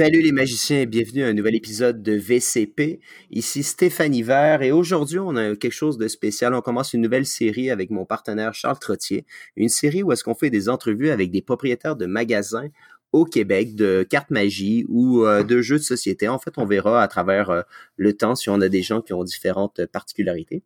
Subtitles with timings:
[0.00, 3.00] Salut les magiciens et bienvenue à un nouvel épisode de VCP.
[3.30, 6.54] Ici Stéphane Hiver et aujourd'hui on a quelque chose de spécial.
[6.54, 9.26] On commence une nouvelle série avec mon partenaire Charles Trottier.
[9.56, 12.70] Une série où est-ce qu'on fait des entrevues avec des propriétaires de magasins
[13.12, 16.28] au Québec de cartes magie ou euh, de jeux de société.
[16.28, 17.62] En fait, on verra à travers euh,
[17.96, 20.62] le temps si on a des gens qui ont différentes particularités.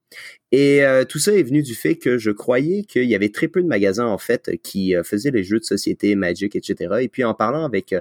[0.53, 3.49] Et euh, tout ça est venu du fait que je croyais qu'il y avait très
[3.49, 6.99] peu de magasins en fait qui faisaient les jeux de société, Magic, etc.
[7.01, 7.95] Et puis en parlant avec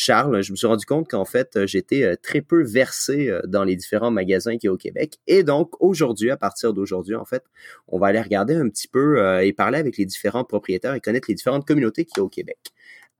[0.00, 4.12] Charles, je me suis rendu compte qu'en fait, j'étais très peu versé dans les différents
[4.12, 5.14] magasins qu'il y a au Québec.
[5.26, 7.42] Et donc, aujourd'hui, à partir d'aujourd'hui, en fait,
[7.88, 11.26] on va aller regarder un petit peu et parler avec les différents propriétaires et connaître
[11.28, 12.58] les différentes communautés qu'il y a au Québec.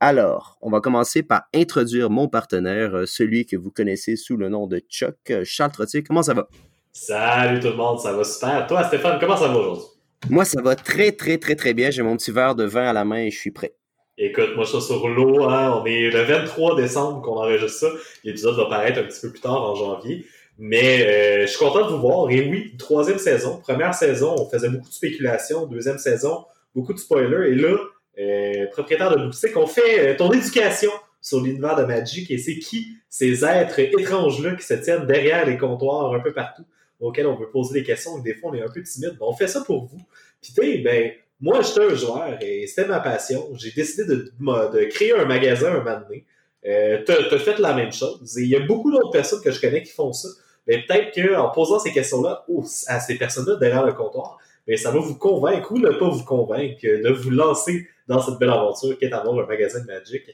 [0.01, 4.49] Alors, on va commencer par introduire mon partenaire, euh, celui que vous connaissez sous le
[4.49, 6.05] nom de Chuck, euh, Charles Trottier.
[6.05, 6.49] Comment ça va?
[6.93, 8.65] Salut tout le monde, ça va super.
[8.69, 9.87] Toi, Stéphane, comment ça va aujourd'hui?
[10.31, 11.91] Moi, ça va très, très, très, très bien.
[11.91, 13.75] J'ai mon petit verre de vin à la main et je suis prêt.
[14.21, 15.45] Écoute, moi, suis sur l'eau.
[15.45, 15.81] Hein.
[15.81, 17.87] On est le 23 décembre qu'on enregistre ça.
[18.25, 20.27] L'épisode va paraître un petit peu plus tard en janvier.
[20.59, 22.29] Mais euh, je suis content de vous voir.
[22.29, 23.61] Et oui, troisième saison.
[23.61, 25.67] Première saison, on faisait beaucoup de spéculation.
[25.67, 27.53] Deuxième saison, beaucoup de spoilers.
[27.53, 27.77] Et là,
[28.19, 32.59] euh, propriétaire de boutique, on fait euh, ton éducation sur l'univers de Magic et c'est
[32.59, 36.65] qui ces êtres étranges-là qui se tiennent derrière les comptoirs un peu partout
[37.01, 39.17] auxquels on veut poser des questions et des fois on est un peu timide.
[39.21, 40.01] on fait ça pour vous.
[40.43, 43.49] Puis ben, moi j'étais un joueur et c'était ma passion.
[43.55, 46.25] J'ai décidé de, de, créer un magasin un moment donné.
[46.67, 48.37] Euh, t'as as fait la même chose.
[48.39, 50.29] Et il y a beaucoup d'autres personnes que je connais qui font ça.
[50.67, 52.45] Mais peut-être qu'en posant ces questions-là
[52.89, 56.25] à ces personnes-là derrière le comptoir, ben, ça va vous convaincre ou ne pas vous
[56.25, 60.25] convaincre de vous lancer dans cette belle aventure qu'est avoir un magasin de Magic.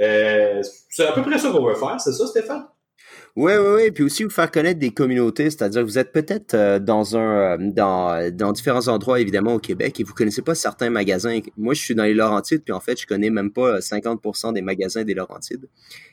[0.00, 2.66] Euh, c'est à peu près ça qu'on veut faire, c'est ça, Stéphane?
[3.34, 3.90] Oui, oui, oui.
[3.90, 7.54] Puis aussi vous faire connaître des communautés, c'est-à-dire que vous êtes peut-être euh, dans un
[7.54, 11.38] euh, dans, dans différents endroits, évidemment, au Québec, et vous connaissez pas certains magasins.
[11.56, 14.60] Moi, je suis dans les Laurentides, puis en fait, je connais même pas 50% des
[14.60, 15.66] magasins des Laurentides.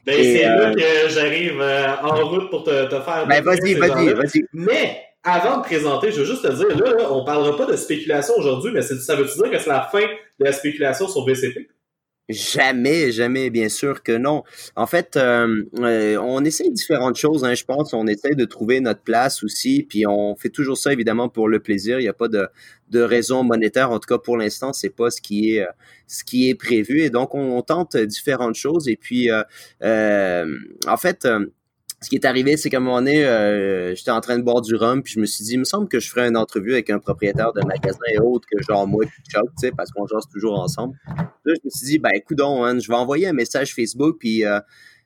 [0.06, 3.28] Ben, c'est là que j'arrive en route pour te, te faire.
[3.28, 4.46] Ben, vas-y, vas-y, vas-y.
[4.54, 7.76] Mais avant de présenter, je veux juste te dire, là, là on parlera pas de
[7.76, 11.68] spéculation aujourd'hui, mais ça veut dire que c'est la fin de la spéculation sur VCP?
[12.30, 14.44] Jamais, jamais, bien sûr que non.
[14.76, 17.92] En fait, euh, euh, on essaie différentes choses, hein, je pense.
[17.94, 21.60] On essaie de trouver notre place aussi, puis on fait toujours ça évidemment pour le
[21.60, 22.00] plaisir.
[22.00, 22.48] Il n'y a pas de,
[22.92, 25.66] de raison monétaire, en tout cas pour l'instant, c'est pas ce qui est
[26.06, 27.02] ce qui est prévu.
[27.02, 28.88] Et donc, on, tente différentes choses.
[28.88, 29.32] Et puis,
[29.82, 30.46] euh,
[30.88, 31.28] en fait,
[32.02, 34.62] ce qui est arrivé, c'est qu'à un moment donné, euh, j'étais en train de boire
[34.62, 36.74] du rhum, puis je me suis dit, il me semble que je ferais une entrevue
[36.74, 39.92] avec un propriétaire de magasin et autres que genre moi et Chuck, tu sais, parce
[39.92, 40.96] qu'on jase toujours ensemble.
[41.08, 44.46] Là, je me suis dit, ben écoute hein, je vais envoyer un message Facebook, puis
[44.46, 44.60] euh,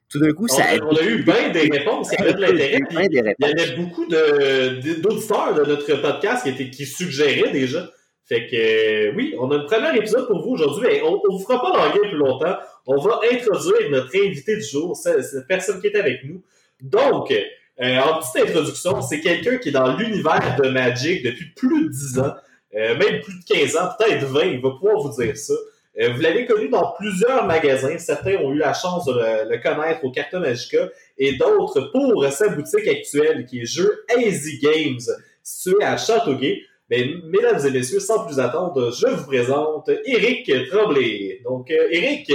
[0.08, 0.78] tout d'un coup, ça a...
[0.84, 3.36] On a eu bien des réponses, il y avait de l'intérêt.
[3.40, 7.90] Il y avait beaucoup d'auditeurs de, notre podcast qui, étaient, qui suggéraient déjà.
[8.26, 11.38] Fait que euh, oui, on a un premier épisode pour vous aujourd'hui, mais on ne
[11.38, 12.56] vous fera pas languer plus longtemps.
[12.86, 16.42] On va introduire notre invité du jour, cette personne qui est avec nous.
[16.84, 17.34] Donc,
[17.82, 21.90] euh, en petite introduction, c'est quelqu'un qui est dans l'univers de Magic depuis plus de
[21.90, 22.34] 10 ans,
[22.76, 25.54] euh, même plus de 15 ans, peut-être 20, il va pouvoir vous dire ça.
[26.00, 27.98] Euh, vous l'avez connu dans plusieurs magasins.
[28.00, 32.50] Certains ont eu la chance de le, connaître au Carton Magica et d'autres pour sa
[32.50, 35.00] boutique actuelle qui est jeu Easy Games,
[35.42, 36.64] situé à Châteauguay.
[36.90, 41.42] Mesdames et messieurs, sans plus attendre, je vous présente Eric Tremblay.
[41.44, 42.32] Donc, Eric.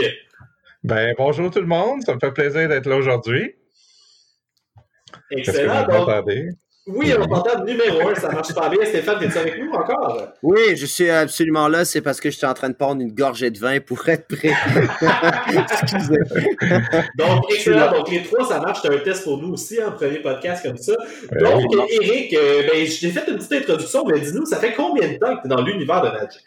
[0.83, 2.03] Ben, bonjour tout le monde.
[2.03, 3.55] Ça me fait plaisir d'être là aujourd'hui.
[5.31, 5.87] Excellent.
[6.87, 8.85] oui, on t'entend numéro un, ça marche pas bien.
[8.85, 10.29] Stéphane, es-tu avec nous encore?
[10.43, 11.85] Oui, je suis absolument là.
[11.85, 14.55] C'est parce que j'étais en train de prendre une gorgée de vin pour être prêt.
[15.73, 16.19] Excusez.
[17.19, 17.93] Donc, excellent.
[17.93, 18.79] Donc, les trois, ça marche.
[18.83, 20.95] C'est un test pour nous aussi, un hein, premier podcast comme ça.
[21.33, 24.73] Ben Donc, Eric, euh, ben, je t'ai fait une petite introduction, mais dis-nous, ça fait
[24.73, 26.43] combien de temps que tu es dans l'univers de Magic?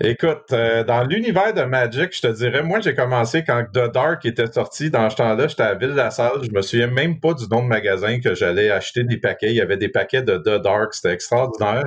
[0.00, 4.24] Écoute, euh, dans l'univers de Magic, je te dirais, moi, j'ai commencé quand The Dark
[4.24, 4.90] était sorti.
[4.90, 6.42] Dans ce temps-là, j'étais à Ville-la-Salle.
[6.42, 9.50] Je me souviens même pas du nom de magasin que j'allais acheter des paquets.
[9.50, 10.94] Il y avait des paquets de The Dark.
[10.94, 11.84] C'était extraordinaire.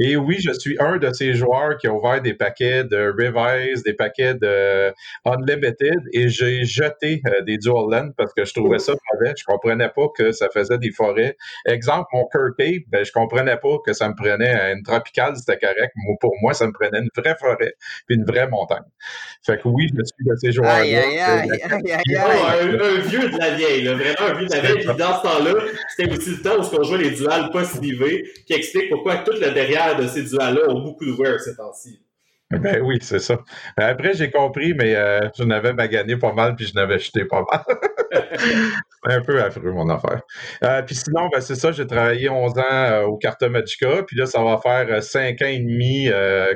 [0.00, 3.84] Et oui, je suis un de ces joueurs qui a ouvert des paquets de Revise,
[3.84, 4.92] des paquets de
[5.24, 9.32] Unlimited et j'ai jeté euh, des Dual Land parce que je trouvais ça mauvais.
[9.38, 11.36] Je comprenais pas que ça faisait des forêts.
[11.66, 12.56] Exemple, mon Kirk
[12.88, 15.94] ben, je comprenais pas que ça me prenait une tropicale, c'était correct.
[16.20, 17.74] Pour moi, ça me prenait une vraie forêt
[18.06, 18.84] puis une vraie montagne.
[19.44, 20.80] Fait que oui, je suis de ces joueurs-là.
[20.80, 21.42] Un,
[23.00, 24.86] vieux de la vieille, vraiment un vieux de la vieille.
[24.86, 25.54] Puis dans ce temps-là,
[25.94, 29.32] c'était aussi le temps où on jouait les duals pas slivés, qui explique pourquoi tout
[29.32, 32.00] le derrière de ces duals-là ont beaucoup de wear ces temps-ci.
[32.50, 33.38] Ben oui, c'est ça.
[33.76, 37.24] Ben, après, j'ai compris, mais euh, je n'avais magané pas mal, puis je n'avais jeté
[37.24, 37.64] pas mal.
[39.04, 40.22] un peu affreux, mon affaire.
[40.62, 44.16] Euh, puis sinon, ben, c'est ça, j'ai travaillé 11 ans euh, au Carta Magica, puis
[44.16, 46.08] là, ça va faire 5 ans et demi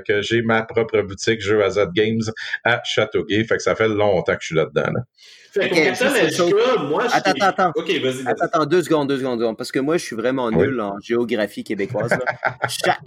[0.06, 2.22] que j'ai ma propre boutique Jeux à Games
[2.64, 3.44] à Châteauguay.
[3.44, 4.92] Fait que ça fait longtemps que je suis là-dedans.
[4.92, 5.92] Fait okay,
[6.88, 7.72] moi, je Attends, attends, attends.
[7.74, 10.80] OK, vas-y, Attends, attends, deux secondes, deux secondes, parce que moi, je suis vraiment nul
[10.80, 12.10] en géographie québécoise.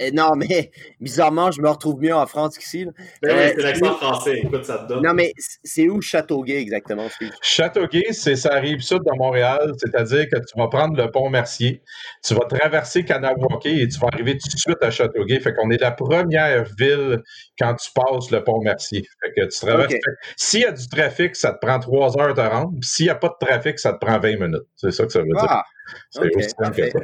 [0.01, 2.85] Euh, non, mais bizarrement, je me retrouve mieux en France qu'ici.
[3.21, 5.03] Ben euh, c'est l'accent français, écoute, ça te donne.
[5.03, 5.33] Non, mais
[5.63, 7.07] c'est où Châteauguay exactement?
[7.41, 11.81] Châteauguay, c'est ça arrive sud de Montréal, c'est-à-dire que tu vas prendre le pont Mercier,
[12.23, 15.39] tu vas traverser Kanawake et tu vas arriver tout de suite à Châteauguay.
[15.39, 17.21] Fait qu'on est la première ville
[17.59, 19.03] quand tu passes le pont Mercier.
[19.21, 19.93] Fait que tu traverses.
[20.35, 22.73] S'il y a du trafic, ça te prend trois heures rendre.
[22.81, 24.67] S'il n'y a pas de trafic, ça te prend 20 minutes.
[24.75, 25.45] C'est ça que ça veut dire.
[25.47, 25.63] Ah,
[26.09, 26.99] c'est aussi simple que ça.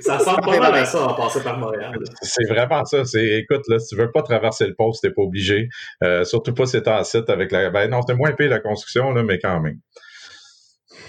[0.00, 1.94] ça sent pas mal à ça en passant par Montréal.
[2.22, 3.02] C'est vraiment ça.
[3.14, 5.68] écoute, là, si tu veux pas traverser le pont, tu n'es pas obligé.
[6.02, 7.70] Euh, surtout pas si tu en site avec la.
[7.70, 9.78] Ben non, c'est moins payé la construction, là, mais quand même.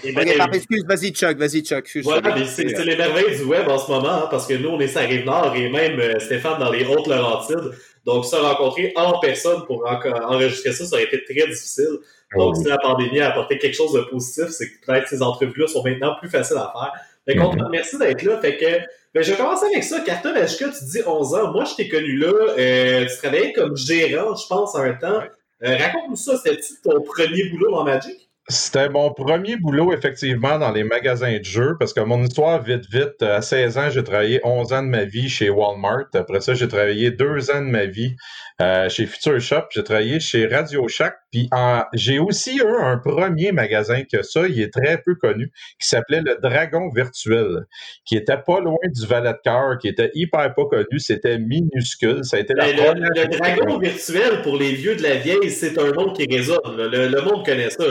[0.04, 1.86] Ben, excuse, vas-y Chuck, vas-y Chuck.
[1.88, 5.00] c'est les merveilles du web en ce moment, hein, parce que nous, on est sur
[5.00, 7.72] la Rive-Nord et même euh, Stéphane dans les Hautes-Laurentides.
[8.04, 11.98] Donc, se rencontrer en personne pour enregistrer ça, ça aurait été très difficile.
[12.32, 15.22] Ah Donc, si la pandémie a apporté quelque chose de positif, c'est que peut-être ces
[15.22, 16.92] entrevues-là sont maintenant plus faciles à faire.
[17.26, 17.70] Fait mm-hmm.
[17.70, 18.40] merci d'être là.
[18.40, 18.78] Fait que,
[19.14, 20.00] ben, je vais commencer avec ça.
[20.00, 21.52] Carton HK, tu dis 11 ans.
[21.52, 22.32] Moi, je t'ai connu là.
[22.58, 25.22] Euh, tu travaillais comme gérant, je pense, à un temps.
[25.64, 26.36] Euh, raconte-nous ça.
[26.36, 28.25] C'était-tu ton premier boulot dans Magic?
[28.48, 32.84] C'était mon premier boulot, effectivement, dans les magasins de jeux, parce que mon histoire, vite,
[32.92, 36.06] vite, à 16 ans, j'ai travaillé 11 ans de ma vie chez Walmart.
[36.14, 38.14] Après ça, j'ai travaillé deux ans de ma vie
[38.62, 39.64] euh, chez Future Shop.
[39.70, 41.16] J'ai travaillé chez Radio Shack.
[41.32, 41.50] Puis
[41.94, 45.50] j'ai aussi eu un premier magasin que ça, il est très peu connu,
[45.80, 47.66] qui s'appelait le Dragon Virtuel,
[48.04, 51.00] qui était pas loin du Valet de Cœur, qui était hyper pas connu.
[51.00, 52.24] C'était minuscule.
[52.24, 55.50] Ça a été la ben, le, le, Dragon Virtuel, pour les vieux de la vieille,
[55.50, 56.76] c'est un nom qui résonne.
[56.76, 57.82] Le, le monde connaît ça.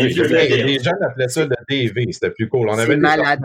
[0.00, 2.68] Oui, les, gens appelaient ça le DV, c'était plus cool.
[2.68, 3.40] On avait malade.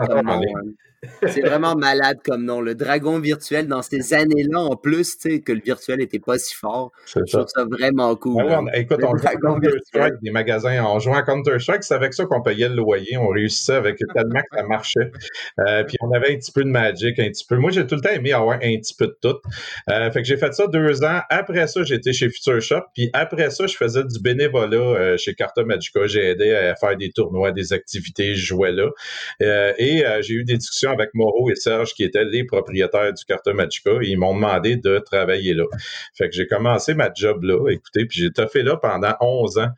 [1.26, 2.60] C'est vraiment malade comme nom.
[2.60, 6.38] Le dragon virtuel, dans ces années-là, en plus, tu sais, que le virtuel n'était pas
[6.38, 6.92] si fort.
[7.06, 8.42] Je trouve ça vraiment cool.
[8.74, 12.42] écoute, on jouait à Counter-Strike, des magasins, on jouait à Counter-Strike, c'est avec ça qu'on
[12.42, 13.16] payait le loyer.
[13.16, 15.12] On réussissait avec tellement que ça marchait.
[15.60, 17.56] Euh, puis on avait un petit peu de Magic, un petit peu.
[17.56, 19.36] Moi, j'ai tout le temps aimé avoir un petit peu de tout.
[19.90, 21.20] Euh, fait que j'ai fait ça deux ans.
[21.30, 22.82] Après ça, j'étais chez Future Shop.
[22.94, 26.06] Puis après ça, je faisais du bénévolat euh, chez Carta Magica.
[26.06, 28.90] J'ai aidé à faire des tournois, des activités, je jouais là.
[29.40, 33.52] et j'ai eu des discussions avec Moreau et Serge, qui étaient les propriétaires du Carta
[33.52, 35.64] Magica, et ils m'ont demandé de travailler là.
[36.14, 39.70] Fait que j'ai commencé ma job là, écoutez, puis j'ai fait là pendant 11 ans.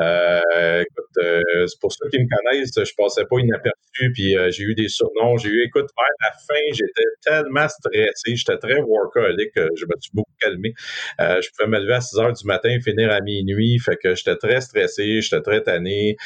[0.00, 0.84] Euh,
[1.18, 4.74] euh, c'est pour ceux qui me connaissent, je passais pas inaperçu, puis euh, j'ai eu
[4.74, 5.36] des surnoms.
[5.36, 10.10] J'ai eu, écoute, vers la fin, j'étais tellement stressé, j'étais très workaholic, je me suis
[10.14, 10.72] beaucoup calmé.
[11.18, 14.36] je pouvais me lever à 6 heures du matin, finir à minuit, fait que j'étais
[14.36, 16.16] très stressé, j'étais très tanné.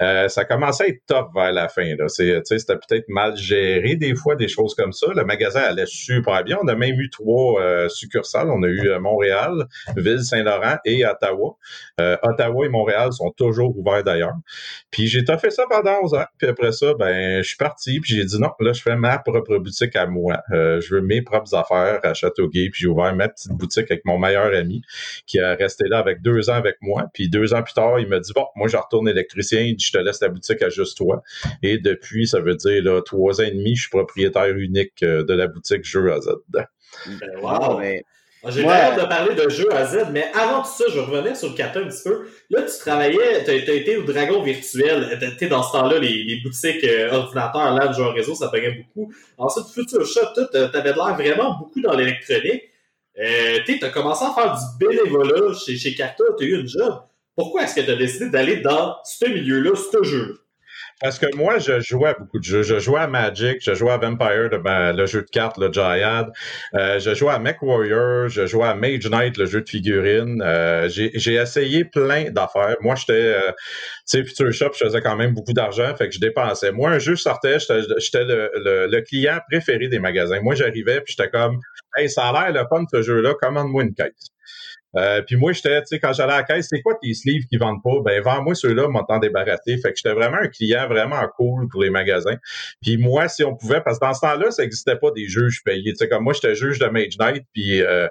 [0.00, 1.94] ça commençait à être top vers la fin.
[2.08, 5.08] C'était peut-être mal géré des fois, des choses comme ça.
[5.14, 6.58] Le magasin allait super bien.
[6.62, 8.50] On a même eu trois succursales.
[8.50, 11.56] On a eu Montréal, Ville-Saint-Laurent et Ottawa.
[11.98, 14.34] Ottawa et Montréal sont toujours ouverts d'ailleurs.
[14.90, 16.24] Puis j'ai fait ça pendant 11 ans.
[16.38, 18.00] Puis après ça, ben, je suis parti.
[18.00, 20.40] Puis j'ai dit non, là, je fais ma propre boutique à moi.
[20.52, 22.70] Euh, je veux mes propres affaires à Châteauguay.
[22.70, 24.82] Puis j'ai ouvert ma petite boutique avec mon meilleur ami
[25.26, 27.06] qui a resté là avec deux ans avec moi.
[27.12, 29.60] Puis deux ans plus tard, il m'a dit bon, moi, je retourne électricien.
[29.60, 31.22] Il dit, je te laisse la boutique à juste toi.
[31.62, 35.24] Et depuis, ça veut dire là, trois ans et demi, je suis propriétaire unique euh,
[35.24, 36.28] de la boutique Jeux à Z.
[36.48, 36.66] Ben,
[37.42, 37.80] wow!
[38.46, 41.34] Ah, j'ai hâte de parler de jeu à Z, mais avant tout ça, je revenais
[41.34, 42.28] sur le carton un petit peu.
[42.50, 45.18] Là, tu travaillais, tu as, été au Dragon Virtuel.
[45.36, 49.12] Tu dans ce temps-là, les, boutiques euh, ordinateurs, là, de jeux réseau, ça payait beaucoup.
[49.36, 52.62] Ensuite, Future Shop, tu avais l'air vraiment beaucoup dans l'électronique.
[53.18, 56.68] Euh, tu as commencé à faire du bénévolat chez, chez Carta, tu as eu une
[56.68, 57.00] job.
[57.34, 60.45] Pourquoi est-ce que tu as décidé d'aller dans ce milieu-là, ce jeu?
[61.00, 62.62] Parce que moi, je jouais à beaucoup de jeux.
[62.62, 66.28] Je jouais à Magic, je jouais à Vampire, le jeu de cartes, le Giant.
[66.74, 70.40] Euh, je jouais à Mech Warrior, je jouais à Mage Knight, le jeu de figurines.
[70.42, 72.76] Euh, j'ai essayé plein d'affaires.
[72.80, 73.54] Moi, j'étais, euh, tu
[74.06, 76.72] sais, Future Shop, je faisais quand même beaucoup d'argent, fait que je dépensais.
[76.72, 80.40] Moi, un jeu sortait, j'étais le, le, le, client préféré des magasins.
[80.40, 81.60] Moi, j'arrivais, puis j'étais comme,
[81.98, 83.94] hey, ça a l'air le fun ce jeu-là, commande-moi une.
[84.96, 87.46] Euh, puis moi, j'étais, tu sais, quand j'allais à la caisse, c'est quoi tes sleeves
[87.46, 88.00] qui vendent pas?
[88.04, 89.76] Ben, vends-moi ceux-là, m'en t'en débarrasser.
[89.78, 92.36] Fait que j'étais vraiment un client vraiment cool pour les magasins.
[92.82, 95.62] Puis moi, si on pouvait, parce que dans ce temps-là, ça n'existait pas des juges
[95.64, 95.92] payés.
[95.92, 98.08] Tu sais, comme moi, j'étais juge de Mage Night, puis euh,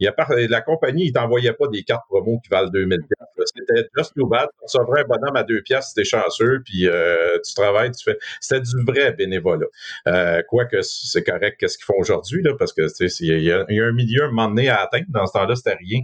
[0.00, 0.14] y a
[0.48, 2.98] la compagnie, ils t'envoyaient pas des cartes promo qui valent 2000
[3.44, 4.48] C'était just too bad.
[4.60, 8.18] Tu sauverais un bonhomme à deux si t'es chanceux, puis euh, tu travailles, tu fais...
[8.40, 9.66] C'était du vrai bénévolat.
[10.06, 13.52] Euh, Quoique c'est correct qu'est-ce qu'ils font aujourd'hui, là, parce que, tu sais, il y,
[13.52, 15.06] a un milieu à m'emmener à atteindre.
[15.08, 16.00] Dans ce temps-là, c'était rien.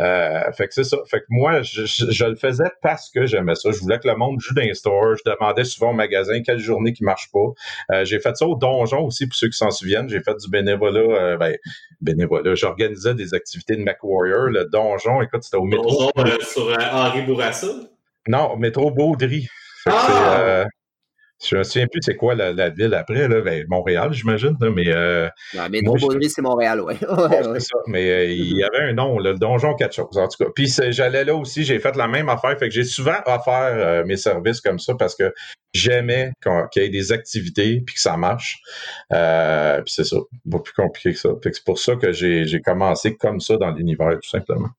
[0.00, 0.98] Euh, fait que c'est ça.
[1.08, 3.70] Fait que moi, je, le faisais parce que j'aimais ça.
[3.70, 5.16] Je voulais que le monde joue dans les stores.
[5.16, 7.46] Je demandais souvent au magasin quelle journée qui marche pas.
[7.92, 10.08] Euh, j'ai fait ça au donjon aussi, pour ceux qui s'en souviennent.
[10.08, 11.00] J'ai fait du bénévolat.
[11.00, 11.56] Euh, ben,
[12.00, 12.54] bénévolat.
[12.54, 14.48] J'organisais des activités de MacWarrior.
[14.48, 16.10] Le donjon, écoute, c'était au métro.
[16.14, 17.68] Donjon sur Henri Bourassa?
[18.26, 19.48] Non, métro Baudry.
[19.86, 20.64] Ah!
[21.42, 23.40] Je me souviens plus c'est quoi la, ville après, là.
[23.40, 24.88] Ben, Montréal, j'imagine, mais.
[24.88, 25.80] Euh, non, mais
[26.28, 26.94] c'est Montréal, oui.
[26.94, 27.00] ouais,
[27.60, 27.76] ça.
[27.86, 30.50] Mais euh, il y avait un nom, le donjon quelque chose, en tout cas.
[30.54, 32.58] Puis j'allais là aussi, j'ai fait la même affaire.
[32.58, 35.34] Fait que j'ai souvent offert euh, mes services comme ça parce que
[35.72, 36.32] j'aimais
[36.72, 38.60] qu'il y ait des activités puis que ça marche.
[39.12, 40.16] Euh, puis c'est ça,
[40.50, 41.30] pas plus compliqué que ça.
[41.42, 44.70] Fait que c'est pour ça que j'ai commencé comme ça dans l'univers, tout simplement.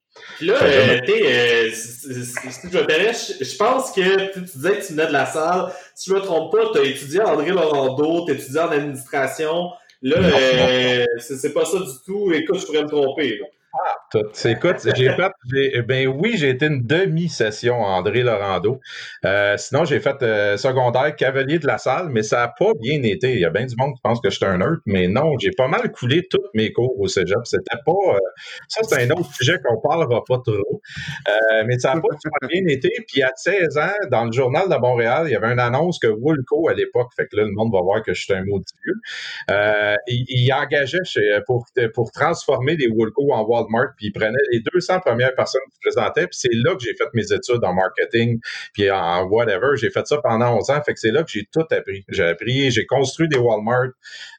[0.41, 5.71] Là, euh, euh, je, pense que tu disais que tu venais de la salle.
[5.93, 9.71] Si je me trompe pas, tu as étudié André Laurando, tu as étudié en administration.
[10.01, 12.31] Là, euh, c'est pas ça du tout.
[12.33, 13.37] Écoute, je pourrais me tromper.
[13.39, 13.45] Là.
[13.83, 15.31] Ah, écoute, j'ai fait,
[15.73, 18.79] eh ben oui, j'ai été une demi-session André Laurando.
[19.25, 23.01] Euh, sinon, j'ai fait euh, secondaire cavalier de la salle, mais ça n'a pas bien
[23.03, 23.33] été.
[23.33, 25.37] Il y a bien du monde qui pense que je suis un nerd, mais non,
[25.39, 27.39] j'ai pas mal coulé tous mes cours au cégep.
[27.43, 27.91] C'était pas.
[27.91, 28.19] Euh,
[28.69, 30.81] ça, c'est un autre sujet qu'on parlera pas trop.
[31.65, 32.89] mais ça n'a pas bien été.
[33.07, 36.07] Puis à 16 ans, dans le journal de Montréal, il y avait une annonce que
[36.07, 38.73] Woolco à l'époque, fait que là, le monde va voir que je suis un maudit
[38.85, 38.95] vieux.
[40.07, 40.99] il, il, engageait
[41.45, 43.64] pour, pour transformer les Woolco en Wall
[43.97, 46.95] puis il prenait les 200 premières personnes qui se présentaient, puis c'est là que j'ai
[46.95, 48.39] fait mes études en marketing,
[48.73, 49.75] puis en whatever.
[49.75, 52.05] J'ai fait ça pendant 11 ans, fait que c'est là que j'ai tout appris.
[52.09, 53.89] J'ai appris, j'ai construit des Walmart,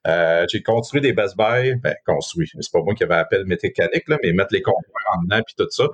[0.07, 4.09] euh, j'ai construit des Best Buy, ben construit, c'est pas moi qui avais appel mécanique,
[4.09, 4.83] là, mais mettre les compteurs
[5.15, 5.85] en dedans, puis tout ça.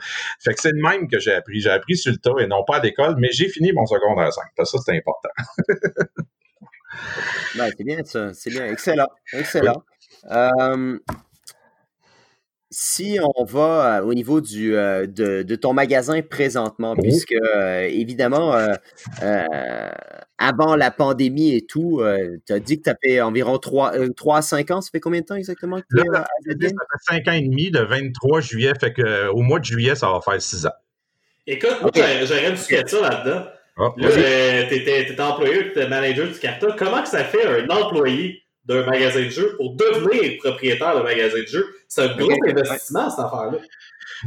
[0.41, 1.61] Fait que c'est le même que j'ai appris.
[1.61, 4.33] J'ai appris sur le tas et non pas à l'école, mais j'ai fini mon secondaire
[4.33, 5.29] 5, ça, c'est important.
[7.57, 8.67] ben, c'est bien ça, c'est bien.
[8.67, 9.83] Excellent, excellent.
[10.31, 10.99] Euh,
[12.73, 18.57] si on va euh, au niveau du, euh, de, ton magasin présentement, puisque euh, évidemment,
[20.39, 22.03] avant la pandémie et tout,
[22.47, 24.81] tu as dit que tu as fait environ 3, 3 à 5 ans.
[24.81, 27.85] Ça fait combien de temps exactement que Là, ça fait 5 ans et demi, le
[27.85, 28.73] 23 juillet.
[28.81, 30.73] Fait que, au mois de juillet, ça va faire 6 ans.
[31.47, 33.47] Écoute, moi, j'aurais une question là-dedans.
[33.77, 34.09] Ah, là,
[34.69, 36.69] tu étais, employé, tu étais manager du Carta.
[36.79, 41.41] Comment que ça fait un employé d'un magasin de jeux pour devenir propriétaire d'un magasin
[41.41, 41.67] de jeux.
[41.89, 43.59] C'est un gros investissement, cette affaire-là.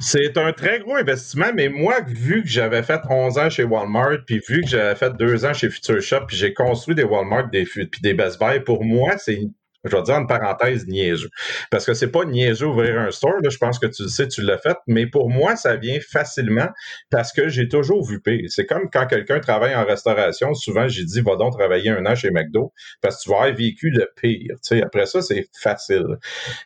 [0.01, 4.25] C'est un très gros investissement, mais moi, vu que j'avais fait 11 ans chez Walmart,
[4.25, 7.49] puis vu que j'avais fait 2 ans chez Future Shop, puis j'ai construit des Walmart
[7.49, 9.39] des, puis des Best Buy, pour moi, c'est
[9.85, 11.29] je vais dire en parenthèse niaiseux.
[11.71, 14.27] Parce que c'est pas niaiseux ouvrir un store, là, je pense que tu le sais,
[14.27, 16.67] tu l'as fait, mais pour moi, ça vient facilement
[17.09, 18.45] parce que j'ai toujours vu pire.
[18.49, 22.15] C'est comme quand quelqu'un travaille en restauration, souvent j'ai dit va donc travailler un an
[22.15, 24.55] chez McDo parce que tu vas avoir vécu le pire.
[24.55, 26.17] Tu sais, après ça, c'est facile.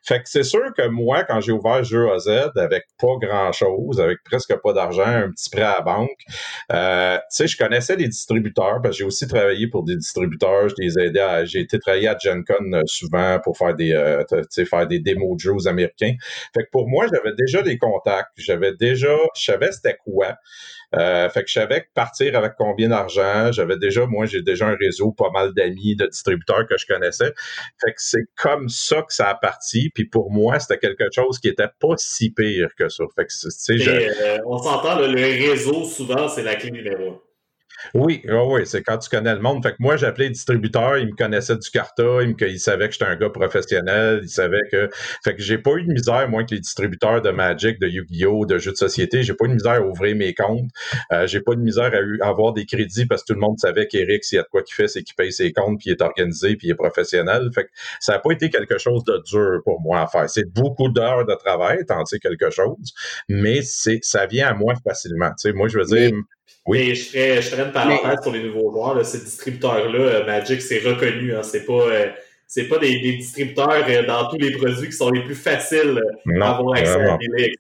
[0.04, 3.52] Fait que c'est sûr que moi, quand j'ai ouvert Jeu à Z avec pas grand
[3.52, 6.10] chose, avec presque pas d'argent, un petit prêt à la banque,
[6.72, 10.70] euh, tu sais, je connaissais les distributeurs parce que j'ai aussi travaillé pour des distributeurs,
[10.70, 14.24] je les ai à, j'ai été travailler à GenCon euh, souvent pour faire des, euh,
[14.66, 16.16] faire des démos de jeux aux Américains.
[16.54, 20.36] Fait que pour moi, j'avais déjà des contacts, j'avais déjà, je savais c'était quoi.
[20.96, 23.52] Euh, fait que je savais partir avec combien d'argent.
[23.52, 27.32] J'avais déjà, moi, j'ai déjà un réseau, pas mal d'amis, de distributeurs que je connaissais.
[27.80, 29.92] Fait que c'est comme ça que ça a parti.
[29.94, 33.04] Puis pour moi, c'était quelque chose qui était pas si pire que ça.
[33.16, 37.22] Fait que, euh, on s'entend, le réseau, souvent, c'est la clé numéro
[37.94, 39.64] oui, oh oui, c'est quand tu connais le monde.
[39.64, 42.94] Fait que moi, j'appelais les distributeurs, ils me connaissaient du carta, ils, me, savaient que
[42.94, 44.90] j'étais un gars professionnel, ils savaient que.
[45.24, 48.46] Fait que j'ai pas eu de misère, moi, que les distributeurs de Magic, de Yu-Gi-Oh!,
[48.46, 50.70] de jeux de société, j'ai pas eu de misère à ouvrir mes comptes.
[51.12, 53.60] Euh, j'ai pas eu de misère à, avoir des crédits parce que tout le monde
[53.60, 55.90] savait qu'Eric, s'il y a de quoi qu'il fait, c'est qu'il paye ses comptes, puis
[55.90, 57.50] il est organisé, puis il est professionnel.
[57.54, 57.70] Fait que
[58.00, 60.30] ça a pas été quelque chose de dur pour moi à faire.
[60.30, 62.94] C'est beaucoup d'heures de travail, tenter quelque chose,
[63.28, 65.30] mais c'est ça vient à moi facilement.
[65.30, 66.12] Tu sais, moi, je veux dire.
[66.66, 66.94] Oui.
[66.96, 68.96] je ferais, je ferais une parenthèse pour les nouveaux joueurs.
[68.96, 69.04] Là.
[69.04, 71.36] Ces distributeurs-là, euh, Magic, c'est reconnu.
[71.36, 71.44] Hein.
[71.44, 72.08] C'est pas, euh,
[72.48, 76.00] c'est pas des, des, distributeurs euh, dans tous les produits qui sont les plus faciles
[76.42, 77.56] à avoir accès à des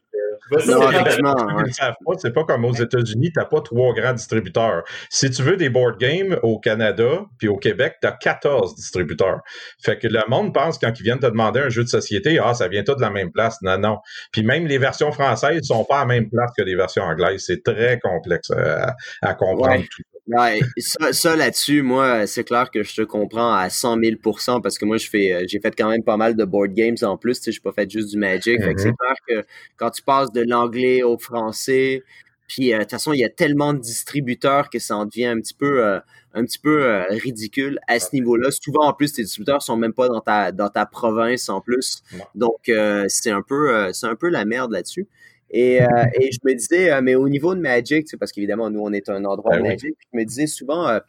[2.17, 4.83] c'est pas comme aux États-Unis, tu n'as pas trois grands distributeurs.
[5.09, 9.41] Si tu veux des board games au Canada puis au Québec, tu as 14 distributeurs.
[9.83, 12.53] Fait que le monde pense quand ils viennent te demander un jeu de société, ah,
[12.53, 13.61] ça vient tout de la même place.
[13.61, 13.99] Non, non.
[14.31, 17.43] Puis même les versions françaises sont pas à la même place que les versions anglaises.
[17.45, 18.85] C'est très complexe euh,
[19.21, 20.03] à, comprendre tout.
[20.27, 24.77] Ouais, ça, ça là-dessus, moi, c'est clair que je te comprends à 100 000% parce
[24.77, 27.17] que moi, je fais, euh, j'ai fait quand même pas mal de board games en
[27.17, 27.41] plus.
[27.49, 28.61] Je pas fait juste du Magic.
[28.61, 28.95] Fait que c'est mm-hmm.
[28.95, 32.03] clair que quand tu passes de l'anglais au français,
[32.47, 35.27] puis euh, de toute façon, il y a tellement de distributeurs que ça en devient
[35.27, 35.99] un petit peu, euh,
[36.33, 38.49] un petit peu ridicule à ce niveau-là.
[38.51, 42.03] Souvent, en plus, tes distributeurs sont même pas dans ta, dans ta province en plus.
[42.35, 42.71] Donc,
[43.07, 45.07] c'est un peu, c'est un peu la merde là-dessus.
[45.51, 45.85] Et, euh,
[46.21, 49.09] et, je me disais, euh, mais au niveau de Magic, parce qu'évidemment, nous, on est
[49.09, 50.99] un endroit ben Magic, je me disais souvent, euh,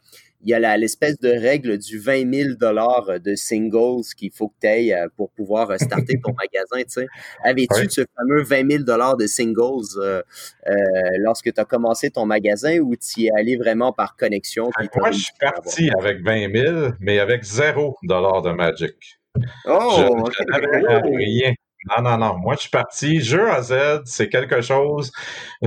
[0.43, 4.55] il y a l'espèce de règle du 20 000 dollars de singles qu'il faut que
[4.61, 6.83] tu aies euh, pour pouvoir starter ton magasin.
[6.83, 7.07] Tu sais.
[7.43, 10.21] Avais-tu ce fameux 20 000 dollars de singles euh,
[10.67, 10.73] euh,
[11.19, 14.69] lorsque tu as commencé ton magasin ou tu y es allé vraiment par connexion?
[14.95, 19.19] Moi, je suis parti avec 20 000, mais avec zéro dollar de Magic.
[19.65, 21.53] Oh, je, rien.
[21.89, 22.37] Non, non, non.
[22.37, 23.21] Moi, je suis parti.
[23.21, 25.11] Jeu à Z, c'est quelque chose.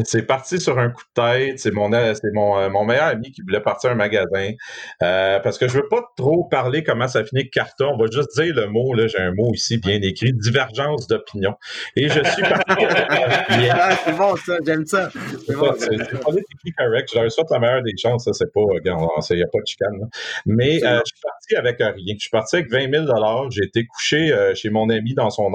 [0.05, 1.59] C'est parti sur un coup de tête.
[1.59, 4.51] C'est mon, c'est mon, euh, mon meilleur ami qui voulait partir un magasin.
[5.03, 7.95] Euh, parce que je veux pas trop parler comment ça finit carton.
[7.95, 8.95] On va juste dire le mot.
[8.95, 10.33] Là, j'ai un mot ici bien écrit.
[10.33, 11.55] Divergence d'opinion.
[11.97, 12.85] Et je suis parti.
[13.71, 14.59] ah, c'est bon, ça.
[14.65, 15.11] J'aime ça.
[15.47, 15.97] C'est bon, c'est
[16.77, 17.11] correct.
[17.13, 18.25] Je leur souhaite la meilleure des chances.
[18.25, 18.61] Ça, c'est pas.
[18.61, 20.09] Il n'y a pas de chicane.
[20.47, 22.15] Mais euh, je suis parti avec rien.
[22.15, 25.51] Je suis parti avec 20 000 J'ai été couché euh, chez mon ami dans son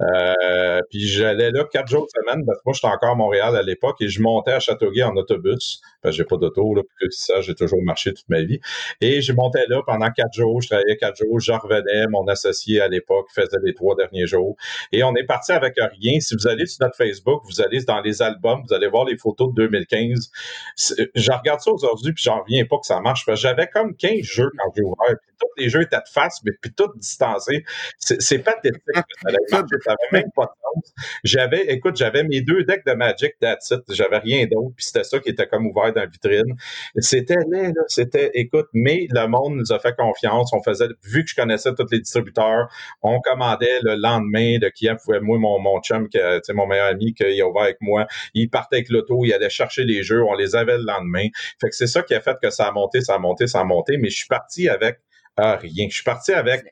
[0.00, 3.56] euh, puis j'allais là quatre jours de semaine, parce que moi, j'étais encore à Montréal
[3.56, 6.82] à l'époque et je montais à Châteauguay en autobus, parce que j'ai pas d'auto, là,
[7.00, 8.60] que ça, j'ai toujours marché toute ma vie.
[9.00, 12.80] Et je montais là pendant quatre jours, je travaillais quatre jours, je revenais, mon associé
[12.80, 14.56] à l'époque faisait les trois derniers jours.
[14.92, 16.20] Et on est parti avec rien.
[16.20, 19.16] Si vous allez sur notre Facebook, vous allez dans les albums, vous allez voir les
[19.16, 20.30] photos de 2015.
[20.76, 23.96] Je regarde ça aujourd'hui, puis j'en reviens pas que ça marche, parce que j'avais comme
[23.96, 27.64] 15 jeux quand j'ai ouvert, tous les jeux étaient de face, mais puis tout distancé.
[27.98, 28.80] C'est pathétique.
[29.22, 30.94] Ça n'avait même pas de sens.
[31.24, 33.80] J'avais, écoute, j'avais mes deux decks de Magic, that's it.
[33.90, 34.74] J'avais rien d'autre.
[34.76, 36.56] Puis c'était ça qui était comme ouvert dans la vitrine.
[36.96, 40.52] C'était là, C'était, écoute, mais le monde nous a fait confiance.
[40.52, 42.68] On faisait, vu que je connaissais tous les distributeurs,
[43.02, 46.18] on commandait le lendemain de qui pouvait, moi, mon, mon chum, qui,
[46.54, 48.06] mon meilleur ami, qui est ouvert avec moi.
[48.34, 51.26] Il partait avec l'auto, il allait chercher les jeux, on les avait le lendemain.
[51.60, 53.60] Fait que c'est ça qui a fait que ça a monté, ça a monté, ça
[53.60, 53.98] a monté.
[53.98, 55.00] Mais je suis parti avec
[55.38, 55.86] euh, rien.
[55.88, 56.64] Je suis parti avec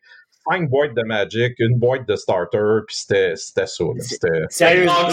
[0.51, 3.85] cinq boîtes de Magic, une boîte de starter, puis c'était, c'était ça.
[3.99, 4.45] C'était...
[4.49, 5.09] Sérieusement,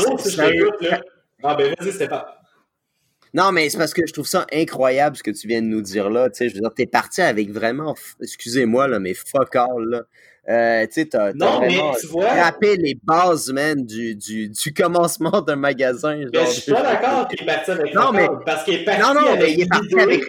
[0.81, 1.01] là.
[1.43, 2.39] Ah ben vas-y, c'était pas.
[3.33, 5.81] Non, mais c'est parce que je trouve ça incroyable ce que tu viens de nous
[5.81, 6.29] dire là.
[6.29, 10.01] Tu sais, je veux dire, t'es parti avec vraiment, excusez-moi là, mais fuck all là.
[10.47, 16.21] Euh, tu sais, t'as, frappé les bases, man, du, du, du commencement d'un magasin.
[16.21, 18.83] Genre, mais je suis pas d'accord qu'il est parti avec non, mais, parce qu'il est
[18.85, 20.23] parti non, non, avec il est parti avec...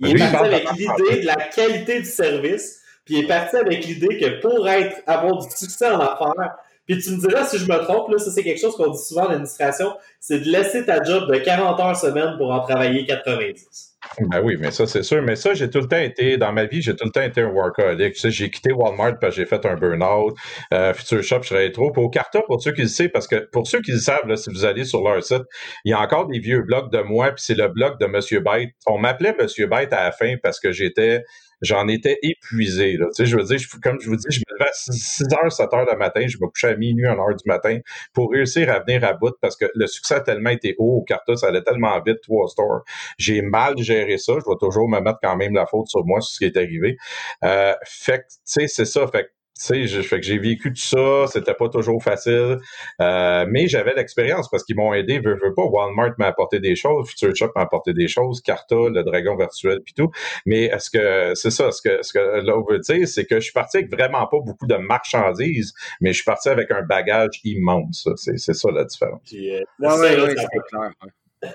[0.00, 3.84] Il est parti avec l'idée de la qualité du service puis il est parti avec
[3.84, 7.64] l'idée que pour être avoir du succès en affaires, puis tu me diras si je
[7.64, 10.84] me trompe, là, ça c'est quelque chose qu'on dit souvent en administration, c'est de laisser
[10.84, 13.94] ta job de 40 heures semaine pour en travailler 90.
[14.20, 15.22] Ben oui, mais ça, c'est sûr.
[15.22, 17.40] Mais ça, j'ai tout le temps été, dans ma vie, j'ai tout le temps été
[17.40, 18.14] un workaholic.
[18.14, 20.36] Tu sais, j'ai quitté Walmart parce que j'ai fait un burn-out.
[20.72, 21.90] Euh, Future Shop, je serais trop.
[21.90, 24.36] Pour Carta, pour ceux qui le savent, parce que pour ceux qui le savent, là,
[24.36, 25.42] si vous allez sur leur site,
[25.84, 28.40] il y a encore des vieux blogs de moi, puis c'est le blog de Monsieur
[28.40, 28.74] Byte.
[28.86, 31.22] On m'appelait Monsieur Byte à la fin parce que j'étais
[31.62, 32.96] j'en étais épuisé.
[32.96, 33.06] Là.
[33.06, 35.50] Tu sais, je veux dire, comme je vous dis, je me levais à 6 h,
[35.50, 37.78] 7 h le matin, je me couchais à minuit, 1 h du matin
[38.12, 41.02] pour réussir à venir à bout parce que le succès a tellement été haut au
[41.02, 42.84] Carta, ça allait tellement vite, trois stores.
[43.18, 44.34] J'ai mal géré ça.
[44.34, 46.56] Je vais toujours me mettre quand même la faute sur moi, sur ce qui est
[46.56, 46.96] arrivé.
[47.44, 49.06] Euh, fait que, tu sais, c'est ça.
[49.08, 52.58] Fait que sais, fait que j'ai vécu tout ça, c'était pas toujours facile,
[53.00, 56.74] euh, mais j'avais l'expérience parce qu'ils m'ont aidé, veux, veux pas, Walmart m'a apporté des
[56.74, 60.10] choses, Future Shop m'a apporté des choses, Carta, le dragon virtuel puis tout,
[60.44, 63.36] mais est-ce que, c'est ça, ce que, ce que là, on veut dire, c'est que
[63.36, 66.82] je suis parti avec vraiment pas beaucoup de marchandises, mais je suis parti avec un
[66.82, 69.20] bagage immense, c'est, c'est ça la différence.
[69.24, 70.90] Puis, euh, ouais, ouais, ouais, c'est clair.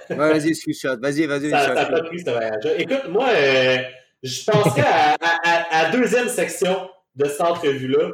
[0.09, 1.49] Ouais, vas-y, excuse Vas-y, vas-y.
[1.49, 2.63] Ça n'a pas pris ce voyage.
[2.77, 3.77] Écoute, moi, euh,
[4.23, 8.11] je penserais à, à, à, deuxième section de cette entrevue-là.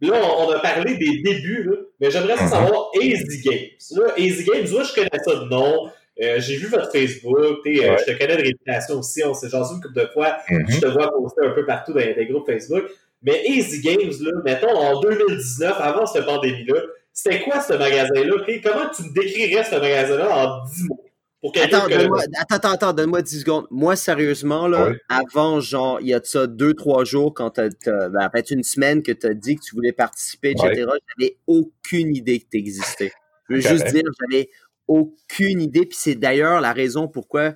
[0.00, 2.48] Là, on, a parlé des débuts, là, mais j'aimerais mhm.
[2.48, 3.68] savoir Easy Games.
[3.96, 5.88] Là, Easy Games, moi, je connais ça de nom.
[6.20, 9.74] Euh, j'ai vu votre Facebook, euh, je te connais de réputation aussi, on s'est jasé
[9.74, 10.66] une couple de fois, mhm.
[10.68, 12.84] je te vois poster un peu partout dans les groupes Facebook.
[13.22, 16.80] Mais Easy Games, là, mettons en 2019, avant cette pandémie-là,
[17.12, 18.34] c'était quoi ce magasin-là?
[18.62, 21.07] Comment tu me décrirais ce magasin-là en 10 mots?
[21.44, 23.66] Attends, donne-moi, attends, attends, donne-moi 10 secondes.
[23.70, 27.68] Moi, sérieusement, là, avant, genre, il y a de ça deux, trois jours, quand t'as,
[27.86, 31.36] as, ben, fait une semaine que tu as dit que tu voulais participer, etc., j'avais
[31.46, 33.12] aucune idée que tu existais.
[33.48, 34.50] Je veux juste dire, j'avais
[34.88, 35.86] aucune idée.
[35.86, 37.54] Puis c'est d'ailleurs la raison pourquoi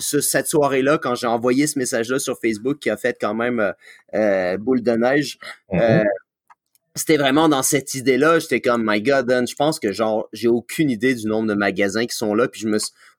[0.00, 3.72] cette soirée-là, quand j'ai envoyé ce message-là sur Facebook qui a fait quand même euh,
[4.14, 5.38] euh boule de neige,
[5.70, 6.00] mm-hmm.
[6.00, 6.04] euh,
[6.94, 8.38] c'était vraiment dans cette idée-là.
[8.38, 12.06] J'étais comme, my God, je pense que genre, j'ai aucune idée du nombre de magasins
[12.06, 12.48] qui sont là.
[12.48, 12.78] Puis je me,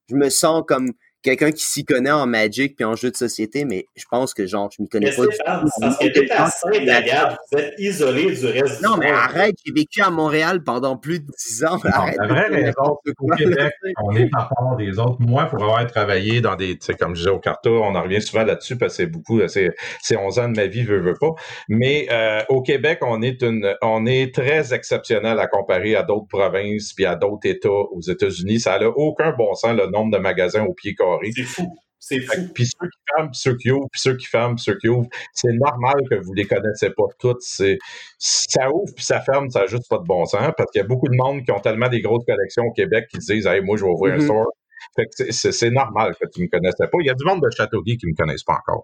[0.09, 0.91] je me sens comme
[1.21, 4.45] quelqu'un qui s'y connaît en Magic puis en jeu de société, mais je pense que
[4.45, 5.43] genre, je m'y connais pas du tout.
[5.81, 10.01] Parce que t'es à Sainte-Agathe, vous êtes isolé du reste Non, mais arrête, j'ai vécu
[10.01, 11.79] à Montréal pendant plus de dix ans.
[11.83, 15.17] arrête, la vraie raison, c'est qu'au Québec, on est à part des autres.
[15.19, 18.03] Moi, pour avoir travaillé dans des, tu sais, comme je disais au Carta, on en
[18.03, 20.99] revient souvent là-dessus parce que c'est beaucoup, c'est, c'est 11 ans de ma vie, veux,
[20.99, 21.31] veux pas.
[21.67, 26.27] Mais euh, au Québec, on est une, on est très exceptionnel à comparer à d'autres
[26.27, 28.61] provinces puis à d'autres États aux États-Unis.
[28.61, 31.08] Ça n'a aucun bon sens le nombre de magasins au pied carré.
[31.35, 31.77] C'est fou.
[31.99, 32.47] C'est fou.
[32.53, 34.87] Puis ceux qui ferment, puis ceux qui ouvrent, puis ceux qui ferment, puis ceux qui
[34.87, 37.41] ouvrent, c'est normal que vous les connaissez pas toutes.
[37.41, 37.77] C'est,
[38.17, 40.83] ça ouvre puis ça ferme, ça n'a juste pas de bon sens parce qu'il y
[40.83, 43.61] a beaucoup de monde qui ont tellement des grosses collections au Québec qui disent Hey,
[43.61, 44.25] moi, je vais ouvrir un mm-hmm.
[44.25, 44.47] store.
[44.95, 46.97] Fait que c'est normal que tu ne me connaissais pas.
[47.01, 48.83] Il y a du monde de Châteauguay qui ne me connaissent pas encore.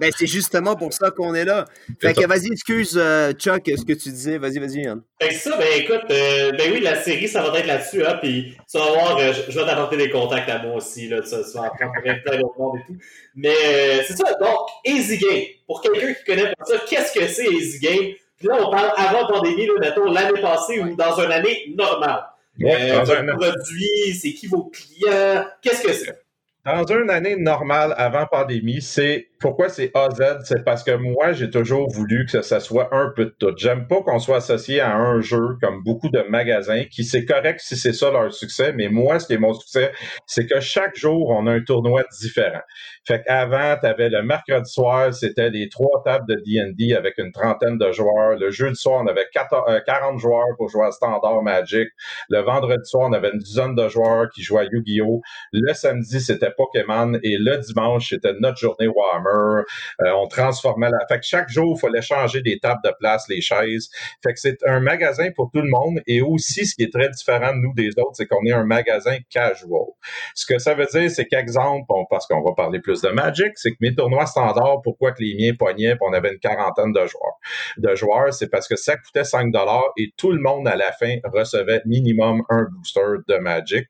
[0.00, 1.64] ben, c'est justement pour ça qu'on est là.
[2.00, 4.38] Fait que vas-y, excuse euh, Chuck, ce que tu disais.
[4.38, 5.02] Vas-y, vas-y, Yann.
[5.20, 8.18] Fait que ça, ben écoute, euh, ben oui, la série, ça va être là-dessus, hein,
[8.20, 11.92] puis tu vas voir, euh, je, vais t'apporter des contacts à moi aussi, là, apprendre
[12.02, 12.98] plein d'autres monde et tout.
[13.34, 15.44] Mais c'est ça, donc, Easy Game.
[15.66, 18.14] Pour quelqu'un qui connaît pas ça, qu'est-ce que c'est Easy Game?
[18.38, 22.24] Puis là, on parle avant pandémie, là, mettons, l'année passée ou dans une année normale.
[22.62, 25.46] Euh, votre produit, c'est qui vos clients?
[25.62, 26.24] Qu'est-ce que c'est?
[26.64, 30.38] Dans une année normale avant pandémie, c'est pourquoi c'est AZ?
[30.44, 33.52] C'est parce que moi, j'ai toujours voulu que ça soit un peu de tout.
[33.58, 37.60] J'aime pas qu'on soit associé à un jeu comme beaucoup de magasins, qui c'est correct
[37.62, 39.92] si c'est ça leur succès, mais moi, ce qui est mon succès,
[40.24, 42.62] c'est que chaque jour, on a un tournoi différent.
[43.06, 47.30] Fait qu'avant, tu avais le mercredi soir, c'était les trois tables de D&D avec une
[47.30, 48.38] trentaine de joueurs.
[48.38, 51.88] Le jeudi soir, on avait 40 euh, joueurs pour jouer à Standard Magic.
[52.30, 55.20] Le vendredi soir, on avait une dizaine de joueurs qui jouaient à Yu-Gi-Oh!
[55.52, 60.98] Le samedi, c'était Pokémon et le dimanche, c'était notre journée Warhammer euh, on transformait la.
[61.08, 63.88] Fait que chaque jour, il fallait changer des tables de place, les chaises.
[64.22, 66.00] Fait que c'est un magasin pour tout le monde.
[66.06, 68.64] Et aussi, ce qui est très différent de nous des autres, c'est qu'on est un
[68.64, 69.86] magasin casual.
[70.34, 73.70] Ce que ça veut dire, c'est qu'exemple, parce qu'on va parler plus de Magic, c'est
[73.70, 77.38] que mes tournois standards, pourquoi que les miens pognaient, on avait une quarantaine de joueurs.
[77.78, 80.92] De joueurs, c'est parce que ça coûtait 5 dollars et tout le monde à la
[80.92, 83.86] fin recevait minimum un booster de Magic.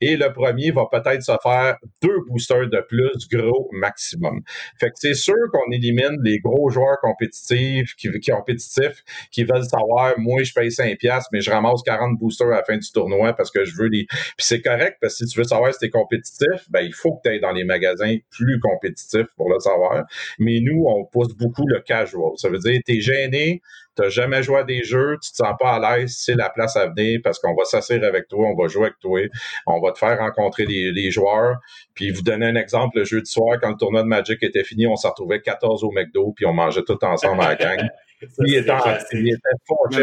[0.00, 4.40] Et le premier va peut-être se faire deux boosters de plus, gros maximum.
[4.78, 9.64] Fait que c'est sûr qu'on élimine les gros joueurs compétitifs qui, qui, compétitifs qui veulent
[9.64, 12.90] savoir, moi, je paye 5 piastres, mais je ramasse 40 boosters à la fin du
[12.92, 14.06] tournoi parce que je veux les...
[14.06, 17.14] Puis c'est correct, parce que si tu veux savoir si t'es compétitif, ben, il faut
[17.16, 20.04] que tu ailles dans les magasins plus compétitifs pour le savoir.
[20.38, 22.32] Mais nous, on pousse beaucoup le casual.
[22.36, 23.60] Ça veut dire, t'es gêné,
[23.96, 26.76] t'as jamais joué à des jeux, tu te sens pas à l'aise, c'est la place
[26.76, 29.20] à venir parce qu'on va s'asseoir avec toi, on va jouer avec toi,
[29.66, 31.56] on va te faire rencontrer les, joueurs.
[31.94, 34.64] Puis vous donner un exemple, le jeu de soir, quand le tournoi de Magic était
[34.64, 37.88] fini, on s'en retrouvait 14 au McDo, puis on mangeait tout ensemble à la gang.
[38.22, 38.72] il, était,
[39.12, 39.40] il était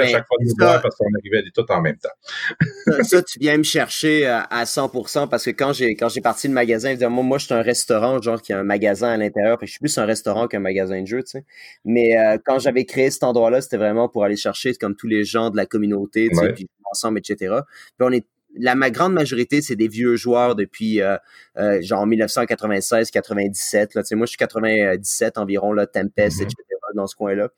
[0.01, 3.03] à chaque fois de boire parce qu'on arrivait tout en même temps.
[3.03, 6.53] ça, tu viens me chercher à, 100% parce que quand j'ai quand j'ai parti le
[6.53, 9.67] magasin, moi, moi je suis un restaurant, genre qui a un magasin à l'intérieur, je
[9.67, 11.45] suis plus un restaurant qu'un magasin de jeux, tu sais.
[11.85, 15.23] Mais euh, quand j'avais créé cet endroit-là, c'était vraiment pour aller chercher comme tous les
[15.23, 17.55] gens de la communauté, tu sais, puis ensemble, etc.
[17.97, 21.17] Puis on est la ma grande majorité, c'est des vieux joueurs depuis euh,
[21.57, 23.95] euh genre 1996-97.
[23.95, 26.43] Là, moi, je suis 97 environ, là, Tempest, mm-hmm.
[26.43, 26.72] etc.
[26.95, 27.49] dans ce coin-là.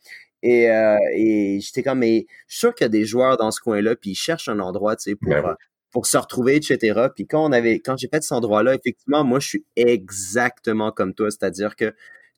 [0.43, 3.52] Et, euh, et j'étais comme, mais je suis sûr qu'il y a des joueurs dans
[3.52, 5.54] ce coin-là, puis ils cherchent un endroit, tu sais, pour, ben euh,
[5.91, 7.08] pour se retrouver, etc.
[7.15, 11.13] Puis quand on avait, quand j'ai fait cet endroit-là, effectivement, moi, je suis exactement comme
[11.13, 11.93] toi, c'est-à-dire que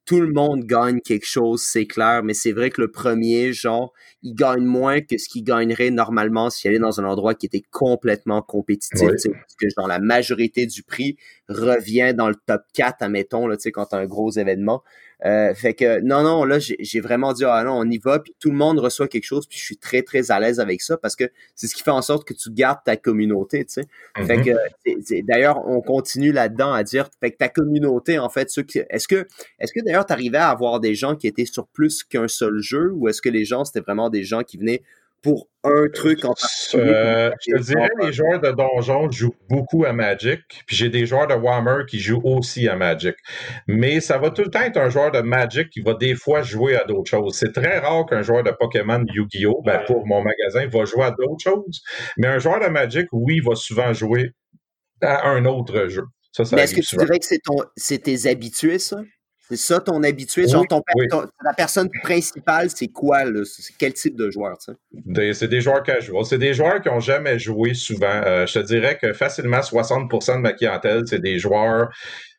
[0.08, 3.92] tout le monde gagne quelque chose, c'est clair, mais c'est vrai que le premier, genre,
[4.24, 7.64] il gagne moins que ce qu'il gagnerait normalement s'il allait dans un endroit qui était
[7.72, 11.18] complètement compétitif, parce que genre la majorité du prix
[11.50, 14.82] revient dans le top 4, admettons, là, quand tu as un gros événement.
[15.26, 18.36] Euh, fait que non, non, là, j'ai vraiment dit ah non, on y va, puis
[18.40, 20.96] tout le monde reçoit quelque chose, puis je suis très, très à l'aise avec ça
[20.98, 21.26] parce que
[21.56, 23.88] c'est ce qui fait en sorte que tu gardes ta communauté, tu sais.
[24.16, 24.44] Fait mm-hmm.
[24.86, 28.48] que d'ailleurs, on continue là-dedans à dire fait que ta communauté, en fait,
[28.90, 29.28] est-ce que
[29.60, 32.60] est-ce que d'ailleurs tu arrivais à avoir des gens qui étaient sur plus qu'un seul
[32.60, 34.84] jeu ou est-ce que les gens, c'était vraiment des gens qui venaient
[35.22, 36.84] pour un truc en particulier?
[36.84, 41.06] Euh, je te dirais, les joueurs de Donjon jouent beaucoup à Magic, puis j'ai des
[41.06, 43.16] joueurs de Warhammer qui jouent aussi à Magic.
[43.68, 46.42] Mais ça va tout le temps être un joueur de Magic qui va des fois
[46.42, 47.36] jouer à d'autres choses.
[47.38, 49.62] C'est très rare qu'un joueur de Pokémon Yu-Gi-Oh!
[49.66, 51.82] Ben, pour mon magasin, va jouer à d'autres choses.
[52.18, 54.32] Mais un joueur de Magic, oui, va souvent jouer
[55.02, 56.04] à un autre jeu.
[56.32, 58.98] Ça, ça Mais est-ce que tu dirais que c'est, ton, c'est tes habitués, ça?
[59.50, 60.48] C'est ça ton habitué?
[60.48, 60.84] Genre, ton,
[61.44, 63.24] la personne principale, c'est quoi?
[63.24, 63.44] Là?
[63.46, 64.58] C'est quel type de joueur?
[64.60, 66.26] c'est des joueurs casual.
[66.26, 68.08] C'est des joueurs qui n'ont jamais joué souvent.
[68.26, 71.90] Euh, je te dirais que facilement 60% de ma clientèle, c'est des joueurs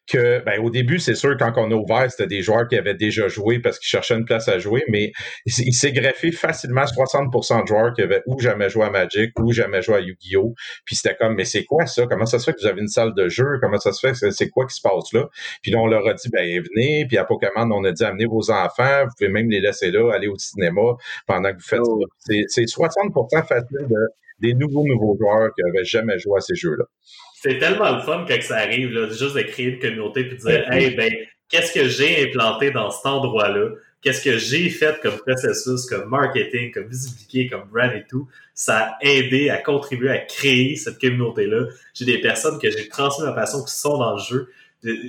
[0.09, 2.95] que, ben, au début, c'est sûr, quand on a ouvert, c'était des joueurs qui avaient
[2.95, 5.13] déjà joué parce qu'ils cherchaient une place à jouer, mais
[5.47, 9.53] il s'est greffé facilement 60% de joueurs qui avaient ou jamais joué à Magic ou
[9.53, 10.55] jamais joué à Yu-Gi-Oh!
[10.85, 12.07] Puis c'était comme, mais c'est quoi ça?
[12.07, 13.59] Comment ça se fait que vous avez une salle de jeu?
[13.61, 14.15] Comment ça se fait?
[14.31, 15.29] C'est quoi qui se passe là?
[15.63, 17.07] Puis là, on leur a dit, ben, venez.
[17.07, 19.05] Puis à Pokémon, on a dit, amenez vos enfants.
[19.05, 22.01] Vous pouvez même les laisser là, aller au cinéma pendant que vous faites oh.
[22.19, 22.35] ça.
[22.49, 23.97] C'est 60% facile de,
[24.41, 26.85] des nouveaux, nouveaux joueurs qui n'avaient jamais joué à ces jeux-là.
[27.41, 30.35] C'est tellement le fun quand ça arrive, là, juste de créer une communauté et de
[30.35, 31.13] dire Hey, ben,
[31.49, 33.71] qu'est-ce que j'ai implanté dans cet endroit-là?
[34.01, 38.29] Qu'est-ce que j'ai fait comme processus, comme marketing, comme visibilité, comme brand et tout?
[38.55, 41.67] Ça a aidé à contribuer à créer cette communauté-là.
[41.95, 44.51] J'ai des personnes que j'ai transmis ma passion qui sont dans le jeu.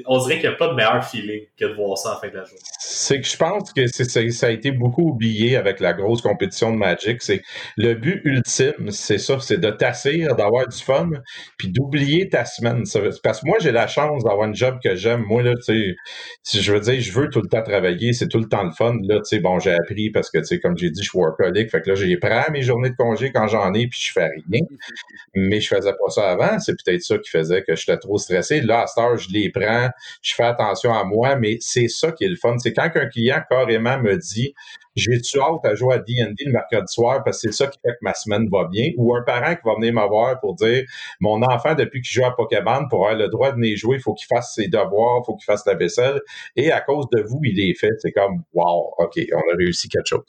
[0.08, 2.28] On dirait qu'il n'y a pas de meilleur feeling que de voir ça en fin
[2.30, 2.60] de la journée.
[2.80, 3.88] C'est que je pense que
[4.32, 7.22] ça a été beaucoup oublié avec la grosse compétition de Magic.
[7.22, 7.42] C'est
[7.78, 11.10] le but ultime, c'est ça, c'est de t'assir, d'avoir du fun,
[11.58, 12.84] puis d'oublier ta semaine.
[13.24, 15.24] Parce que moi, j'ai la chance d'avoir un job que j'aime.
[15.28, 15.96] Moi, là, tu
[16.44, 18.72] sais, je veux dire, je veux tout le temps travailler, c'est tout le temps le
[18.72, 18.96] fun.
[19.04, 21.18] Là, tu sais, bon, j'ai appris parce que, tu sais, comme j'ai dit, je suis
[21.18, 24.12] workaholic, fait que là, j'ai pris mes journées de congé quand j'en ai, puis je
[24.12, 24.62] fais rien.
[25.36, 26.60] Mais je faisais pas ça avant.
[26.60, 28.62] C'est peut-être ça qui faisait que j'étais trop stressé.
[28.62, 29.30] Là, à cette heure, je
[30.22, 32.58] je fais attention à moi, mais c'est ça qui est le fun.
[32.60, 34.54] C'est quand un client carrément me dit
[35.00, 37.94] j'ai-tu hâte à jouer à D&D le mercredi soir parce que c'est ça qui fait
[37.94, 40.84] que ma semaine va bien, ou un parent qui va venir me voir pour dire
[41.20, 44.02] mon enfant, depuis qu'il joue à Pokémon, pour avoir le droit de venir jouer, il
[44.02, 46.20] faut qu'il fasse ses devoirs, il faut qu'il fasse la vaisselle,
[46.56, 47.92] et à cause de vous, il est fait.
[48.00, 50.22] C'est comme wow, OK, on a réussi quelque chose.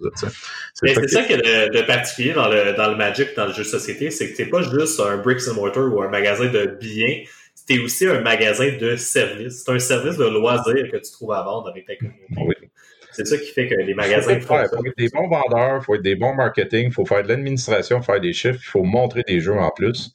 [0.75, 3.63] C'est ça, ça qui est de, particulier dans le, dans le Magic, dans le jeu
[3.63, 6.67] de société, c'est que c'est pas juste un bricks and mortar ou un magasin de
[6.81, 7.27] billets
[7.71, 9.63] c'est aussi un magasin de services.
[9.65, 12.71] C'est un service de loisirs que tu trouves à vendre avec ta communauté.
[13.13, 15.95] C'est ça qui fait que les magasins Il faut, être des bons vendeurs, il faut
[15.95, 19.23] être des bons marketing, il faut faire de l'administration, faire des chiffres, il faut montrer
[19.27, 20.13] des jeux en plus.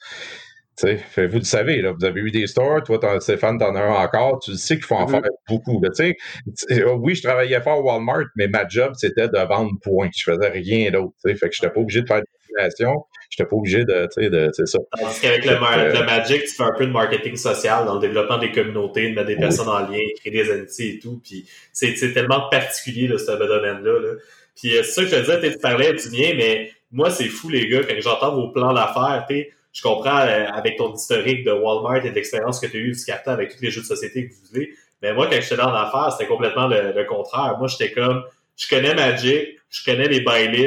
[0.81, 0.87] vous
[1.17, 4.55] le savez, là, vous avez eu des stores, toi, Stéphane, t'en as un encore, tu
[4.55, 5.21] sais qu'il faut en mm-hmm.
[5.21, 5.81] faire beaucoup.
[5.93, 6.15] sais,
[6.97, 10.09] oui, je travaillais fort au Walmart, mais ma job, c'était de vendre points.
[10.15, 11.13] Je faisais rien d'autre.
[11.23, 12.21] Fait que je n'étais pas obligé de faire
[12.57, 14.79] je J'étais pas obligé de, tu sais, de, c'est ça.
[14.99, 18.37] Tandis qu'avec le, le, Magic, tu fais un peu de marketing social dans le développement
[18.37, 21.19] des communautés, de mettre des personnes en lien, créer des amitiés et tout.
[21.23, 23.99] Puis c'est, tellement particulier, là, ce domaine-là.
[23.99, 24.13] Là.
[24.55, 27.27] Puis euh, c'est ça que je te disais, tu parlais du mien, mais moi, c'est
[27.27, 31.43] fou, les gars, quand j'entends vos plans d'affaires, tu je comprends euh, avec ton historique
[31.43, 33.81] de Walmart et de l'expérience que tu as eue du carton avec tous les jeux
[33.81, 34.69] de société que vous avez.
[35.01, 37.57] Mais moi, quand j'étais dans l'affaire, c'était complètement le, le, contraire.
[37.59, 38.23] Moi, j'étais comme,
[38.55, 40.23] je connais Magic, je connais les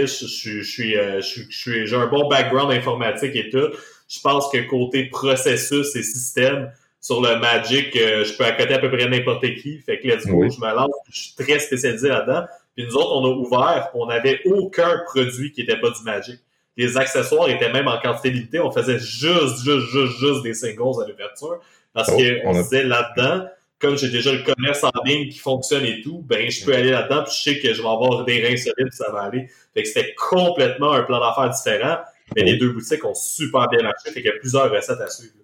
[0.06, 3.68] je, suis, euh, je, suis, j'ai un bon background informatique et tout.
[4.08, 6.70] Je pense que côté processus et système,
[7.00, 9.78] sur le Magic, euh, je peux accoter à peu près n'importe qui.
[9.78, 12.44] Fait que let's go, je me lance, je suis très spécialisé là-dedans.
[12.76, 16.40] Puis nous autres, on a ouvert, on n'avait aucun produit qui n'était pas du Magic.
[16.76, 18.60] Les accessoires étaient même en quantité limitée.
[18.60, 21.60] On faisait juste, juste, juste, juste des singles à l'ouverture.
[21.92, 23.46] Parce oh, qu'on se disait là-dedans,
[23.80, 26.90] comme j'ai déjà le commerce en ligne qui fonctionne et tout, ben je peux aller
[26.90, 29.48] là-dedans puis je sais que je vais avoir des reins solides ça va aller.
[29.74, 31.98] Fait que c'était complètement un plan d'affaires différent,
[32.34, 35.08] mais les deux boutiques ont super bien marché, fait qu'il y a plusieurs recettes à
[35.08, 35.34] suivre.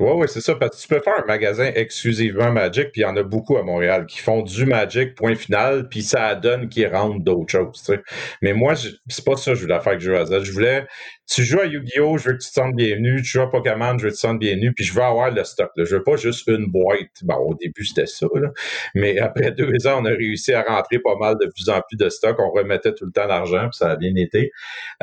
[0.00, 0.54] Oui, oui, c'est ça.
[0.54, 3.58] Parce que tu peux faire un magasin exclusivement Magic, puis il y en a beaucoup
[3.58, 7.94] à Montréal qui font du Magic, point final, puis ça donne qu'ils rendent d'autres choses.
[8.40, 10.42] Mais moi, c'est pas ça que je voulais faire avec Jeu à Z.
[10.42, 10.86] Je voulais
[11.30, 13.22] tu joues à Yu-Gi-Oh, je veux que tu te sentes bienvenu.
[13.22, 14.72] Tu joues à Pokémon, je veux que tu te sentes bienvenu.
[14.72, 15.70] Puis je veux avoir le stock.
[15.76, 15.84] Là.
[15.84, 17.22] Je veux pas juste une boîte.
[17.22, 18.26] Bon, au début, c'était ça.
[18.34, 18.48] Là.
[18.96, 21.96] Mais après deux ans, on a réussi à rentrer pas mal de plus en plus
[21.96, 22.36] de stock.
[22.40, 24.50] On remettait tout le temps l'argent, puis ça a bien été.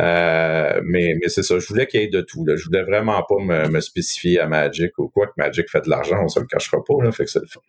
[0.01, 1.60] Euh, mais c'est ça.
[1.60, 2.45] Je voulais qu'il y ait de tout.
[2.45, 2.57] Là.
[2.57, 6.17] Je voulais vraiment pas me, spécifier à Magic ou quoi que Magic fait de l'argent.
[6.23, 7.04] On se le cachera pas.
[7.04, 7.12] Là.
[7.12, 7.62] Fait que c'est le fun.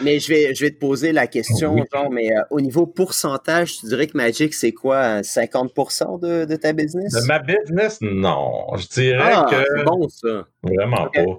[0.00, 3.78] Mais je vais, je vais te poser la question, genre, mais euh, au niveau pourcentage,
[3.78, 7.12] tu dirais que Magic, c'est quoi, 50% de, de ta business?
[7.12, 7.98] De ma business?
[8.00, 8.66] non.
[8.76, 9.84] Je dirais ah, que.
[9.84, 10.46] bon, ça.
[10.62, 11.38] Vraiment pas.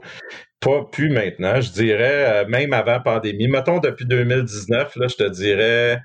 [0.62, 1.62] Pas plus maintenant.
[1.62, 3.47] Je dirais, euh, même avant pandémie.
[3.47, 6.01] Mettons, depuis 2019, là, je te dirais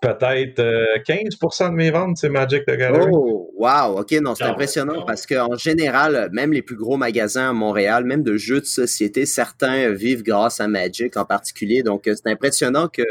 [0.00, 3.10] peut-être 15% euh, de mes ventes, c'est Magic the Gathering.
[3.12, 7.52] Oh, wow, OK, non, c'est impressionnant parce qu'en général, même les plus gros magasins à
[7.52, 11.82] Montréal, même de jeux de société, certains vivent grâce à Magic en particulier.
[11.82, 13.02] Donc, euh, c'est impressionnant que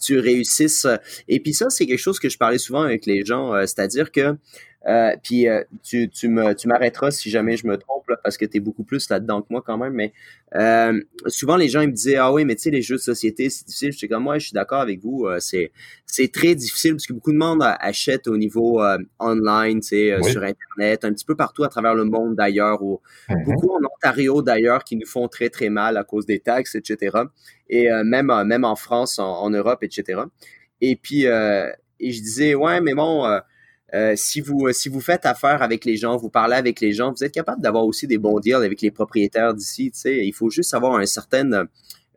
[0.00, 0.86] tu réussisses.
[1.26, 4.36] Et puis ça, c'est quelque chose que je parlais souvent avec les gens, c'est-à-dire que
[4.86, 8.44] euh, puis euh, tu, tu, me, tu m'arrêteras si jamais je me trompe, parce que
[8.44, 9.92] tu es beaucoup plus là-dedans que moi quand même.
[9.92, 10.12] Mais
[10.54, 13.00] euh, souvent, les gens ils me disaient Ah oui, mais tu sais, les jeux de
[13.00, 13.92] société, c'est difficile.
[13.92, 15.26] Je suis comme moi, je suis d'accord avec vous.
[15.40, 15.72] c'est,
[16.06, 18.80] c'est très difficile parce que beaucoup de monde achète au niveau
[19.18, 22.82] online, tu sais, sur Internet, un petit peu partout à travers le monde d'ailleurs.
[22.82, 23.44] Ou, mm-hmm.
[23.44, 27.18] Beaucoup en Ontario d'ailleurs qui nous font très très mal à cause des taxes, etc.
[27.68, 30.22] Et même, même en France, en, en, Europe, etc.
[30.80, 33.26] Et puis, et je disais, ouais, mais bon,
[33.94, 36.92] euh, si vous euh, si vous faites affaire avec les gens, vous parlez avec les
[36.92, 39.90] gens, vous êtes capable d'avoir aussi des bons deals avec les propriétaires d'ici.
[39.90, 41.68] Tu sais, il faut juste avoir une certaine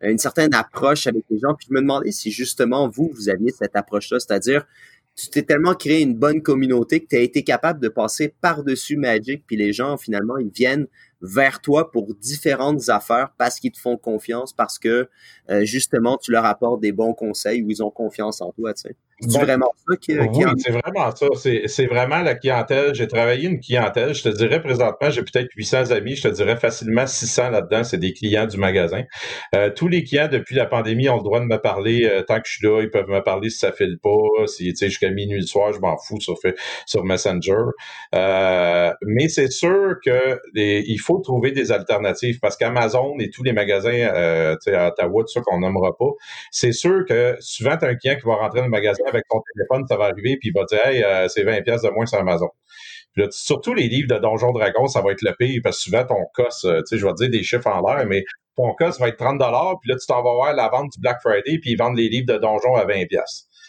[0.01, 1.53] une certaine approche avec les gens.
[1.55, 4.65] Puis je me demandais si justement vous vous aviez cette approche-là, c'est-à-dire
[5.15, 8.97] tu t'es tellement créé une bonne communauté que tu as été capable de passer par-dessus
[8.97, 10.87] Magic, puis les gens finalement ils viennent
[11.21, 15.09] vers toi pour différentes affaires parce qu'ils te font confiance, parce que
[15.49, 18.73] euh, justement tu leur apportes des bons conseils ou ils ont confiance en toi.
[18.73, 18.95] Tu sais.
[19.21, 21.27] C'est ben, vraiment ça qui, oui, c'est vraiment ça.
[21.67, 22.95] C'est vraiment la clientèle.
[22.95, 24.15] J'ai travaillé une clientèle.
[24.15, 26.15] Je te dirais présentement, j'ai peut-être 800 amis.
[26.15, 27.83] Je te dirais facilement 600 là-dedans.
[27.83, 29.03] C'est des clients du magasin.
[29.55, 32.39] Euh, tous les clients depuis la pandémie ont le droit de me parler euh, tant
[32.39, 32.81] que je suis là.
[32.81, 35.71] Ils peuvent me parler si ça file pas, si tu sais jusqu'à minuit le soir,
[35.71, 36.37] je m'en fous sur
[36.87, 37.53] sur Messenger.
[38.15, 43.53] Euh, mais c'est sûr que il faut trouver des alternatives parce qu'Amazon et tous les
[43.53, 46.11] magasins à Ottawa, tout ça qu'on nommera pas,
[46.49, 49.25] c'est sûr que souvent, tu as un client qui va rentrer dans le magasin avec
[49.29, 52.05] ton téléphone, ça va arriver, puis il va dire Hey, euh, c'est 20$ de moins
[52.05, 52.49] sur Amazon.
[53.13, 55.83] Puis là, surtout les livres de Donjon Dragon, ça va être le pire parce que
[55.83, 58.23] souvent ton cost, euh, tu sais, je vais te dire des chiffres en l'air, mais
[58.55, 59.37] ton cost va être 30
[59.81, 62.09] puis là, tu t'en vas voir la vente du Black Friday, puis ils vendent les
[62.09, 63.03] livres de Donjon à 20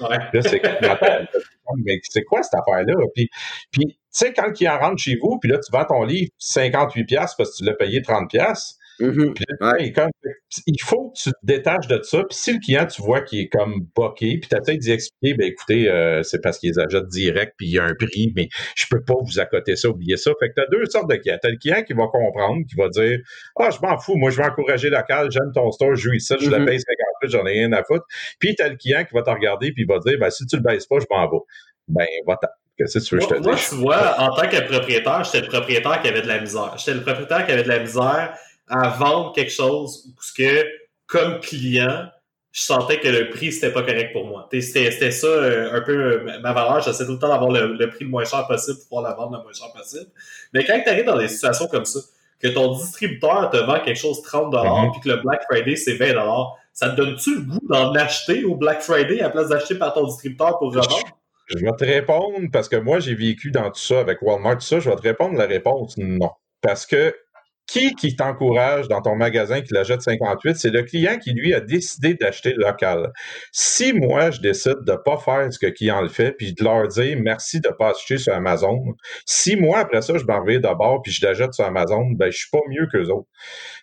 [0.01, 0.19] Ouais.
[0.33, 0.63] Là, c'est
[1.85, 2.95] mais c'est quoi cette affaire-là?
[3.15, 3.29] Puis,
[3.71, 6.31] puis tu sais, quand il en rentre chez vous, puis là, tu vends ton livre
[6.39, 8.31] 58 parce que tu l'as payé 30
[9.01, 10.09] Mm-hmm.
[10.67, 12.19] il faut que tu te détaches de ça.
[12.29, 15.35] Puis si le client, tu vois qu'il est comme boqué, puis tu essaies d'y expliquer,
[15.35, 18.49] ben écoutez, euh, c'est parce qu'ils achètent direct, puis il y a un prix, mais
[18.77, 20.31] je peux pas vous accoter ça, oubliez ça.
[20.41, 21.39] Fait que tu as deux sortes de clients.
[21.41, 23.19] Tu as le client qui va comprendre, qui va dire
[23.59, 26.35] Ah, je m'en fous, moi je vais encourager local, j'aime ton store, je joue ici,
[26.41, 26.65] je le mm-hmm.
[26.65, 28.05] paye 50 j'en ai rien à foutre.
[28.39, 30.47] Puis tu as le client qui va te regarder, puis il va dire ben, si
[30.47, 31.39] tu le baisses pas, je m'en vais.
[31.89, 32.49] Ben, va-t'en.
[32.79, 35.49] Qu'est-ce que tu veux je te Moi, tu vois, en tant que propriétaire, j'étais le
[35.49, 36.75] propriétaire qui avait de la misère.
[36.79, 38.35] J'étais le propriétaire qui avait de la misère
[38.69, 40.67] à vendre quelque chose parce que,
[41.07, 42.09] comme client,
[42.53, 44.49] je sentais que le prix, c'était pas correct pour moi.
[44.53, 46.81] C'était ça euh, un peu euh, ma valeur.
[46.83, 49.39] J'essaie tout le temps d'avoir le, prix le moins cher possible pour pouvoir la vendre
[49.39, 50.11] le moins cher possible.
[50.53, 52.01] Mais quand tu arrives dans des situations comme ça,
[52.39, 55.95] que ton distributeur te vend quelque chose 30 mm puis que le Black Friday, c'est
[55.95, 56.13] 20
[56.73, 59.95] ça te donne-tu le goût d'en acheter au Black Friday à la place d'acheter par
[59.95, 61.05] ton distributeur pour revendre?
[61.47, 64.67] Je vais te répondre, parce que moi, j'ai vécu dans tout ça avec Walmart, tout
[64.67, 66.31] ça, je vais te répondre la réponse non.
[66.63, 67.15] Parce que
[67.67, 70.57] qui qui t'encourage dans ton magasin qui l'achète 58?
[70.57, 73.13] C'est le client qui, lui, a décidé d'acheter local.
[73.53, 76.53] Si moi, je décide de ne pas faire ce que le client le fait, puis
[76.53, 78.95] de leur dire merci de ne pas acheter sur Amazon,
[79.27, 82.39] si moi, après ça, je m'en vais d'abord puis je l'achète sur Amazon, ben, je
[82.39, 83.29] suis pas mieux qu'eux autres.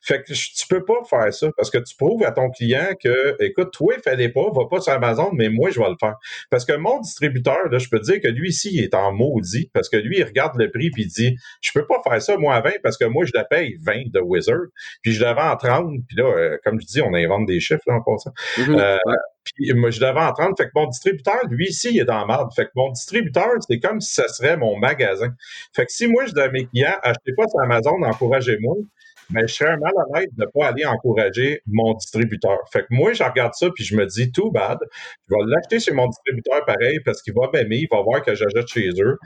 [0.02, 3.36] Fait que tu peux pas faire ça parce que tu prouves à ton client que,
[3.44, 6.15] écoute, toi, fais-les pas, va pas sur Amazon, mais moi, je vais le faire.
[6.50, 9.70] Parce que mon distributeur, là, je peux dire que lui ici, il est en maudit
[9.74, 12.38] parce que lui, il regarde le prix puis il dit, je peux pas faire ça,
[12.38, 14.67] moi, à 20 parce que moi, je la paye 20 de Wizard,
[15.01, 17.84] puis je l'avais en 30, puis là, euh, comme je dis, on invente des chiffres
[17.88, 18.32] là, en passant.
[18.58, 18.79] Mm-hmm.
[18.79, 18.97] Euh,
[19.43, 22.19] puis moi, je l'avais en 30, fait que mon distributeur, lui, ici, il est dans
[22.19, 22.49] la merde.
[22.55, 25.34] Fait que mon distributeur, c'est comme si ce serait mon magasin.
[25.75, 28.75] Fait que si moi, je dis à mes clients, achetez pas sur Amazon, encouragez-moi,
[29.32, 32.58] mais je serais mal honnête de ne pas aller encourager mon distributeur.
[32.71, 34.79] Fait que moi, je regarde ça puis je me dis, tout bad,
[35.29, 38.34] je vais l'acheter chez mon distributeur pareil parce qu'il va m'aimer, il va voir que
[38.34, 39.17] j'achète chez eux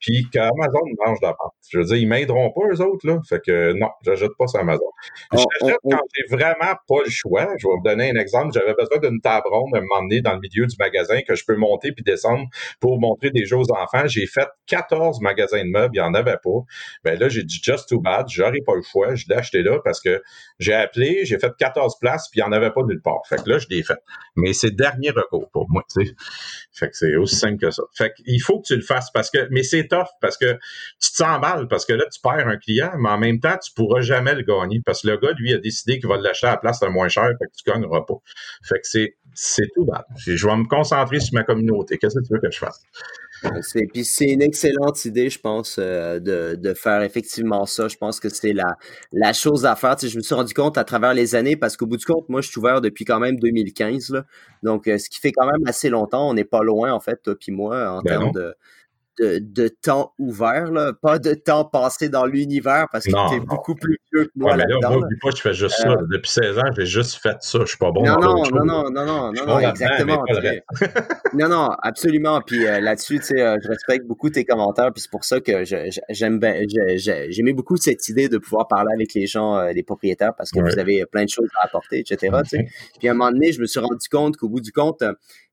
[0.00, 1.36] puis qu'Amazon mange de la.
[1.68, 3.18] Je veux dire, ils m'aideront pas, eux autres, là.
[3.28, 4.90] Fait que non, j'achète pas sur Amazon.
[5.32, 7.48] J'achète quand j'ai vraiment pas le choix.
[7.58, 8.52] Je vais vous donner un exemple.
[8.54, 11.34] J'avais besoin d'une table ronde à un moment donné dans le milieu du magasin que
[11.34, 12.46] je peux monter puis descendre
[12.80, 14.06] pour montrer des choses aux enfants.
[14.06, 16.60] J'ai fait 14 magasins de meubles, il n'y en avait pas.
[17.04, 19.14] Ben là, j'ai dit just too bad, j'aurais pas le choix.
[19.14, 20.22] Je l'ai acheté là parce que
[20.58, 23.20] j'ai appelé, j'ai fait 14 places, puis il n'y en avait pas nulle part.
[23.28, 23.98] Fait que là, je l'ai fait.
[24.36, 26.14] Mais c'est dernier recours pour moi, tu sais.
[26.72, 27.82] Fait que c'est aussi simple que ça.
[27.94, 30.52] Fait qu'il faut que tu le fasses parce que, mais c'est tough parce que
[31.00, 33.56] tu te sens mal parce que là, tu perds un client, mais en même temps,
[33.62, 36.46] tu pourras jamais le gagner parce que le gars, lui, a décidé qu'il va l'acheter
[36.46, 38.14] à la place le moins cher, fait que tu gagneras pas.
[38.62, 40.04] Fait que c'est, c'est tout bad.
[40.16, 41.98] Je vais me concentrer sur ma communauté.
[41.98, 42.82] Qu'est-ce que tu veux que je fasse?
[43.62, 47.88] C'est, puis c'est une excellente idée, je pense, euh, de, de, faire effectivement ça.
[47.88, 48.76] Je pense que c'est la,
[49.12, 49.96] la chose à faire.
[49.96, 52.04] Tu sais, je me suis rendu compte à travers les années, parce qu'au bout du
[52.04, 54.10] compte, moi, je suis ouvert depuis quand même 2015.
[54.10, 54.24] Là.
[54.62, 56.28] Donc, euh, ce qui fait quand même assez longtemps.
[56.28, 58.54] On n'est pas loin, en fait, toi puis moi, en ben termes de,
[59.18, 60.92] de, temps ouvert, là.
[61.00, 64.52] pas de temps passé dans l'univers parce que tu es beaucoup plus vieux que moi.
[64.52, 66.02] Ouais, mais là, moi, je fais juste euh, ça.
[66.10, 67.58] Depuis 16 ans, j'ai juste fait ça.
[67.60, 68.04] Je suis pas bon.
[68.04, 70.24] Non, non, non, non, non, non, non, non, exactement.
[71.34, 72.40] non, non, absolument.
[72.40, 74.92] Puis euh, là-dessus, euh, je respecte beaucoup tes commentaires.
[74.92, 75.64] Puis c'est pour ça que
[76.08, 76.62] j'aime bien,
[76.96, 80.78] j'aimais beaucoup cette idée de pouvoir parler avec les gens, les propriétaires, parce que vous
[80.78, 82.36] avez plein de choses à apporter, etc.
[82.98, 85.02] Puis à un moment donné, je me suis rendu compte qu'au bout du compte,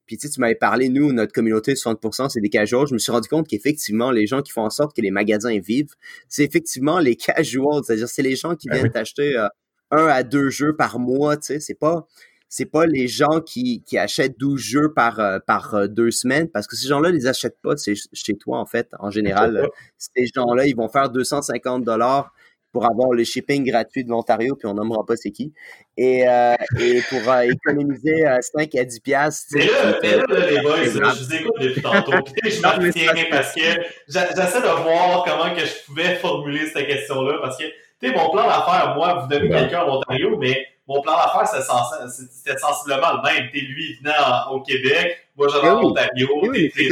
[0.08, 2.88] puis tu, sais, tu m'avais parlé, nous, notre communauté, 60%, c'est des casuals.
[2.88, 5.60] Je me suis rendu compte qu'effectivement, les gens qui font en sorte que les magasins
[5.60, 5.94] vivent,
[6.30, 7.84] c'est effectivement les casuals.
[7.84, 9.48] C'est-à-dire, c'est les gens qui ben viennent t'acheter euh,
[9.92, 11.36] un à deux jeux par mois.
[11.36, 12.08] Tu sais, c'est pas
[12.50, 16.48] c'est pas les gens qui, qui achètent 12 jeux par, euh, par euh, deux semaines,
[16.50, 17.74] parce que ces gens-là les achètent pas
[18.14, 19.68] chez toi, en fait, en général.
[19.98, 22.34] Ces gens-là, ils vont faire 250 dollars
[22.78, 25.52] pour avoir le shipping gratuit de l'Ontario, puis on nommera pas c'est qui.
[25.98, 29.48] Et, euh, et pour euh, économiser 5 euh, à 10 piastres.
[29.54, 32.12] Mais là, mais là, les boys, je vous écoute depuis tantôt.
[32.44, 33.62] je m'abstiens parce que
[34.08, 37.40] j'essaie de voir comment que je pouvais formuler cette question-là.
[37.42, 41.02] Parce que, tu sais, mon plan d'affaires, moi, vous donnez quelqu'un en Ontario, mais mon
[41.02, 43.50] plan d'affaires, c'était sensiblement le même.
[43.52, 44.16] T'es lui, il venait
[44.52, 46.90] au Québec, moi, j'en ai en Ontario, t'es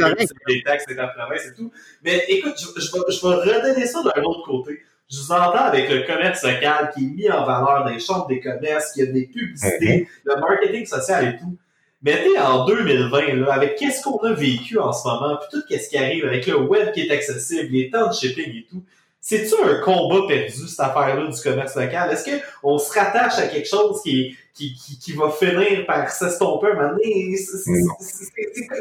[0.48, 1.70] les taxes, c'est ta province et tout.
[2.02, 4.80] Mais écoute, je, je, vais, je vais redonner ça d'un autre côté.
[5.08, 8.26] Je vous entends avec le commerce local qui est mis en valeur dans les chambres
[8.26, 10.06] des commerces, qui a des publicités, mhm.
[10.24, 11.56] le marketing social et tout.
[12.02, 15.66] Mais tu en 2020, là, avec qu'est-ce qu'on a vécu en ce moment, puis tout
[15.68, 18.82] ce qui arrive avec le web qui est accessible, les temps de shipping et tout,
[19.20, 22.12] c'est-tu un combat perdu, cette affaire-là du commerce local?
[22.12, 22.30] Est-ce
[22.62, 26.90] qu'on se rattache à quelque chose qui, qui, qui, va finir par s'estomper un moment
[26.90, 27.34] donné?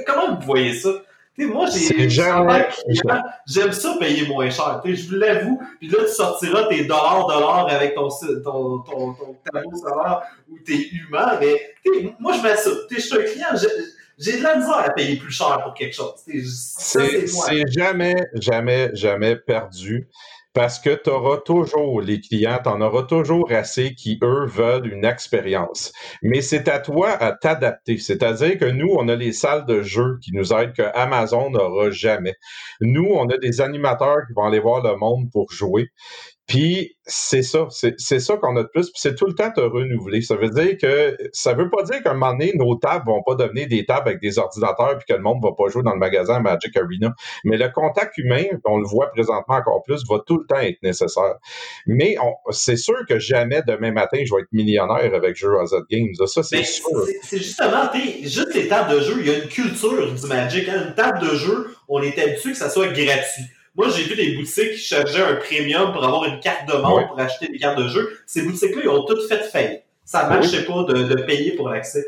[0.05, 0.89] comment vous voyez ça?
[1.39, 4.81] Moi, j'ai j'aime ça payer moins cher.
[4.85, 5.61] je vous l'avoue.
[5.79, 8.07] Puis là, tu sortiras tes dollars dollars avec ton
[8.43, 11.37] ton ton, ton tableau salaire ou tes humains.
[11.41, 11.75] Mais
[12.19, 12.69] moi, je mets ça.
[12.89, 13.69] je suis un client.
[14.17, 16.13] J'ai de la misère à payer plus cher pour quelque chose.
[16.25, 20.07] C'est jamais, jamais, jamais perdu
[20.55, 24.87] parce que tu auras toujours les clients, tu en auras toujours assez qui, eux, veulent
[24.91, 25.91] une expérience.
[26.23, 27.97] Mais c'est à toi à t'adapter.
[27.97, 31.91] C'est-à-dire que nous, on a les salles de jeu qui nous aident que Amazon n'aura
[31.91, 32.35] jamais.
[32.79, 35.89] Nous, on a des animateurs qui vont aller voir le monde pour jouer.
[36.47, 39.61] Puis c'est ça, c'est ça qu'on a de plus, puis c'est tout le temps te
[39.61, 40.21] renouveler.
[40.21, 43.23] Ça veut dire que ça veut pas dire qu'à un moment donné, nos tables vont
[43.23, 45.93] pas devenir des tables avec des ordinateurs puis que le monde va pas jouer dans
[45.93, 47.13] le magasin Magic Arena.
[47.43, 50.81] Mais le contact humain, on le voit présentement encore plus, va tout le temps être
[50.83, 51.35] nécessaire.
[51.87, 52.15] Mais
[52.51, 56.13] c'est sûr que jamais demain matin, je vais être millionnaire avec Jeux AZ Games.
[56.27, 57.07] Ça, c'est sûr.
[57.23, 57.89] C'est justement,
[58.21, 60.69] juste les tables de jeu, il y a une culture du Magic.
[60.69, 60.85] Hein.
[60.87, 63.43] Une table de jeu, on est habitué que ça soit gratuit.
[63.75, 67.07] Moi, j'ai vu des boutiques qui chargeaient un premium pour avoir une carte de membre
[67.07, 68.19] pour acheter des cartes de jeu.
[68.25, 69.83] Ces boutiques-là, ils ont toutes fait faillite.
[70.05, 72.05] Ça ne marchait pas de, payer pour l'accès.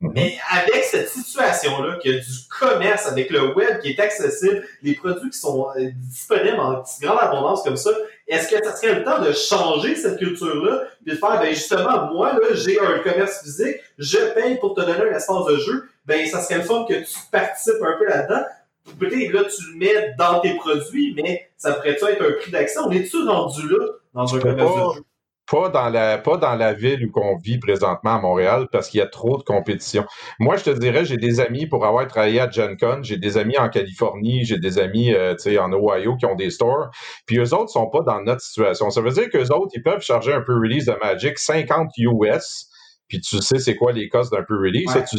[0.00, 0.12] Mhm.
[0.14, 4.64] Mais avec cette situation-là, qu'il y a du commerce avec le web qui est accessible,
[4.82, 7.90] les produits qui sont euh, disponibles en grande abondance comme ça,
[8.26, 12.10] est-ce que ça serait le temps de changer cette culture-là, puis de faire, ben justement,
[12.14, 15.88] moi, là, j'ai un commerce physique, je paye pour te donner un espace de jeu,
[16.06, 18.44] ben ça serait le fun que tu participes un peu là-dedans,
[18.98, 22.78] peut-être là, tu le mets dans tes produits, mais ça pourrait-tu être un prix d'accès?
[22.80, 25.02] On est-tu rendu là dans un commerce de
[25.50, 28.98] pas dans la pas dans la ville où on vit présentement à Montréal parce qu'il
[28.98, 30.04] y a trop de compétition.
[30.38, 33.36] Moi, je te dirais, j'ai des amis pour avoir travaillé à Gen Con, j'ai des
[33.36, 36.90] amis en Californie, j'ai des amis euh, en Ohio qui ont des stores,
[37.26, 38.90] puis eux autres sont pas dans notre situation.
[38.90, 42.66] Ça veut dire qu'eux autres, ils peuvent charger un peu release de Magic 50 US.
[43.08, 45.16] Puis tu sais c'est quoi les costs d'un peu release, ça, tu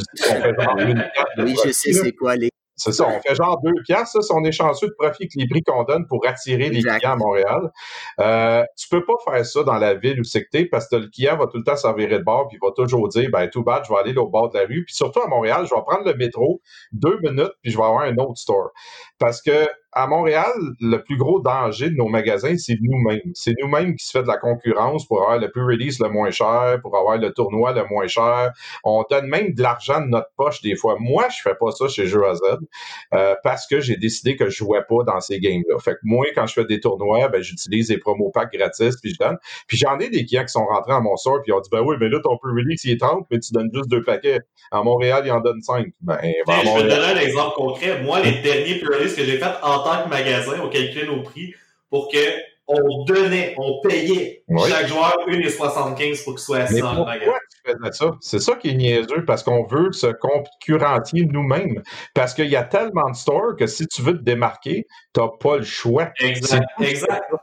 [1.43, 2.49] Oui, je sais c'est quoi les
[2.83, 5.47] c'est ça, on fait genre deux piastres, ça, on est chanceux de profit avec les
[5.47, 7.71] prix qu'on donne pour attirer les clients à Montréal.
[8.19, 10.95] Euh, tu peux pas faire ça dans la ville où c'est que t'es parce que
[10.95, 13.47] le client va tout le temps s'envirer de bord puis il va toujours dire, ben,
[13.49, 14.83] tout bad, je vais aller au bord de la rue.
[14.85, 16.59] Puis surtout à Montréal, je vais prendre le métro
[16.91, 18.71] deux minutes puis je vais avoir un autre store.
[19.19, 23.31] Parce que à Montréal, le plus gros danger de nos magasins, c'est nous-mêmes.
[23.33, 26.31] C'est nous-mêmes qui se fait de la concurrence pour avoir le plus release le moins
[26.31, 28.51] cher, pour avoir le tournoi le moins cher.
[28.85, 30.95] On donne même de l'argent de notre poche des fois.
[30.99, 32.39] Moi, je fais pas ça chez Jeux AZ
[33.13, 35.77] euh, parce que j'ai décidé que je jouais pas dans ces games-là.
[35.79, 39.13] Fait que moi, quand je fais des tournois, ben, j'utilise des promo packs gratis puis
[39.13, 39.37] je donne.
[39.67, 41.69] Puis j'en ai des clients qui sont rentrés à mon sort puis ils ont dit,
[41.69, 44.03] ben oui, mais là, ton plus release, il est 30, mais tu donnes juste deux
[44.03, 44.39] paquets.
[44.71, 45.87] À Montréal, il en donne 5.
[45.99, 46.17] Ben,
[46.47, 48.01] ben je vais te donner un exemple concret.
[48.03, 51.23] Moi, les derniers plus release que j'ai fait en tant que magasin, on calculait nos
[51.23, 51.53] prix
[51.89, 52.17] pour que
[52.67, 57.31] on donnait, on payait chaque joueur 1,75 pour qu'il soit assis dans le magasin.
[57.65, 58.11] Tu faisais ça?
[58.21, 61.81] C'est ça qui est niaiseux parce qu'on veut se concurrentier nous-mêmes.
[62.13, 65.27] Parce qu'il y a tellement de stores que si tu veux te démarquer, tu n'as
[65.39, 66.11] pas le choix.
[66.19, 66.63] Exact.
[66.79, 67.33] exact.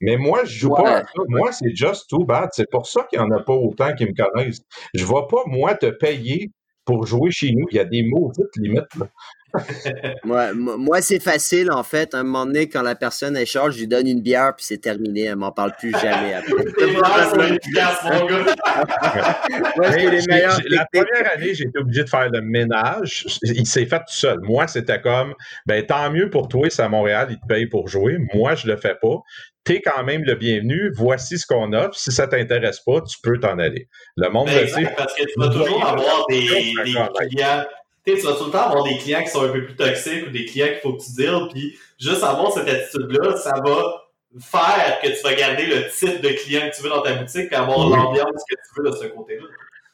[0.00, 1.22] Mais moi, je joue pas à ça.
[1.28, 2.50] Moi, c'est just too bad.
[2.52, 4.60] C'est pour ça qu'il n'y en a pas autant qui me connaissent.
[4.92, 6.50] Je ne vais pas, moi, te payer
[6.84, 7.66] pour jouer chez nous.
[7.70, 8.94] Il y a des maudites limites.
[8.98, 9.06] Là
[10.24, 12.14] moi, moi c'est facile, en fait.
[12.14, 14.64] À un moment donné, quand la personne est charge, je lui donne une bière, puis
[14.64, 15.24] c'est terminé.
[15.24, 16.52] Elle m'en parle plus jamais après.
[20.68, 23.26] la première année, j'ai été obligé de faire le ménage.
[23.42, 24.40] Il s'est fait tout seul.
[24.42, 25.34] Moi, c'était comme,
[25.66, 28.18] ben, tant mieux pour toi, c'est à Montréal, il te paye pour jouer.
[28.34, 29.18] Moi, je le fais pas
[29.64, 31.98] t'es quand même le bienvenu, voici ce qu'on offre.
[31.98, 33.88] Si ça t'intéresse pas, tu peux t'en aller.
[34.16, 34.92] Le monde ben, le sait.
[34.94, 37.64] Parce que tu vas toujours avoir des, des clients
[38.04, 40.30] tu vas tout le temps avoir des clients qui sont un peu plus toxiques ou
[40.30, 44.04] des clients qu'il faut que tu deals, puis juste avoir cette attitude-là, ça va
[44.40, 47.52] faire que tu vas garder le type de client que tu veux dans ta boutique
[47.52, 49.46] et avoir l'ambiance que tu veux de ce côté-là.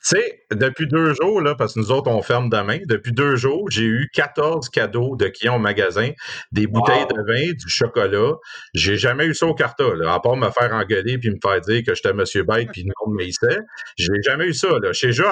[0.02, 3.36] Tu sais, depuis deux jours, là, parce que nous autres, on ferme demain, depuis deux
[3.36, 6.10] jours, j'ai eu 14 cadeaux de clients au magasin,
[6.52, 8.32] des bouteilles de vin, du chocolat.
[8.72, 11.60] J'ai jamais eu ça au carton, là, à part me faire engueuler puis me faire
[11.60, 13.58] dire que j'étais Monsieur Bête puis le monde m'haïssait.
[13.96, 14.68] J'ai jamais eu ça.
[14.82, 14.94] Là.
[14.94, 15.26] Chez Jeux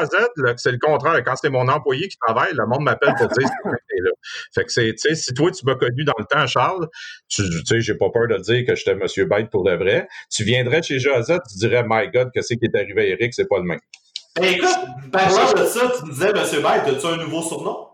[0.56, 1.22] c'est le contraire.
[1.24, 3.68] Quand c'est mon employé qui travaille, le monde m'appelle pour dire que
[4.02, 4.10] là.
[4.54, 6.88] Fait que c'est, tu sais, si toi, tu m'as connu dans le temps, Charles,
[7.30, 10.08] tu sais, j'ai pas peur de dire que j'étais Monsieur Bête pour de vrai.
[10.30, 13.48] Tu viendrais chez Jeux tu dirais, My God, qu'est-ce qui est arrivé à Eric, c'est
[13.48, 13.80] pas le même.
[14.40, 14.78] Ben écoute,
[15.12, 16.34] parlant de ça, tu disais, M.
[16.34, 17.88] Bête, as-tu un nouveau surnom?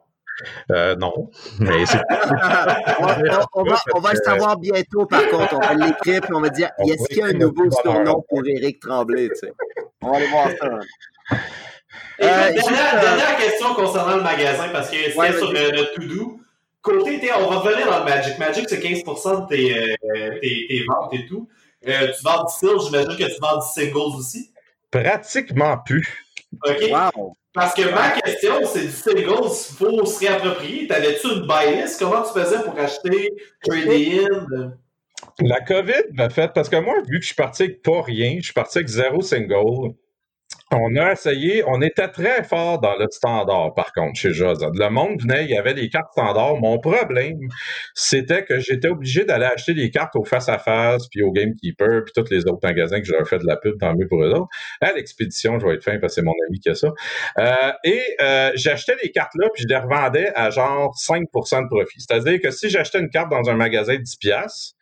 [0.72, 1.30] Euh, non.
[1.60, 1.98] Mais c'est...
[3.00, 5.54] on, va, on va le savoir bientôt, par contre.
[5.54, 8.42] On va l'écrire et on va dire est-ce qu'il y a un nouveau surnom pour
[8.44, 9.28] Éric Tremblay?
[9.28, 9.52] Tu sais?
[10.02, 11.36] On va aller voir ça.
[12.18, 16.38] Et euh, dernière, dernière, question concernant le magasin, parce que c'est sur le, le to-do.
[16.82, 18.38] côté, on va revenir dans le Magic.
[18.38, 19.96] Magic, c'est 15% de tes,
[20.40, 21.48] tes, tes, ventes et tout.
[21.84, 21.92] tu
[22.22, 24.50] vends du style, j'imagine que tu vends du singles aussi?
[24.90, 26.23] Pratiquement plus.
[26.64, 26.90] OK.
[27.52, 30.88] Parce que ma question, c'est du singles, il faut se réapproprier.
[30.88, 32.00] T'avais-tu une buy list?
[32.00, 33.30] Comment tu faisais pour acheter,
[33.62, 34.72] trader in?
[35.38, 38.36] La COVID m'a fait, parce que moi, vu que je suis parti avec pas rien,
[38.38, 39.94] je suis parti avec zéro single,
[40.76, 44.70] on a essayé, on était très fort dans le standard, par contre, chez Joseph.
[44.74, 46.56] Le monde venait, il y avait des cartes standards.
[46.56, 47.38] Mon problème,
[47.94, 52.30] c'était que j'étais obligé d'aller acheter des cartes au face-à-face, puis au Gamekeeper, puis tous
[52.30, 54.48] les autres magasins que je fais de la pub, tant mieux pour eux autres.
[54.80, 56.88] À l'expédition, je vais être fin parce que c'est mon ami qui a ça.
[57.38, 62.00] Euh, et euh, j'achetais les cartes-là, puis je les revendais à genre 5% de profit.
[62.00, 64.74] C'est-à-dire que si j'achetais une carte dans un magasin de 10$,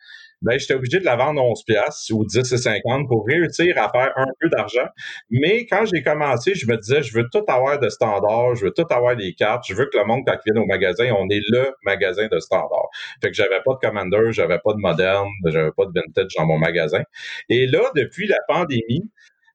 [0.43, 3.89] ben, j'étais obligé de la vendre 11 pièces ou 10 et 50 pour réussir à
[3.89, 4.87] faire un peu d'argent.
[5.29, 8.71] Mais quand j'ai commencé, je me disais, je veux tout avoir de standard, je veux
[8.71, 11.27] tout avoir des cartes, je veux que le monde, quand il vient au magasin, on
[11.29, 12.87] est le magasin de standard.
[13.21, 16.45] Fait que j'avais pas de Commander, j'avais pas de Modern, j'avais pas de Vintage dans
[16.45, 17.03] mon magasin.
[17.49, 19.09] Et là, depuis la pandémie,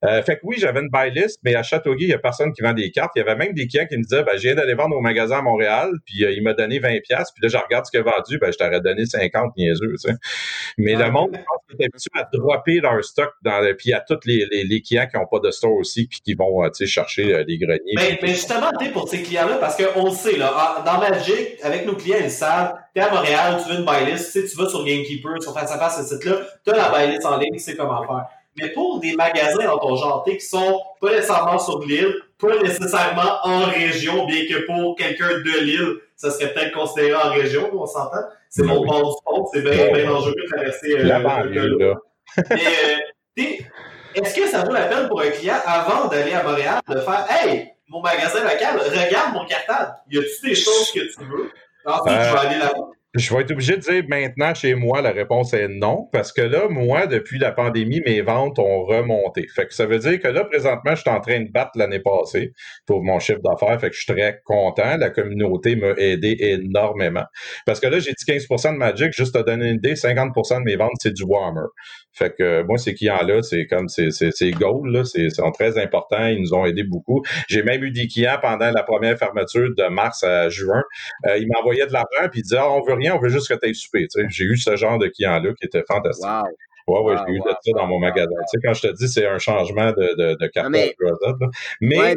[0.05, 2.53] euh, fait que oui, j'avais une buy list, mais à Châteauguay, il n'y a personne
[2.53, 3.11] qui vend des cartes.
[3.17, 5.01] Il y avait même des clients qui me disaient, ben, je viens d'aller vendre au
[5.01, 7.91] magasin à Montréal, puis euh, il m'a donné 20 pièces puis là, je regarde ce
[7.91, 10.15] qu'il a vendu, ben, je t'aurais donné 50 niaiseux, tu sais.
[10.79, 14.01] Mais le monde, je pense, est habitué à dropper leur stock dans le, puis à
[14.01, 16.69] tous les, les, les clients qui n'ont pas de store aussi, puis qui vont, euh,
[16.69, 17.95] tu sais, chercher des greniers.
[17.97, 21.87] Mais, mais justement, tu pour ces clients-là, parce qu'on le sait, là, dans Magic, avec
[21.87, 24.57] nos clients, ils savent, t'es à Montréal, tu veux une buy list, tu sais, tu
[24.57, 27.37] vas sur Gamekeeper, sur Face à Face, ce site-là, tu as la buy list en
[27.37, 28.27] ligne, tu sais comment faire.
[28.61, 33.39] Mais pour des magasins dans ton genre, qui sont pas nécessairement sur l'île, pas nécessairement
[33.43, 37.87] en région, bien que pour quelqu'un de l'île, ça serait peut-être considéré en région, on
[37.87, 38.23] s'entend.
[38.51, 41.95] C'est mon bord du pont, c'est bien, bien dangereux de traverser euh, la banlieue, là.
[42.51, 42.57] Mais,
[43.39, 43.43] euh,
[44.15, 47.27] est-ce que ça vaut la peine pour un client, avant d'aller à Montréal, de faire
[47.31, 49.95] Hey, mon magasin local, regarde mon cartable.
[50.11, 51.51] Y a-tu des choses que tu veux?
[51.85, 52.88] Ensuite, je vais euh, aller là-bas.
[53.19, 56.41] Je vais être obligé de dire maintenant chez moi, la réponse est non, parce que
[56.41, 59.49] là, moi, depuis la pandémie, mes ventes ont remonté.
[59.49, 61.99] Fait que ça veut dire que là, présentement, je suis en train de battre l'année
[61.99, 62.53] passée
[62.87, 63.81] pour mon chiffre d'affaires.
[63.81, 64.97] Fait que je suis très content.
[64.97, 67.25] La communauté m'a aidé énormément.
[67.67, 70.63] Parce que là, j'ai dit 15% de Magic, juste à donner une idée, 50% de
[70.63, 71.67] mes ventes, c'est du Warmer.
[72.13, 76.27] Fait que moi, ces clients-là, c'est comme c'est gold, là, c'est sont très importants.
[76.27, 77.23] Ils nous ont aidé beaucoup.
[77.49, 80.83] J'ai même eu des clients pendant la première fermeture de mars à juin.
[81.27, 83.49] Euh, ils m'envoyaient de l'argent puis ils disaient ah, on veut rien, on veut juste
[83.49, 84.07] que tu aies souper.
[84.29, 86.25] J'ai eu ce genre de clients-là qui était fantastique.
[86.25, 86.45] Wow.
[86.89, 88.31] Ouais, ouais, j'ai eu de ça dans mon magasin.
[88.31, 90.95] Tu sais, quand je te dis, c'est un changement de, de, de carte mais,
[91.83, 92.15] mais, euh,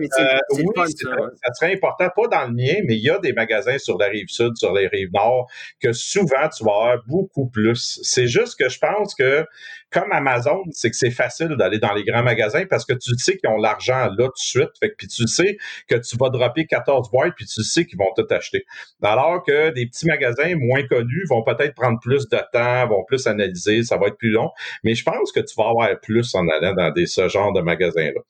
[0.54, 3.98] oui, ça, serait important, pas dans le mien, mais il y a des magasins sur
[3.98, 5.48] la rive sud, sur les rives nord,
[5.82, 8.00] que souvent tu vas avoir beaucoup plus.
[8.02, 9.46] C'est juste que je pense que
[9.92, 13.38] comme Amazon, c'est que c'est facile d'aller dans les grands magasins parce que tu sais
[13.38, 14.70] qu'ils ont l'argent là tout de suite.
[14.80, 17.98] Fait que, puis tu sais que tu vas dropper 14 boîtes puis tu sais qu'ils
[17.98, 18.66] vont tout acheter.
[19.04, 23.28] Alors que des petits magasins moins connus vont peut-être prendre plus de temps, vont plus
[23.28, 24.50] analyser, ça va être plus long.
[24.84, 27.62] Mais je pense que tu vas avoir plus en allant dans des, ce genre de
[27.62, 28.22] magasins-là.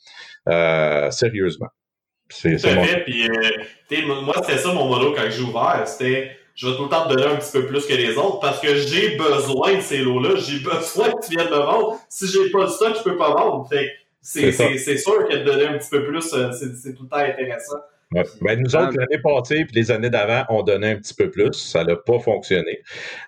[0.49, 1.67] Euh, sérieusement.
[2.29, 2.73] C'est ça.
[2.73, 2.83] Mon...
[3.05, 5.83] Puis, euh, moi, c'était ça mon modo quand j'ai ouvert.
[5.85, 8.39] C'était je vais tout le temps te donner un petit peu plus que les autres
[8.39, 10.35] parce que j'ai besoin de ces lots-là.
[10.35, 11.99] J'ai besoin que tu viennes me vendre.
[12.09, 13.69] Si j'ai pas de stock, je peux pas vendre.
[14.21, 14.51] c'est
[14.97, 17.77] sûr que de donner un petit peu plus, euh, c'est tout le temps intéressant.
[18.11, 21.53] Ben, nous autres, l'année passée puis les années d'avant, on donnait un petit peu plus.
[21.53, 22.81] Ça n'a pas fonctionné.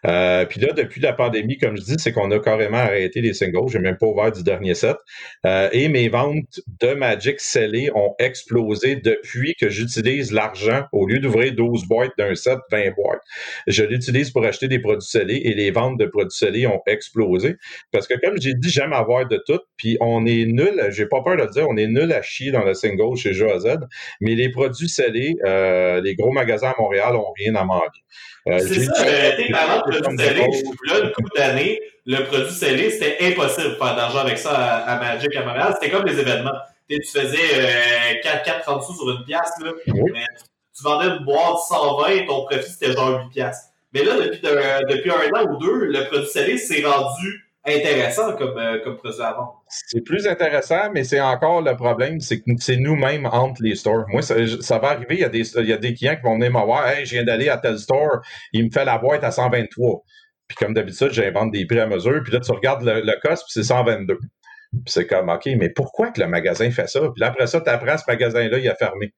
[0.06, 3.34] Euh, puis là, depuis la pandémie, comme je dis, c'est qu'on a carrément arrêté les
[3.34, 3.70] singles.
[3.70, 4.98] J'ai même pas ouvert du dernier set.
[5.46, 11.20] Euh, et mes ventes de Magic scellé ont explosé depuis que j'utilise l'argent au lieu
[11.20, 13.22] d'ouvrir 12 boîtes d'un set, 20 boîtes.
[13.68, 17.56] Je l'utilise pour acheter des produits scellés et les ventes de produits scellés ont explosé.
[17.92, 19.60] Parce que comme j'ai dit, j'aime avoir de tout.
[19.78, 22.52] Puis on est nul, j'ai pas peur de le dire, on est nul à chier
[22.52, 23.48] dans le single chez Jeux
[24.20, 28.02] Mais les produits produits scellés, euh, les gros magasins à Montréal ont rien à manquer.
[28.48, 30.48] Euh, c'est ça, été parlant de produits scellés,
[30.88, 35.00] là, une couple d'années, le produit scellé, c'était impossible de faire d'argent avec ça à,
[35.00, 35.76] Magic à Montréal.
[35.80, 36.52] C'était comme les événements.
[36.90, 40.26] tu faisais 4, 4 30 sous sur une pièce, là, mais
[40.76, 43.70] tu vendais une boîte 120, ton profit c'était genre 8 pièces.
[43.94, 48.58] Mais là, depuis, depuis un an ou deux, le produit scellé s'est rendu intéressant comme,
[48.58, 48.98] euh, comme.
[49.68, 54.06] C'est plus intéressant, mais c'est encore le problème, c'est que c'est nous-mêmes entre les stores.
[54.10, 56.36] Moi, ça, va arriver, il y, a des, il y a des clients qui vont
[56.36, 59.24] venir me voir, hey, je viens d'aller à tel store, il me fait la boîte
[59.24, 60.04] à 123.
[60.48, 63.44] Puis comme d'habitude, j'invente des prix à mesure, puis là, tu regardes le, le cost,
[63.44, 64.18] puis c'est 122.
[64.18, 67.00] Puis c'est comme, OK, mais pourquoi que le magasin fait ça?
[67.16, 69.14] Puis après ça, tu apprends ce magasin-là, il a fermé.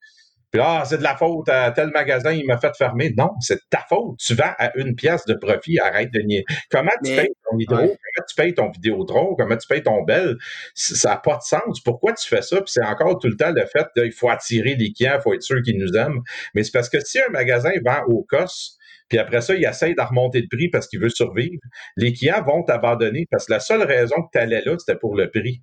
[0.60, 3.12] Ah, c'est de la faute à tel magasin, il m'a fait fermer.
[3.16, 4.18] Non, c'est ta faute.
[4.18, 6.44] Tu vends à une pièce de profit, arrête de nier.
[6.70, 7.76] Comment tu payes ton hydro?
[7.76, 9.34] Comment tu payes ton vidéotron?
[9.36, 10.36] Comment tu payes ton bel?
[10.74, 11.80] Ça n'a pas de sens.
[11.80, 12.56] Pourquoi tu fais ça?
[12.56, 15.34] Puis c'est encore tout le temps le fait qu'il faut attirer les clients, il faut
[15.34, 16.20] être sûr qu'ils nous aiment.
[16.54, 18.78] Mais c'est parce que si un magasin vend au cost,
[19.08, 21.60] puis après ça, il essaye de remonter le prix parce qu'il veut survivre.
[21.96, 25.14] Les clients vont t'abandonner parce que la seule raison que tu allais là, c'était pour
[25.14, 25.62] le prix.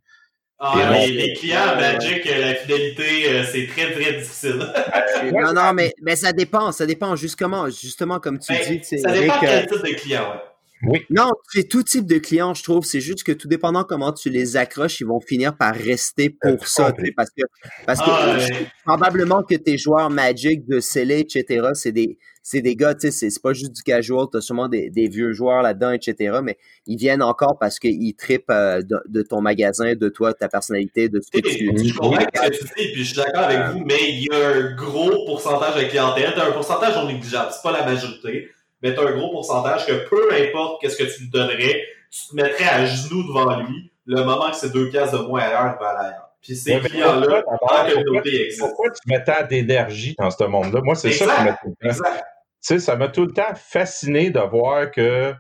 [0.60, 4.66] Ah, les, clients Magic, euh, la fidélité, euh, c'est très, très difficile.
[5.34, 6.72] non, non, mais, mais ça dépend.
[6.72, 8.98] Ça dépend justement, justement comme tu ben, dis.
[9.00, 10.53] Ça dépend de quel type de client, ouais.
[10.86, 11.00] Oui.
[11.10, 12.84] Non, c'est tout type de clients, je trouve.
[12.86, 16.68] C'est juste que tout dépendant comment tu les accroches, ils vont finir par rester pour
[16.68, 16.94] ça.
[17.16, 17.44] Parce que,
[17.86, 18.38] parce que ah,
[18.86, 23.30] probablement que tes joueurs Magic, de Célé, etc., c'est des, c'est des gars, tu sais,
[23.30, 26.58] c'est pas juste du casual, tu as sûrement des, des vieux joueurs là-dedans, etc., mais
[26.86, 31.08] ils viennent encore parce qu'ils tripent euh, de, ton magasin, de toi, de ta personnalité,
[31.08, 31.88] de ce que tu dis.
[31.88, 34.36] Je comprends ce que tu dis, puis je suis d'accord avec vous, mais il y
[34.36, 38.50] a un gros pourcentage de clientèle, t'as un pourcentage non négligeable, c'est pas la majorité,
[38.84, 41.82] mais t'as un gros pourcentage que peu importe qu'est-ce que tu lui donnerais,
[42.12, 45.42] tu te mettrais à genoux devant lui, le moment que c'est deux pièces de moins
[45.42, 46.30] à l'heure, il va à l'heure.
[46.42, 48.68] Puis ces clients-là, en communauté existent.
[48.68, 50.82] Pourquoi tu mets tant d'énergie dans ce monde-là?
[50.84, 52.24] Moi, c'est ça qui m'a Exact
[52.64, 55.34] sais, ça m'a tout le temps fasciné de voir que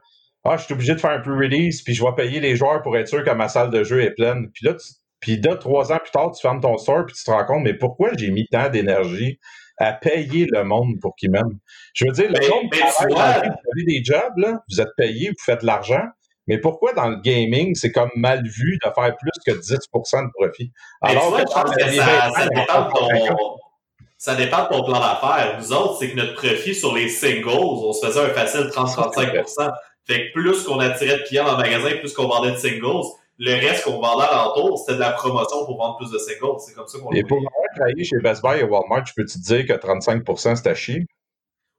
[0.44, 2.98] ah, je suis obligé de faire un pre-release, puis je vais payer les joueurs pour
[2.98, 4.52] être sûr que ma salle de jeu est pleine.
[4.52, 4.74] Puis là,
[5.22, 7.64] puis là, trois ans plus tard, tu fermes ton store, puis tu te rends compte,
[7.64, 9.40] mais pourquoi j'ai mis tant d'énergie
[9.84, 11.60] à payer le monde pour qu'il m'aime?
[11.94, 15.62] Je veux dire, le monde, vous avez des jobs, là, vous êtes payé, vous faites
[15.62, 16.04] de l'argent,
[16.48, 20.32] mais pourquoi dans le gaming, c'est comme mal vu de faire plus que 10 de
[20.34, 20.72] profit?
[21.02, 23.58] Alors que, ça, dépend de ton
[24.18, 25.58] ça dépend de ton plan d'affaires.
[25.60, 29.72] Nous autres, c'est que notre profit sur les singles, on se faisait un facile 30-35%
[30.06, 33.04] Fait que plus qu'on attirait de clients dans le magasin, plus qu'on vendait de singles,
[33.38, 36.58] le reste qu'on vendait à l'entour, c'était de la promotion pour vendre plus de singles.
[36.60, 39.66] C'est comme ça qu'on avoir travaillé chez Best Buy et Walmart, je peux te dire
[39.66, 41.06] que 35% c'est à chier?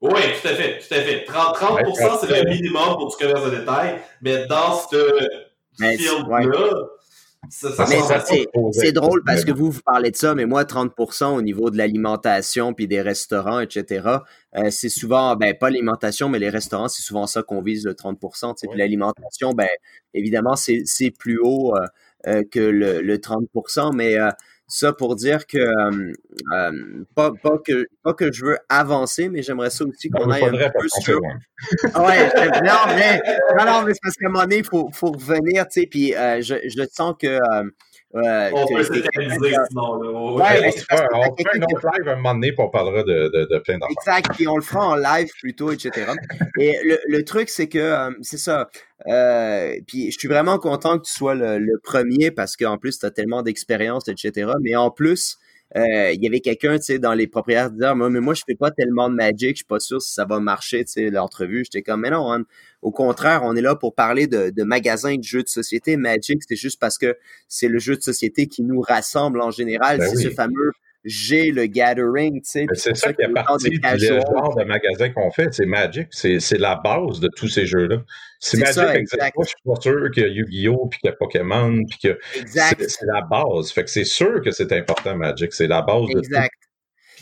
[0.01, 1.23] Oui, tout à fait, tout à fait.
[1.25, 1.79] 30, 30
[2.21, 5.27] c'est le minimum pour du commerce de détail, mais dans ce
[5.77, 6.69] field-là,
[7.49, 11.77] c'est drôle parce que vous, vous parlez de ça, mais moi, 30% au niveau de
[11.77, 14.07] l'alimentation puis des restaurants, etc.,
[14.55, 17.93] euh, c'est souvent, ben, pas l'alimentation, mais les restaurants, c'est souvent ça qu'on vise, le
[17.93, 18.55] 30%.
[18.69, 19.67] Puis l'alimentation, ben,
[20.13, 21.85] évidemment, c'est plus haut euh,
[22.27, 24.15] euh, que le, le 30%, mais
[24.67, 25.59] ça pour dire que
[27.15, 30.69] pas, pas, que pas que je veux avancer, mais j'aimerais ça aussi qu'on aille un
[30.69, 31.21] peu sur.
[31.21, 32.29] ouais,
[32.63, 33.21] non, mais,
[33.57, 35.87] non, non, mais c'est parce qu'à un moment donné, il faut, faut revenir, tu sais,
[35.87, 37.39] puis je, je sens que
[38.15, 39.99] Ouais, on peut s'éterniser sinon.
[40.01, 43.89] on fait un autre live un moment donné pour parler de, de, de plein d'affaires.
[43.99, 46.13] Exact, puis on le fera en live plutôt, etc.
[46.59, 48.69] Et le, le truc, c'est que euh, c'est ça.
[49.07, 52.99] Euh, puis je suis vraiment content que tu sois le, le premier parce qu'en plus,
[52.99, 54.49] tu as tellement d'expérience, etc.
[54.61, 55.37] Mais en plus,
[55.75, 58.33] euh, il y avait quelqu'un, tu sais, dans les propriétaires qui disait, ah, mais moi,
[58.33, 60.91] je fais pas tellement de Magic, je suis pas sûr si ça va marcher, tu
[60.91, 61.65] sais, l'entrevue.
[61.65, 62.45] J'étais comme, mais non,
[62.81, 65.97] au contraire, on est là pour parler de, de magasins de jeux de société.
[65.97, 69.97] Magic, c'est juste parce que c'est le jeu de société qui nous rassemble en général.
[69.97, 70.71] Ben c'est ce fameux
[71.05, 72.65] j'ai le gathering, tu sais.
[72.73, 76.75] C'est ça, qui est partie du genre de magasin qu'on fait, c'est Magic, c'est la
[76.75, 77.97] base de tous ces jeux-là.
[78.39, 79.43] C'est Magic, ça, exactement.
[79.43, 80.87] Je suis pas sûr qu'il y a Yu-Gi-Oh!
[80.87, 83.71] puis qu'il y a Pokémon, puis que c'est la base.
[83.71, 86.51] Fait que c'est sûr que c'est important, Magic, c'est la base de exact.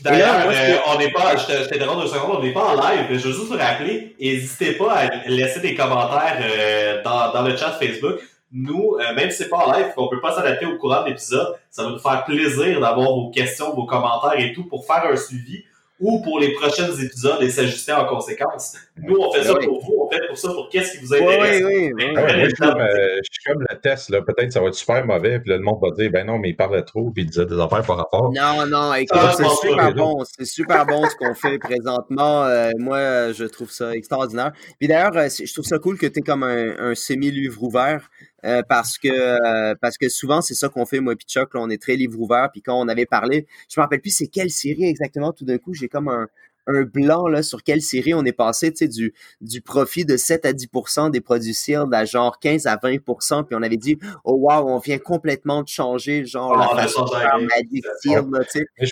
[0.01, 3.05] D'ailleurs, euh, on n'est pas, je te deux secondes, on n'est pas en live.
[3.09, 7.55] Je veux juste vous rappeler, n'hésitez pas à laisser des commentaires euh, dans, dans le
[7.55, 8.19] chat Facebook
[8.53, 11.09] nous, euh, même si c'est pas en live, qu'on peut pas s'adapter au courant de
[11.09, 15.05] l'épisode, ça va nous faire plaisir d'avoir vos questions, vos commentaires et tout pour faire
[15.11, 15.63] un suivi
[15.99, 18.75] ou pour les prochains épisodes et s'ajuster en conséquence.
[18.97, 21.63] Nous, on fait ça pour vous, on fait pour ça pour qu'est-ce qui vous intéresse.
[21.63, 22.13] Oui, oui, oui.
[22.15, 24.21] je, suis comme, euh, je, suis comme, le test, là.
[24.21, 26.39] Peut-être que ça va être super mauvais, puis là, le monde va dire, ben non,
[26.39, 28.31] mais il parlait trop, puis il disait des affaires par rapport.
[28.33, 30.23] Non, non, écoute, c'est super bon.
[30.25, 32.45] C'est super bon ce qu'on fait présentement.
[32.45, 34.51] Euh, moi, je trouve ça extraordinaire.
[34.79, 38.09] Puis d'ailleurs, je trouve ça cool que tu es comme un, un semi-livre ouvert.
[38.45, 41.61] Euh, parce que euh, parce que souvent c'est ça qu'on fait moi et Chuck, là,
[41.61, 44.27] on est très livre ouvert puis quand on avait parlé je me rappelle plus c'est
[44.27, 46.27] quelle série exactement tout d'un coup j'ai comme un,
[46.67, 50.53] un blanc là, sur quelle série on est passé du, du profit de 7 à
[50.53, 54.67] 10% des produits Sealed à genre 15 à 20% puis on avait dit oh wow
[54.67, 57.37] on vient complètement de changer genre la façon de faire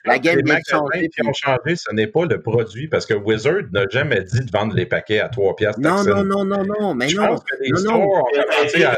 [0.05, 3.13] la game vient de changer qui ont changé ce n'est pas le produit parce que
[3.13, 6.63] Wizard n'a jamais dit de vendre les paquets à 3 pièces non non non non
[6.63, 7.27] non mais non.
[7.27, 8.95] pense que les stores ont commencé à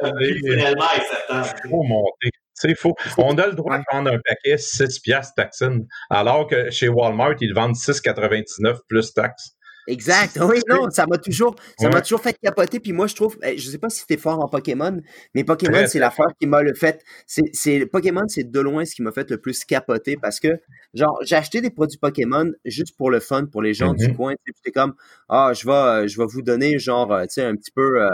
[1.64, 2.30] trop monter
[2.76, 6.90] faut, on a le droit de vendre un paquet 6 piastres taxine, alors que chez
[6.90, 9.56] Walmart, ils vendent 6,99 plus taxes.
[9.88, 10.40] Exact.
[10.42, 12.80] Oui, non, ça m'a toujours, ça m'a toujours fait capoter.
[12.80, 15.02] Puis moi, je trouve, eh, je sais pas si t'es fort en Pokémon,
[15.36, 17.04] mais Pokémon, c'est l'affaire qui m'a le fait.
[17.28, 20.60] C'est, Pokémon, c'est de loin ce qui m'a fait le plus capoter parce que,
[20.94, 24.16] genre, j'ai acheté des produits Pokémon juste pour le fun, pour les gens du mm-hmm.
[24.16, 24.34] coin.
[24.46, 24.94] Puis comme,
[25.30, 28.10] ah, je vais, je vais vous donner, genre, euh, tu sais, un petit peu, euh,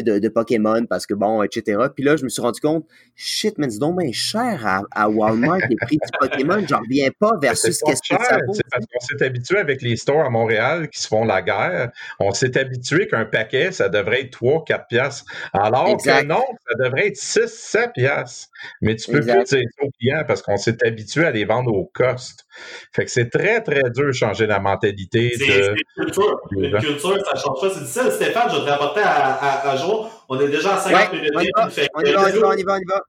[0.00, 1.78] de, de Pokémon parce que bon, etc.
[1.94, 5.10] Puis là, je me suis rendu compte, shit, mais c'est donc bien cher à, à
[5.10, 6.64] Walmart les prix du Pokémon.
[6.66, 8.54] J'en reviens pas versus qu'est-ce que ça vaut.
[8.70, 11.90] Parce qu'on s'est habitué avec les stores à Montréal qui se font la guerre.
[12.18, 15.24] On s'est habitué qu'un paquet, ça devrait être 3, 4 piastres.
[15.52, 18.48] Alors que non, ça devrait être 6, 7 piastres.
[18.80, 21.72] Mais tu peux plus dire ça aux clients parce qu'on s'est habitué à les vendre
[21.72, 22.46] au cost.
[22.92, 25.32] Fait que c'est très, très dur de changer la mentalité.
[25.36, 26.40] C'est une culture.
[26.50, 27.70] Une culture, ça change pas.
[27.70, 30.24] C'est ça, Stéphane, je vais te rapporter à, à, à jour.
[30.28, 31.30] On est déjà à 50 minutes.
[31.34, 33.02] On y va, on y va, on y va, on y va, on y va.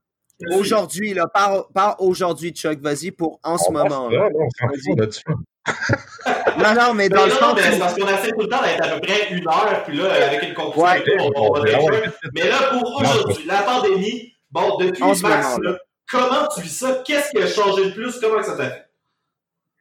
[0.56, 4.08] Aujourd'hui, là, par, aujourd'hui, Chuck, vas-y pour en ce moment.
[4.08, 4.28] Là,
[6.58, 7.54] non, non, mais dans le fond.
[7.56, 10.12] C'est parce qu'on essaie tout le temps d'être à peu près une heure, puis là,
[10.12, 11.62] avec une conclusion, ouais, on, on, va
[12.34, 15.78] Mais là, pour aujourd'hui, la pandémie, bon, depuis mars, là,
[16.10, 17.02] comment tu vis ça?
[17.06, 18.20] Qu'est-ce qui a changé de plus?
[18.20, 18.84] Comment ça t'a fait?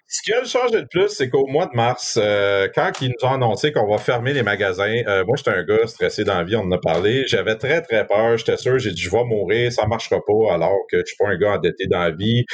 [0.08, 3.28] Ce qui a changé de plus, c'est qu'au mois de mars, euh, quand ils nous
[3.28, 6.44] ont annoncé qu'on va fermer les magasins, euh, moi, j'étais un gars stressé dans la
[6.44, 7.24] vie, on en a parlé.
[7.26, 8.38] J'avais très, très peur.
[8.38, 11.30] J'étais sûr, j'ai dit, je vais mourir, ça marchera pas, alors que je suis pas
[11.30, 12.46] un gars endetté dans la vie.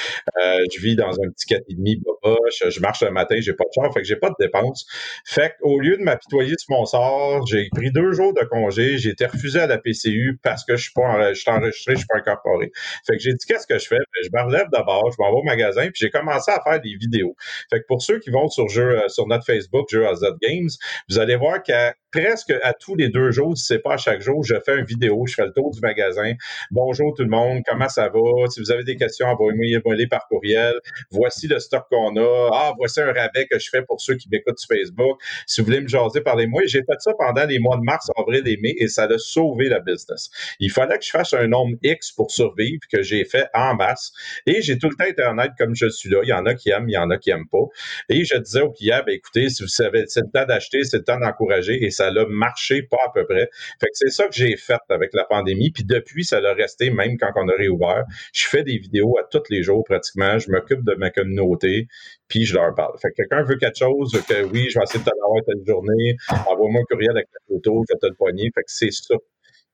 [0.42, 2.64] Euh, je vis dans un petit 4,5 boboche.
[2.70, 4.86] Je marche le matin, j'ai pas de char, fait que j'ai pas de dépenses.
[5.26, 8.98] Fait qu'au lieu de m'apitoyer sur mon sort, j'ai pris deux jours de congé.
[8.98, 12.00] J'ai été refusé à la PCU parce que je suis pas je suis enregistré, je
[12.00, 12.72] suis pas incorporé.
[13.06, 13.98] Fait que j'ai dit, qu'est-ce que je fais?
[13.98, 16.80] Ben, je me relève d'abord, je m'en vais au magasin, puis j'ai commencé à faire
[16.80, 17.36] des vidéos.
[17.70, 20.70] Fait que pour ceux qui vont sur, jeu, euh, sur notre Facebook, Jeux AZ Games,
[21.10, 24.22] vous allez voir qu'à presque à tous les deux jours, si c'est pas à chaque
[24.22, 26.34] jour, je fais une vidéo, je fais le tour du magasin.
[26.72, 28.48] Bonjour tout le monde, comment ça va?
[28.50, 30.74] Si vous avez des questions, envoyez-moi les par courriel.
[31.12, 32.50] Voici le stock qu'on a.
[32.54, 35.20] Ah, voici un rabais que je fais pour ceux qui m'écoutent sur Facebook.
[35.46, 36.64] Si vous voulez me jaser, parlez-moi.
[36.66, 39.70] J'ai fait ça pendant les mois de mars, avril et mai et ça a sauvé
[39.70, 40.30] la business.
[40.60, 44.12] Il fallait que je fasse un nombre X pour survivre que j'ai fait en masse.
[44.46, 46.20] Et j'ai tout le temps Internet comme je suis là.
[46.24, 47.66] Il y en a qui aiment, il y en a qui pas.
[48.10, 50.98] Et je disais aux clients, ben, écoutez, si vous savez, c'est le temps d'acheter, c'est
[50.98, 53.50] le temps d'encourager et ça a marché pas à peu près.
[53.80, 55.72] Fait que c'est ça que j'ai fait avec la pandémie.
[55.72, 58.04] Puis depuis, ça l'a resté même quand on a réouvert.
[58.34, 60.38] Je fais des vidéos à tous les jours pratiquement.
[60.38, 61.88] Je m'occupe de ma communauté
[62.30, 62.94] puis je leur parle.
[63.02, 65.66] Fait que quelqu'un veut quelque chose, que oui, je vais essayer de te l'avoir telle
[65.68, 66.16] journée,
[66.48, 68.50] envoie-moi un courriel avec la photo, je te le poignet.
[68.54, 69.16] Fait que c'est ça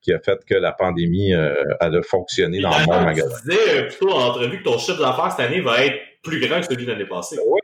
[0.01, 3.35] qui a fait que la pandémie euh, a fonctionné dans mon magasin.
[3.43, 6.59] Tu disais plutôt en entrevue que ton chiffre d'affaires cette année va être plus grand
[6.59, 7.37] que celui de l'année passée.
[7.45, 7.59] Oui,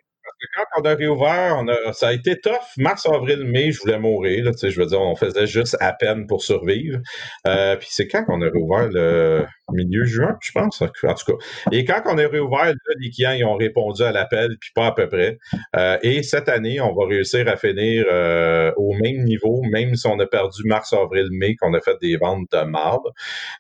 [0.56, 2.54] quand on a réouvert, ça a été tough.
[2.78, 4.46] Mars, avril, mai, je voulais mourir.
[4.46, 7.00] Là, je veux dire, on faisait juste à peine pour survivre.
[7.48, 11.46] Euh, puis c'est quand qu'on a réouvert le milieu juin, je pense, en tout cas.
[11.72, 14.92] Et quand on a réouvert, les clients ils ont répondu à l'appel, puis pas à
[14.92, 15.38] peu près.
[15.76, 20.08] Euh, et cette année, on va réussir à finir euh, au même niveau, même si
[20.08, 23.06] on a perdu mars, avril, mai, qu'on a fait des ventes de marde.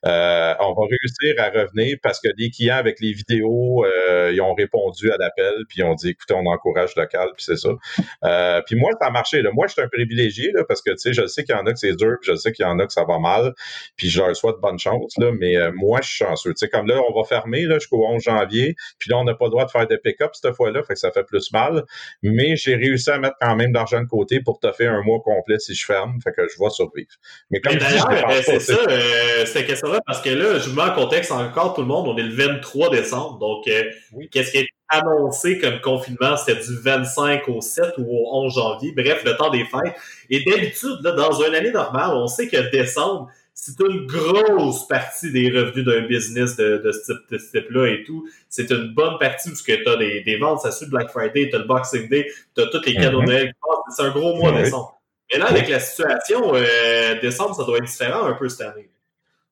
[0.05, 3.85] Euh, on va réussir à revenir parce que les clients avec les vidéos,
[4.31, 7.57] ils ont répondu à l'appel, puis ils ont dit, écoutez, on encourage local, puis c'est
[7.57, 8.61] ça.
[8.65, 9.41] puis moi, ça a marché.
[9.41, 9.51] Là.
[9.53, 11.65] Moi, je suis un privilégié là, parce que, tu sais, je sais qu'il y en
[11.65, 13.53] a que c'est dur, puis je sais qu'il y en a que ça va mal,
[13.95, 16.51] puis je leur souhaite bonne chance, là, mais moi, je suis chanceux.
[16.51, 19.45] Tu sais, comme là, on va fermer jusqu'au 11 janvier, puis là, on n'a pas
[19.45, 21.83] le droit de faire des pick-up cette fois-là, fait que ça fait plus mal.
[22.23, 25.19] Mais j'ai réussi à mettre quand même d'argent de côté pour te faire un mois
[25.23, 27.09] complet si je ferme, fait que je vais survivre.
[27.49, 30.83] Mais comme d'ailleurs, euh, c'est ça, euh, cette question-là, parce que là, je vous mets
[30.83, 33.83] en contexte encore tout le monde, on est le 23 décembre, donc euh,
[34.31, 38.93] qu'est-ce qui est annoncé comme confinement, c'était du 25 au 7 ou au 11 janvier,
[38.95, 39.95] bref, le temps des fêtes.
[40.29, 45.31] Et d'habitude, là, dans une année normale, on sait que décembre, c'est une grosse partie
[45.31, 47.13] des revenus d'un business de, de ce
[47.51, 48.27] type-là et tout.
[48.49, 51.09] C'est une bonne partie parce que tu as des, des, ventes, ça suit le Black
[51.09, 53.29] Friday, tu as le Boxing Day, tu as tous les cadeaux de mm-hmm.
[53.29, 53.53] Noël.
[53.95, 55.01] C'est un gros mois décembre.
[55.31, 58.89] Mais là, avec la situation, euh, décembre, ça doit être différent un peu cette année.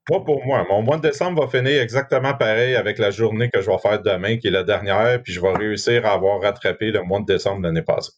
[0.05, 0.65] Pas pour moi.
[0.67, 4.01] Mon mois de décembre va finir exactement pareil avec la journée que je vais faire
[4.01, 7.25] demain, qui est la dernière, puis je vais réussir à avoir rattrapé le mois de
[7.25, 8.13] décembre de l'année passée.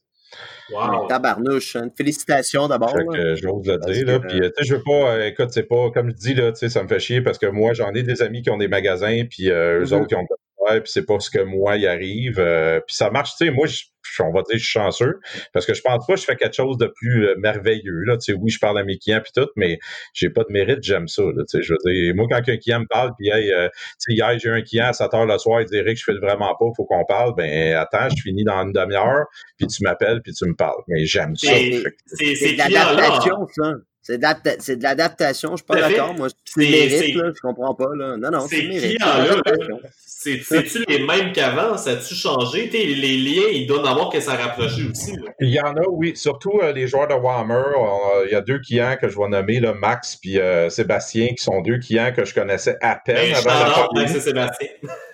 [0.72, 1.08] Wow.
[1.08, 1.76] Tabarnouche.
[1.76, 1.90] Hein.
[1.96, 2.96] Félicitations d'abord.
[3.36, 4.06] J'ose le dire.
[4.06, 4.20] Là.
[4.20, 7.00] Puis, je veux pas, euh, écoute, c'est pas, comme je dis, là, ça me fait
[7.00, 9.84] chier parce que moi, j'en ai des amis qui ont des magasins, puis euh, eux
[9.84, 9.94] mm-hmm.
[9.96, 10.26] autres qui ont
[10.68, 12.40] puis c'est pas ce que moi y arrive.
[12.40, 13.84] Euh, puis ça marche, tu sais, moi, je,
[14.20, 15.20] on va dire, je suis chanceux,
[15.54, 18.04] parce que je pense pas que je fais quelque chose de plus euh, merveilleux.
[18.06, 18.18] Là.
[18.18, 19.80] Tu sais, oui, je parle à mes clients puis tout, mais
[20.14, 21.24] j'ai pas de mérite, j'aime ça.
[21.24, 23.70] Là, tu sais, je veux dire, moi, quand un client me parle, puis hey, euh,
[23.74, 26.04] tu sais, hier, j'ai un client à 7 heures le soir, il dit que je
[26.04, 27.34] fais vraiment pas, faut qu'on parle.
[27.36, 29.26] Ben, attends, je finis dans une demi-heure,
[29.58, 30.82] puis tu m'appelles, puis tu me parles.
[30.88, 31.52] Mais j'aime ça.
[31.52, 33.74] C'est de l'adaptation, ça.
[34.02, 36.14] C'est de l'adaptation, je suis pas d'accord.
[36.16, 37.96] Moi, c'est mérite, là, je comprends pas.
[37.96, 38.18] Là.
[38.18, 39.00] Non, non, c'est mérite.
[40.24, 41.78] C'est-tu les mêmes qu'avant?
[41.78, 42.70] Ça a-tu changé?
[42.72, 45.16] les liens, ils donnent à voir que ça a rapproché aussi.
[45.40, 46.16] Il y en a, oui.
[46.16, 47.54] Surtout euh, les joueurs de Warhammer.
[47.54, 51.30] Euh, il y a deux clients que je vais nommer, là, Max et euh, Sébastien,
[51.30, 54.68] qui sont deux clients que je connaissais à peine ben, avant la Max et Sébastien.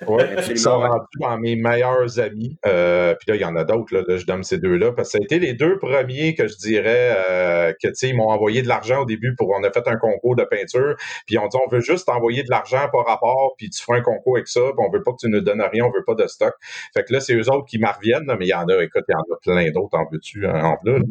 [0.08, 2.58] Oui, ils sont rendus dans mes meilleurs amis.
[2.62, 3.96] puis là, il y en a d'autres.
[3.96, 4.92] Là, je donne ces deux-là.
[4.92, 8.16] Parce que ça a été les deux premiers que je dirais que, tu sais, ils
[8.16, 10.96] m'ont envoyé de la l'argent au début pour, on a fait un concours de peinture,
[11.26, 14.02] puis on dit, on veut juste t'envoyer de l'argent par rapport, puis tu feras un
[14.02, 16.16] concours avec ça, puis on veut pas que tu nous donnes rien, on veut pas
[16.16, 16.54] de stock.
[16.94, 19.04] Fait que là, c'est eux autres qui m'en reviennent, mais il y en a, écoute,
[19.08, 21.02] il y en a plein d'autres, en veux-tu, hein, en plus.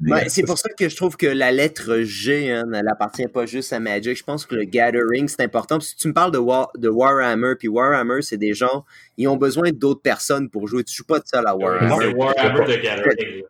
[0.00, 3.46] Mais c'est pour ça que je trouve que la lettre G, hein, elle appartient pas
[3.46, 4.16] juste à Magic.
[4.16, 5.78] Je pense que le Gathering, c'est important.
[5.78, 6.38] Si tu me parles de,
[6.78, 8.84] de Warhammer, puis Warhammer, c'est des gens,
[9.16, 10.82] ils ont besoin d'autres personnes pour jouer.
[10.82, 11.94] Tu joues pas de seul à Warhammer.
[12.00, 13.42] C'est Warhammer de Gathering.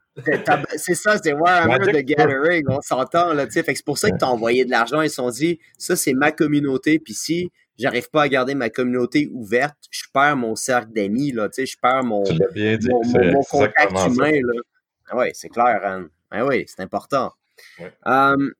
[0.77, 4.27] C'est ça, c'est Warhammer de Gathering, on s'entend, là, tu c'est pour ça qu'ils t'ont
[4.27, 8.23] envoyé de l'argent, ils se sont dit, ça, c'est ma communauté, puis si j'arrive pas
[8.23, 12.05] à garder ma communauté ouverte, je perds mon cercle d'amis, là, tu sais, je perds
[12.05, 14.61] mon, mon, contact humain, là.
[15.09, 16.09] Ah oui, c'est clair, Anne.
[16.31, 17.33] Ben oui, c'est important.
[17.79, 17.93] Ouais.
[18.07, 18.53] Um,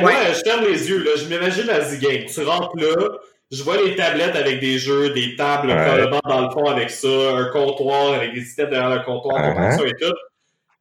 [0.00, 1.04] moi, je ferme les yeux.
[1.04, 1.10] Là.
[1.16, 2.24] Je m'imagine la Z-Game.
[2.24, 3.18] Tu rentres là,
[3.50, 6.10] je vois les tablettes avec des jeux, des tables ouais.
[6.24, 9.86] dans le fond avec ça, un comptoir avec des systèmes derrière le comptoir, uh -huh.
[9.86, 10.14] et tout.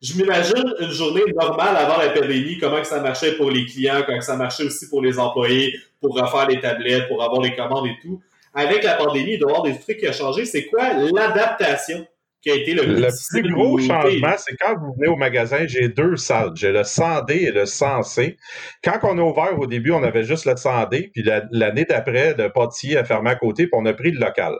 [0.01, 4.03] Je m'imagine une journée normale avant la pandémie, comment que ça marchait pour les clients,
[4.05, 7.55] comment que ça marchait aussi pour les employés, pour refaire les tablettes, pour avoir les
[7.55, 8.21] commandes et tout.
[8.53, 10.45] Avec la pandémie, il doit y avoir des trucs qui ont changé.
[10.45, 12.05] C'est quoi l'adaptation
[12.41, 15.89] qui a été le, le plus gros changement, c'est quand vous venez au magasin, j'ai
[15.89, 16.51] deux salles.
[16.55, 18.37] J'ai le 100D et le 100C.
[18.83, 22.49] Quand on a ouvert au début, on avait juste le 100D, puis l'année d'après, le
[22.49, 24.55] pâtissier a fermé à côté, puis on a pris le local.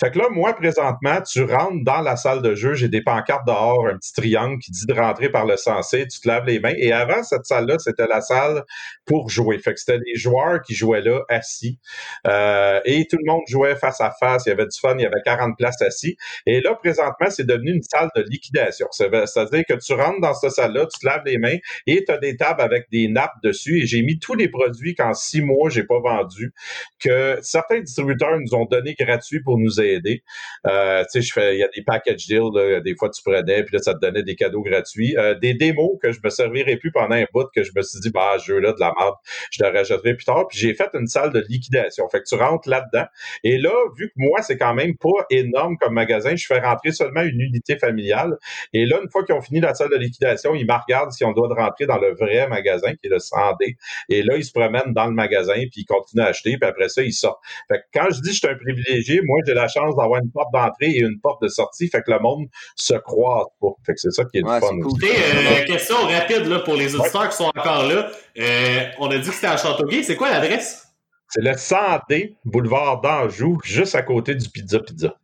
[0.00, 3.46] Fait que là, moi, présentement, tu rentres dans la salle de jeu, j'ai des pancartes
[3.46, 6.60] dehors, un petit triangle qui dit de rentrer par le 100C, tu te laves les
[6.60, 6.74] mains.
[6.76, 8.64] Et avant, cette salle-là, c'était la salle
[9.06, 9.58] pour jouer.
[9.58, 11.78] Fait que c'était les joueurs qui jouaient là, assis.
[12.26, 14.44] Euh, et tout le monde jouait face à face.
[14.46, 16.16] Il y avait du fun, il y avait 40 places assis.
[16.46, 18.86] Et là, présentement, c'est devenu une salle de liquidation.
[18.90, 22.18] C'est-à-dire que tu rentres dans cette salle-là, tu te laves les mains et tu as
[22.18, 23.82] des tables avec des nappes dessus.
[23.82, 26.52] Et j'ai mis tous les produits qu'en six mois, j'ai pas vendus,
[26.98, 30.22] que certains distributeurs nous ont donné gratuit pour nous aider.
[30.66, 33.82] Euh, tu sais, il y a des package deals, des fois tu prenais, puis là,
[33.82, 35.16] ça te donnait des cadeaux gratuits.
[35.16, 38.00] Euh, des démos que je me servirais plus pendant un bout, que je me suis
[38.00, 39.14] dit, bah, ce jeu-là, de la merde,
[39.50, 40.46] je le rajouterai plus tard.
[40.48, 42.08] Puis j'ai fait une salle de liquidation.
[42.08, 43.06] Fait que tu rentres là-dedans.
[43.44, 46.92] Et là, vu que moi, c'est quand même pas énorme comme magasin, je fais rentrer
[46.92, 48.36] seulement une unité familiale.
[48.72, 51.24] Et là, une fois qu'ils ont fini la salle de liquidation, ils me regardent si
[51.24, 53.76] on doit rentrer dans le vrai magasin, qui est le 100D.
[54.08, 56.88] Et là, ils se promènent dans le magasin, puis ils continuent à acheter, puis après
[56.88, 57.40] ça, ils sortent.
[57.68, 60.20] Fait que quand je dis que je suis un privilégié, moi, j'ai la chance d'avoir
[60.22, 62.46] une porte d'entrée et une porte de sortie, fait que le monde
[62.76, 63.68] se croise pas.
[63.84, 64.78] Fait que c'est ça qui est le fun.
[64.80, 64.98] Cool.
[65.04, 68.10] Euh, question rapide là, pour les auditeurs qui sont encore là.
[68.38, 70.02] Euh, on a dit que c'était à Châteauguay.
[70.02, 70.86] C'est quoi l'adresse?
[71.28, 75.14] C'est le 100D, boulevard d'Anjou, juste à côté du Pizza Pizza.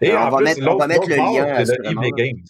[0.00, 1.64] Et on, va plus, mettre, on va mettre le lien.
[1.64, 2.44] C'est le eBay Games.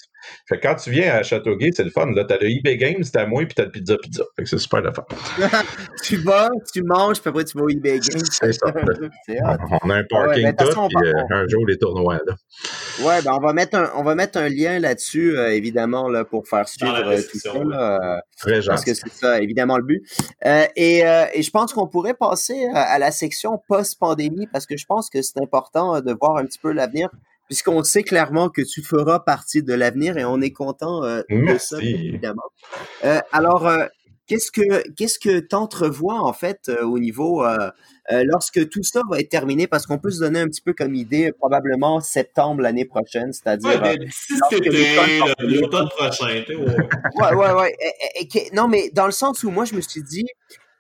[0.49, 2.11] Fait que quand tu viens à Châteauguay, c'est le fun.
[2.13, 4.25] Là, t'as le eBay Games, t'as moi, puis t'as le Pizza Pizza.
[4.37, 5.05] Fait que c'est super le fun.
[6.03, 8.23] tu vas, tu manges, puis après tu vas au eBay Games.
[8.31, 8.67] C'est ça.
[9.83, 12.21] on a un parking ouais, tout, puis euh, un jour les tournois.
[12.27, 12.35] Là.
[13.03, 16.25] Ouais, ben on va mettre un, on va mettre un lien là-dessus, euh, évidemment, là,
[16.25, 17.53] pour faire suivre euh, tout ça.
[17.65, 20.03] Là, Très Parce que c'est ça, évidemment, le but.
[20.45, 24.87] Euh, et, et je pense qu'on pourrait passer à la section post-pandémie, parce que je
[24.87, 27.09] pense que c'est important de voir un petit peu l'avenir
[27.51, 31.59] puisqu'on sait clairement que tu feras partie de l'avenir et on est content euh, de
[31.59, 32.45] ça, évidemment.
[33.05, 33.87] Euh, alors, euh,
[34.29, 37.69] qu'est-ce que qu'est-ce que t'entrevois en fait euh, au niveau euh,
[38.13, 39.67] euh, lorsque tout ça va être terminé?
[39.67, 43.83] Parce qu'on peut se donner un petit peu comme idée probablement septembre l'année prochaine, c'est-à-dire
[43.83, 44.71] ouais, si c'était
[45.41, 46.27] l'automne prochain.
[46.29, 47.77] ouais, ouais, ouais.
[48.15, 50.27] Et, et, non, mais dans le sens où moi je me suis dit,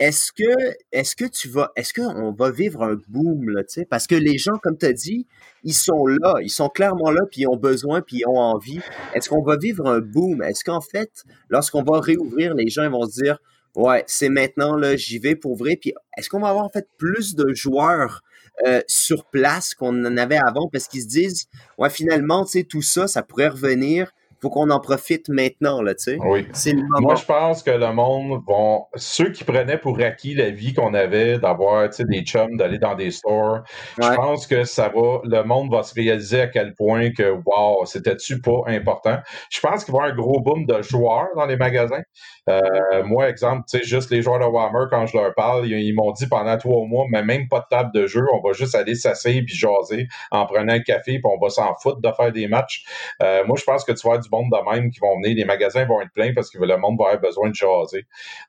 [0.00, 3.84] est-ce que est-ce que tu vas est-ce qu'on va vivre un boom là, tu sais?
[3.84, 5.26] Parce que les gens comme tu as dit,
[5.62, 8.80] ils sont là, ils sont clairement là puis ils ont besoin puis ils ont envie.
[9.14, 10.42] Est-ce qu'on va vivre un boom?
[10.42, 11.10] Est-ce qu'en fait,
[11.50, 13.38] lorsqu'on va réouvrir, les gens vont se dire
[13.76, 16.88] ouais, c'est maintenant là, j'y vais pour vrai puis est-ce qu'on va avoir en fait
[16.96, 18.22] plus de joueurs
[18.66, 20.70] euh, sur place qu'on en avait avant?
[20.72, 21.46] Parce qu'ils se disent
[21.76, 24.10] ouais finalement tu sais tout ça ça pourrait revenir
[24.40, 26.18] faut qu'on en profite maintenant, là, tu sais.
[26.20, 26.46] Oui.
[26.52, 27.00] C'est le moment.
[27.00, 30.94] Moi, je pense que le monde vont, ceux qui prenaient pour acquis la vie qu'on
[30.94, 33.60] avait d'avoir, tu sais, des chums, d'aller dans des stores,
[33.98, 34.06] ouais.
[34.08, 37.84] je pense que ça va, le monde va se réaliser à quel point que, wow,
[37.84, 39.18] c'était-tu pas important?
[39.50, 42.02] Je pense qu'il va y avoir un gros boom de joueurs dans les magasins.
[42.48, 45.78] Euh, moi, exemple, tu sais, juste les joueurs de Warhammer, quand je leur parle, ils,
[45.78, 48.52] ils m'ont dit pendant trois mois, mais même pas de table de jeu, on va
[48.52, 52.10] juste aller s'asseoir puis jaser en prenant un café puis on va s'en foutre de
[52.12, 52.84] faire des matchs.
[53.22, 55.36] Euh, moi, je pense que tu vas avoir du monde de même qui vont venir.
[55.36, 58.04] Les magasins vont être pleins parce que le monde va avoir besoin de jaser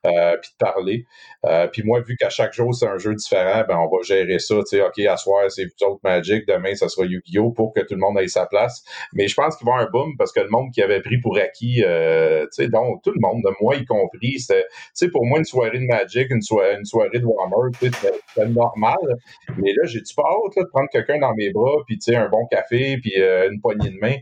[0.06, 1.04] euh, puis de parler.
[1.44, 4.38] Euh, puis moi, vu qu'à chaque jour, c'est un jeu différent, ben on va gérer
[4.38, 4.56] ça.
[4.58, 7.50] Tu sais, OK, à soir, c'est vous Magic, demain, ça sera Yu-Gi-Oh!
[7.50, 8.84] pour que tout le monde ait sa place.
[9.12, 11.00] Mais je pense qu'il va y avoir un boom parce que le monde qui avait
[11.00, 14.64] pris pour acquis, euh, tu sais, donc tout le monde, de moi y compris, c'était,
[14.64, 16.78] tu sais, pour moi, une soirée de Magic, une, soirée,
[17.18, 18.96] de Warhammer, c'était normal.
[19.58, 22.28] Mais là, j'ai-tu pas là, de prendre quelqu'un dans mes bras, puis tu sais, un
[22.28, 24.16] bon café, puis euh, une poignée de main.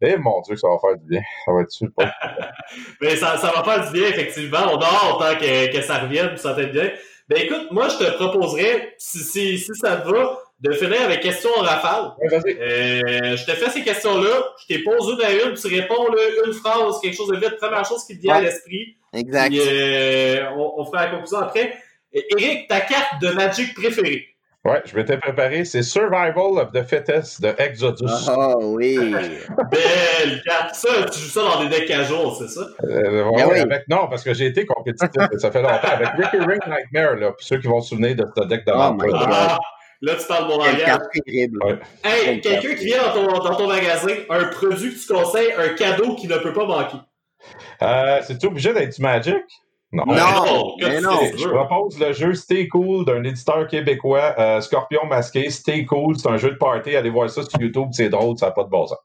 [0.00, 1.22] Eh mon Dieu, ça va faire du bien.
[1.44, 2.14] Ça va être super.
[3.00, 4.72] Mais ça, ça va faire du bien, effectivement.
[4.72, 6.90] On a hâte que, que ça revienne, ça t'aide bien.
[7.28, 11.20] Ben écoute, moi, je te proposerais, si, si, si ça te va, de finir avec
[11.20, 12.12] questions en rafale.
[12.22, 16.22] euh, je te fais ces questions-là, je t'ai pose une à une, tu réponds là,
[16.46, 18.96] une phrase, quelque chose de vite, première chose qui te vient à l'esprit.
[19.12, 19.50] Exact.
[19.50, 21.76] Puis, euh, on, on fera la conclusion après.
[22.12, 24.27] Eric, ta carte de Magic préférée?
[24.64, 25.64] Ouais, je m'étais préparé.
[25.64, 28.04] C'est Survival of the Fittest de Exodus.
[28.28, 28.96] Oh oui.
[29.70, 30.74] Belle carte.
[30.74, 32.66] Ça, tu joues ça dans des decks à jour, c'est ça?
[32.84, 33.58] Euh, ouais, oui.
[33.60, 35.78] avec, non, parce que j'ai été compétitif, ça fait longtemps.
[35.82, 38.92] Avec Recurring Nightmare, là, pour ceux qui vont se souvenir de ce deck de Oh
[38.92, 39.10] my.
[39.10, 39.26] God.
[39.30, 39.58] Ah,
[40.02, 40.98] là, tu parles mon Quelle langage.
[41.24, 41.58] terrible.
[41.64, 41.78] Ouais.
[42.04, 45.68] Hey, quelqu'un qui vient dans ton, dans ton magasin, un produit que tu conseilles, un
[45.74, 46.98] cadeau qui ne peut pas manquer.
[47.82, 49.36] Euh, C'est-tu obligé d'être du Magic?
[49.90, 50.04] Non.
[50.06, 51.18] Non, non, mais que non.
[51.36, 55.48] Je propose le jeu Stay Cool d'un éditeur québécois, euh, Scorpion Masqué.
[55.48, 56.94] Stay Cool, c'est un jeu de party.
[56.94, 58.98] Allez voir ça sur YouTube, c'est drôle, ça n'a pas de bon sens.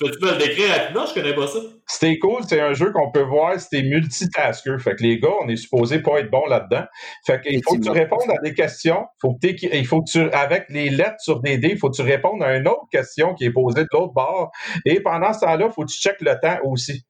[0.00, 1.06] Peux-tu me le décrire rapidement?
[1.06, 1.58] Je connais pas ça.
[1.86, 4.78] Stay Cool, c'est un jeu qu'on peut voir si t'es multitasker.
[4.78, 6.84] Fait que les gars, on est supposé pas être bon là-dedans.
[7.26, 9.06] Fait qu'il faut que tu répondes à des questions.
[9.20, 11.96] Faut que il faut que tu, avec les lettres sur des dés, il faut que
[11.96, 14.50] tu répondes à une autre question qui est posée de l'autre bord.
[14.86, 17.04] Et pendant ce temps-là, il faut que tu checkes le temps aussi.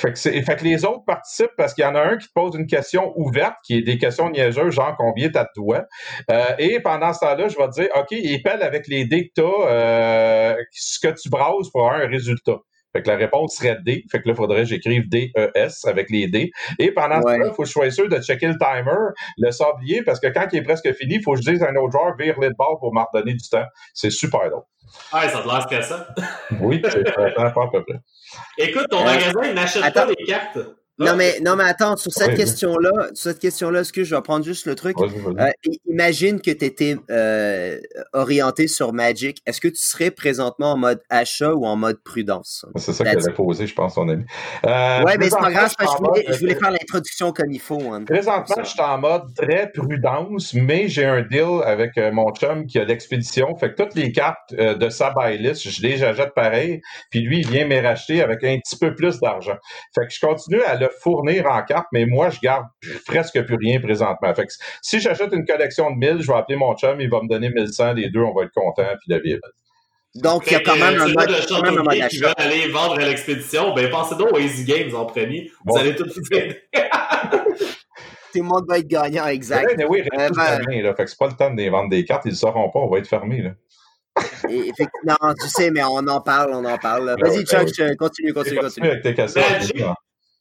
[0.00, 2.32] Fait que, fait que les autres participent parce qu'il y en a un qui te
[2.34, 5.84] pose une question ouverte, qui est des questions niaiseuses, genre combien t'as de doigts?
[6.30, 9.42] Euh, et pendant ce temps-là, je vais te dire, OK, épelle avec les dés que
[9.42, 12.56] t'as, euh, ce que tu browses pour avoir un résultat.
[12.92, 14.04] Fait que la réponse serait D.
[14.10, 16.50] Fait que là, il faudrait que j'écrive D-E-S avec les D.
[16.78, 19.50] Et pendant ce temps-là, il faut que je sois sûr de checker le timer, le
[19.52, 21.76] sablier, parce que quand il est presque fini, il faut que je dise à un
[21.76, 23.66] autre joueur, vire les bord pour m'en redonner du temps.
[23.94, 24.62] C'est super drôle.
[25.12, 26.02] Ah, ça a l'air stressant.
[26.60, 28.00] Oui, c'est ça à peu près.
[28.58, 30.58] Écoute, ton Euh, magasin, il n'achète pas des cartes.
[31.00, 32.40] Non, mais, non, mais attends, sur cette Oui, oui.
[32.40, 34.96] question-là, sur cette question-là, est-ce que je vais prendre juste le truc?
[35.00, 35.50] Euh,
[35.88, 36.96] imagine que tu étais
[38.12, 39.40] orienté sur Magic.
[39.46, 42.64] Est-ce que tu serais présentement en mode achat ou en mode prudence?
[42.76, 44.24] c'est ça qu'elle a posé, je pense, ton ami.
[44.66, 47.32] Euh, ouais, mais c'est pas grave, parce que je voulais, je voulais mode- faire l'introduction
[47.32, 47.80] comme il faut.
[47.92, 48.04] hein.
[48.04, 52.66] Présentement, je suis en mode très prudence, mais j'ai un deal avec euh, mon chum
[52.66, 53.56] qui a l'expédition.
[53.56, 56.80] Fait que toutes les cartes euh, de sa buy list, je les achète pareil.
[57.10, 59.56] Puis lui, il vient me racheter avec un petit peu plus d'argent.
[59.94, 62.64] Fait que je continue à le fournir en cartes, mais moi, je garde
[63.06, 64.34] presque plus rien présentement.
[64.34, 67.20] Fait que si j'achète une collection de 1000, je vais appeler mon chum, il va
[67.22, 69.52] me donner 1100, les deux, on va être contents, puis la vie est belle.
[70.22, 73.72] Donc, il y a quand même un mode, de qui veulent aller vendre à l'expédition.
[73.74, 75.52] Ben, pensez donc aux Easy Games en premier.
[75.64, 75.76] Vous Bon.
[75.76, 76.58] allez tout vous aider.
[78.32, 79.66] Tout le monde va être gagnant, exact.
[79.66, 80.94] Ouais, mais oui, il Euh, reste tous ben- là.
[80.94, 82.78] Fait que c'est pas le temps de les vendre des cartes, ils ne sauront pas,
[82.78, 83.50] on va être fermés, là.
[84.48, 87.16] Et effectivement, non, tu sais, mais on en parle, on en parle.
[87.20, 87.96] Ben Vas-y, oui, Chuck, ben oui.
[87.96, 88.88] continue, continue, Continue continue.
[88.90, 89.40] avec tes.
[89.40, 89.84] Magic.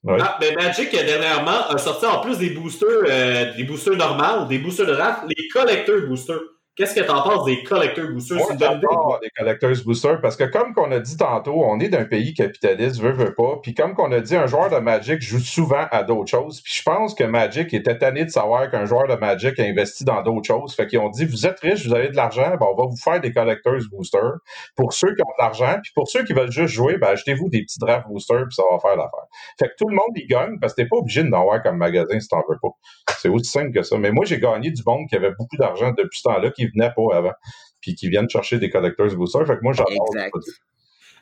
[0.04, 0.18] Ouais.
[0.22, 4.46] Ah, ben Magic, euh, dernièrement, a sorti en plus des boosters, euh, des boosters normaux,
[4.48, 6.40] des boosters de draft, les collector boosters.
[6.76, 8.38] Qu'est-ce que t'en penses des collector boosters?
[8.38, 12.06] Moi, j'adore les collectors boosters parce que comme qu'on a dit tantôt, on est d'un
[12.06, 13.60] pays capitaliste, veut, veut pas.
[13.62, 16.62] Puis comme qu'on a dit, un joueur de Magic joue souvent à d'autres choses.
[16.62, 20.06] Puis je pense que Magic était tanné de savoir qu'un joueur de Magic a investi
[20.06, 20.74] dans d'autres choses.
[20.74, 22.98] Fait qu'ils ont dit, vous êtes riche, vous avez de l'argent, ben, on va vous
[22.98, 24.38] faire des collectors boosters
[24.78, 25.80] pour ceux qui ont de l'argent.
[25.84, 28.64] Puis pour ceux qui veulent juste jouer, ben, achetez-vous des petits draft boosters puis ça
[28.72, 29.28] va faire l'affaire.
[29.60, 31.76] Fait que tout le monde y gagne parce que t'es pas obligé d'en avoir comme
[31.76, 32.70] magasin si t'en veux pas.
[33.18, 33.98] C'est aussi simple que ça.
[33.98, 36.92] Mais moi, j'ai gagné du monde qui avait beaucoup d'argent depuis ce temps-là, qui venait
[36.96, 37.34] pas avant
[37.82, 39.46] puis qui viennent chercher des collectors boosters.
[39.48, 40.10] Fait que moi, j'adore.
[40.32, 40.54] Produit.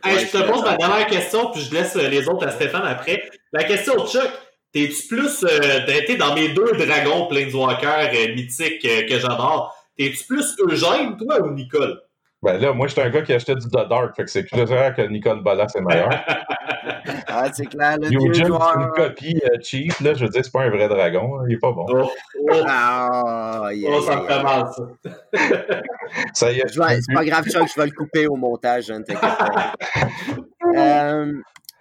[0.03, 2.47] Hey, Ouais, je je te pose ma dernière question, puis je laisse euh, les autres
[2.47, 3.29] à Stéphane après.
[3.51, 4.29] La question de Chuck,
[4.71, 5.43] t'es-tu plus...
[5.43, 9.75] Euh, t'as été dans mes deux dragons Planeswalker euh, mythiques euh, que j'adore.
[9.97, 11.99] T'es-tu plus Eugène, toi, ou Nicole?
[12.43, 14.93] Ben là, moi, j'étais un gars qui achetait du The Dark, fait que c'est clair
[14.95, 16.09] que Nicole Ballas est meilleur.
[17.29, 20.13] Ah, c'est clair, le Eugene, c'est une copie euh, cheap, là.
[20.13, 21.37] Je veux dire, c'est pas un vrai dragon.
[21.37, 21.85] là, Il est pas bon.
[21.89, 22.09] Oh,
[22.49, 24.43] oh, oh, aïe, ça fait aïe.
[24.43, 25.11] mal, ça.
[26.33, 26.73] Ça y est.
[26.73, 29.73] Je vais- C'est pas grave, Chuck, je vais le couper au montage, hein, t'inquiète pas.
[30.75, 31.31] Euh,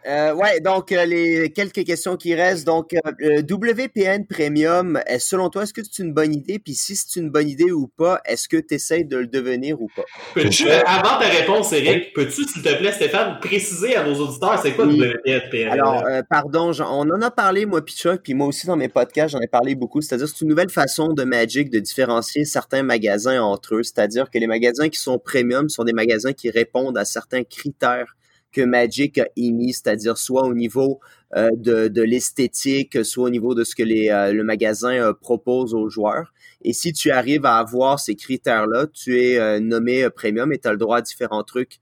[0.06, 2.66] euh, ouais, donc euh, les quelques questions qui restent.
[2.66, 6.58] Donc, euh, euh, WPN Premium, est, selon toi, est-ce que c'est une bonne idée?
[6.58, 9.80] Puis si c'est une bonne idée ou pas, est-ce que tu essaies de le devenir
[9.80, 10.04] ou pas?
[10.34, 14.72] Peux-tu, avant ta réponse, Eric, peux-tu, s'il te plaît, Stéphane, préciser à nos auditeurs c'est
[14.72, 15.00] quoi Oui.
[15.26, 15.68] WPN?
[15.70, 18.76] Alors, euh, pardon, j'en- on en a parlé, moi, puis Chuck, puis moi aussi dans
[18.76, 20.00] mes podcasts, j'en ai parlé beaucoup.
[20.00, 23.82] C'est-à-dire, c'est une nouvelle façon de Magic de différencier certains magasins entre eux.
[23.82, 28.16] C'est-à-dire que les magasins qui sont premium sont des magasins qui répondent à certains critères
[28.56, 30.98] que Magic a émis, c'est-à-dire soit au niveau
[31.36, 35.90] euh, de, l'esthétique, soit au niveau de ce que euh, le magasin euh, propose aux
[35.90, 36.32] joueurs.
[36.62, 40.72] Et si tu arrives à avoir ces critères-là, tu es nommé premium et tu as
[40.72, 41.78] le droit à différents trucs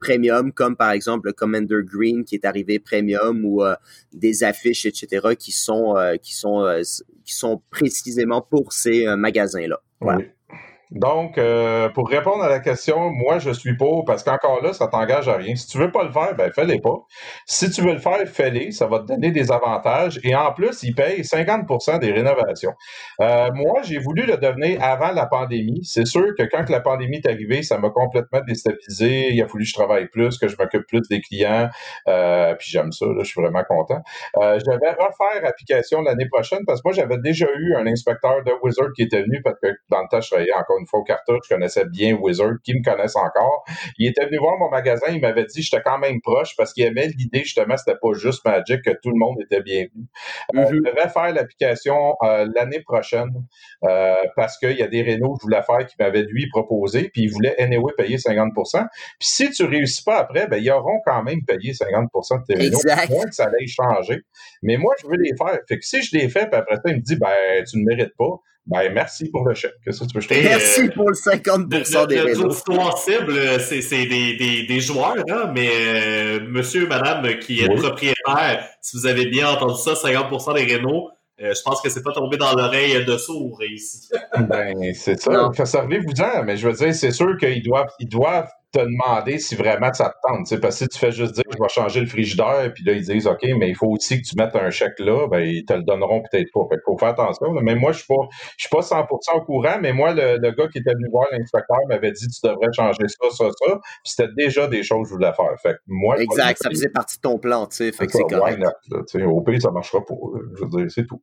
[0.00, 3.62] premium, comme par exemple le Commander Green qui est arrivé premium ou
[4.12, 5.94] des affiches, etc., qui sont,
[7.70, 9.80] précisément pour ces magasins-là.
[10.90, 14.88] Donc, euh, pour répondre à la question, moi, je suis pour, parce qu'encore là, ça
[14.88, 15.54] t'engage à rien.
[15.54, 16.96] Si tu veux pas le faire, ben, fais-les pas.
[17.46, 18.72] Si tu veux le faire, fais-les.
[18.72, 20.18] Ça va te donner des avantages.
[20.24, 22.72] Et en plus, ils payent 50% des rénovations.
[23.20, 25.80] Euh, moi, j'ai voulu le devenir avant la pandémie.
[25.84, 29.28] C'est sûr que quand la pandémie est arrivée, ça m'a complètement déstabilisé.
[29.32, 31.68] Il a fallu que je travaille plus, que je m'occupe plus des clients.
[32.08, 34.00] Euh, puis j'aime ça, là, je suis vraiment content.
[34.36, 38.52] Je vais refaire application l'année prochaine parce que moi, j'avais déjà eu un inspecteur de
[38.62, 41.04] Wizard qui était venu parce que dans le temps, je travaillais encore une fois au
[41.04, 43.64] carton, je connaissais bien Wizard, qui me connaissent encore.
[43.98, 46.84] Il était venu voir mon magasin, il m'avait dit j'étais quand même proche parce qu'il
[46.84, 50.06] aimait l'idée, justement, c'était pas juste Magic, que tout le monde était bienvenu.
[50.54, 50.84] Euh, mm-hmm.
[50.86, 53.30] Je vais faire l'application euh, l'année prochaine
[53.84, 57.10] euh, parce qu'il y a des rénaux que je voulais faire qui m'avaient lui proposé,
[57.10, 58.88] puis il voulait anyway payer 50% Puis
[59.20, 62.78] si tu réussis pas après, ben, ils auront quand même payé 50% de tes rénaux.
[63.10, 64.22] Moins que ça allait changer.
[64.62, 65.58] Mais moi, je veux les faire.
[65.68, 67.84] Fait que si je les fais, puis après ça, il me dit, ben, tu ne
[67.84, 68.40] mérites pas.
[68.68, 69.72] Ben, merci pour le chèque.
[69.82, 72.48] Qu'est-ce que tu veux je Merci euh, pour le 50 des réseaux.
[72.48, 78.68] L'auditoire cible, c'est des, des, des, joueurs, hein, mais euh, monsieur, madame qui est propriétaire,
[78.82, 81.08] si vous avez bien entendu ça, 50% des rénaux,
[81.40, 84.10] euh, je pense que c'est pas tombé dans l'oreille de sourd ici.
[84.38, 85.50] ben, c'est ça.
[85.64, 89.92] Servez-vous-en, mais je veux dire, c'est sûr qu'ils doivent, ils doivent te demander si vraiment
[89.92, 90.60] ça te tente.
[90.60, 93.04] Parce que si tu fais juste dire je vais changer le frigidaire, puis là, ils
[93.04, 95.72] disent OK, mais il faut aussi que tu mettes un chèque là, ben, ils te
[95.72, 96.60] le donneront peut-être pas.
[96.70, 97.50] Fait faut faire attention.
[97.62, 99.06] Mais moi, je suis pas je suis pas 100%
[99.36, 102.72] au courant, mais moi, le, gars qui était venu voir l'inspecteur m'avait dit tu devrais
[102.74, 103.74] changer ça, ça, ça.
[104.04, 105.54] Puis c'était déjà des choses que je voulais faire.
[105.62, 107.92] Fait moi, exact, ça faisait partie de ton plan, tu sais.
[107.92, 108.62] Fait que c'est correct.
[109.26, 110.14] au pire, ça marchera pas.
[110.56, 111.22] Je veux dire, c'est tout.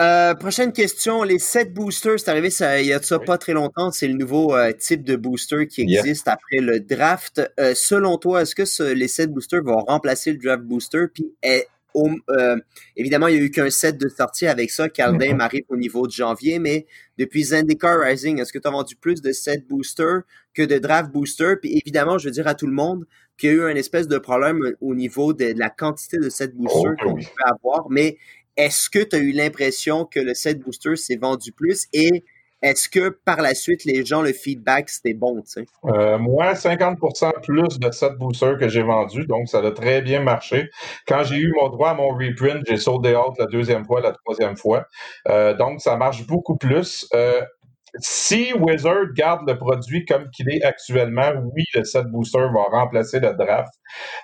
[0.00, 3.52] Euh, prochaine question, les 7 boosters, c'est arrivé ça, il y a ça pas très
[3.52, 7.42] longtemps, c'est le nouveau euh, type de booster qui existe après le draft.
[7.60, 11.04] Euh, selon toi, est-ce que les 7 boosters vont remplacer le draft booster?
[11.12, 11.34] Puis
[12.96, 14.88] évidemment, il n'y a eu qu'un set de sortie avec ça.
[14.88, 15.40] Caldame mm-hmm.
[15.42, 16.86] arrive au niveau de janvier, mais
[17.18, 20.22] depuis Zendikar Rising, est-ce que tu as vendu plus de 7 boosters
[20.54, 21.60] que de draft boosters?
[21.60, 23.04] Puis évidemment, je veux dire à tout le monde
[23.36, 26.54] qu'il y a eu un espèce de problème au niveau de, la quantité de 7
[26.54, 28.18] boosters oh, qu'on peut avoir, mais
[28.60, 32.24] est-ce que tu as eu l'impression que le set booster s'est vendu plus et
[32.62, 35.42] est-ce que par la suite, les gens, le feedback, c'était bon?
[35.86, 40.20] Euh, moi, 50% plus de set boosters que j'ai vendus, donc ça a très bien
[40.20, 40.68] marché.
[41.08, 44.12] Quand j'ai eu mon droit à mon reprint, j'ai sauté out la deuxième fois, la
[44.12, 44.84] troisième fois.
[45.28, 47.08] Euh, donc, ça marche beaucoup plus.
[47.14, 47.40] Euh,
[47.98, 53.20] si Wizard garde le produit comme qu'il est actuellement, oui, le set booster va remplacer
[53.20, 53.72] le draft.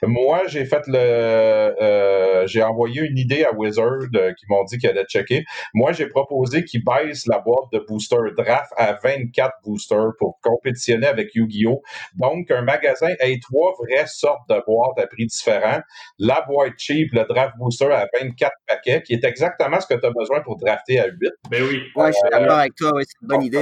[0.03, 4.79] Moi, j'ai fait le, euh, j'ai envoyé une idée à Wizard euh, qui m'ont dit
[4.79, 5.45] qu'ils allaient checker.
[5.75, 11.07] Moi, j'ai proposé qu'ils baissent la boîte de booster draft à 24 boosters pour compétitionner
[11.07, 11.83] avec Yu-Gi-Oh!
[12.15, 15.81] Donc, un magasin ait trois vraies sortes de boîtes à prix différents.
[16.19, 20.07] La boîte cheap, le draft booster à 24 paquets, qui est exactement ce que tu
[20.07, 21.33] as besoin pour drafter à 8.
[21.51, 21.83] Ben oui.
[21.97, 22.93] Ouais, je suis d'accord avec toi.
[23.01, 23.56] c'est une bonne idée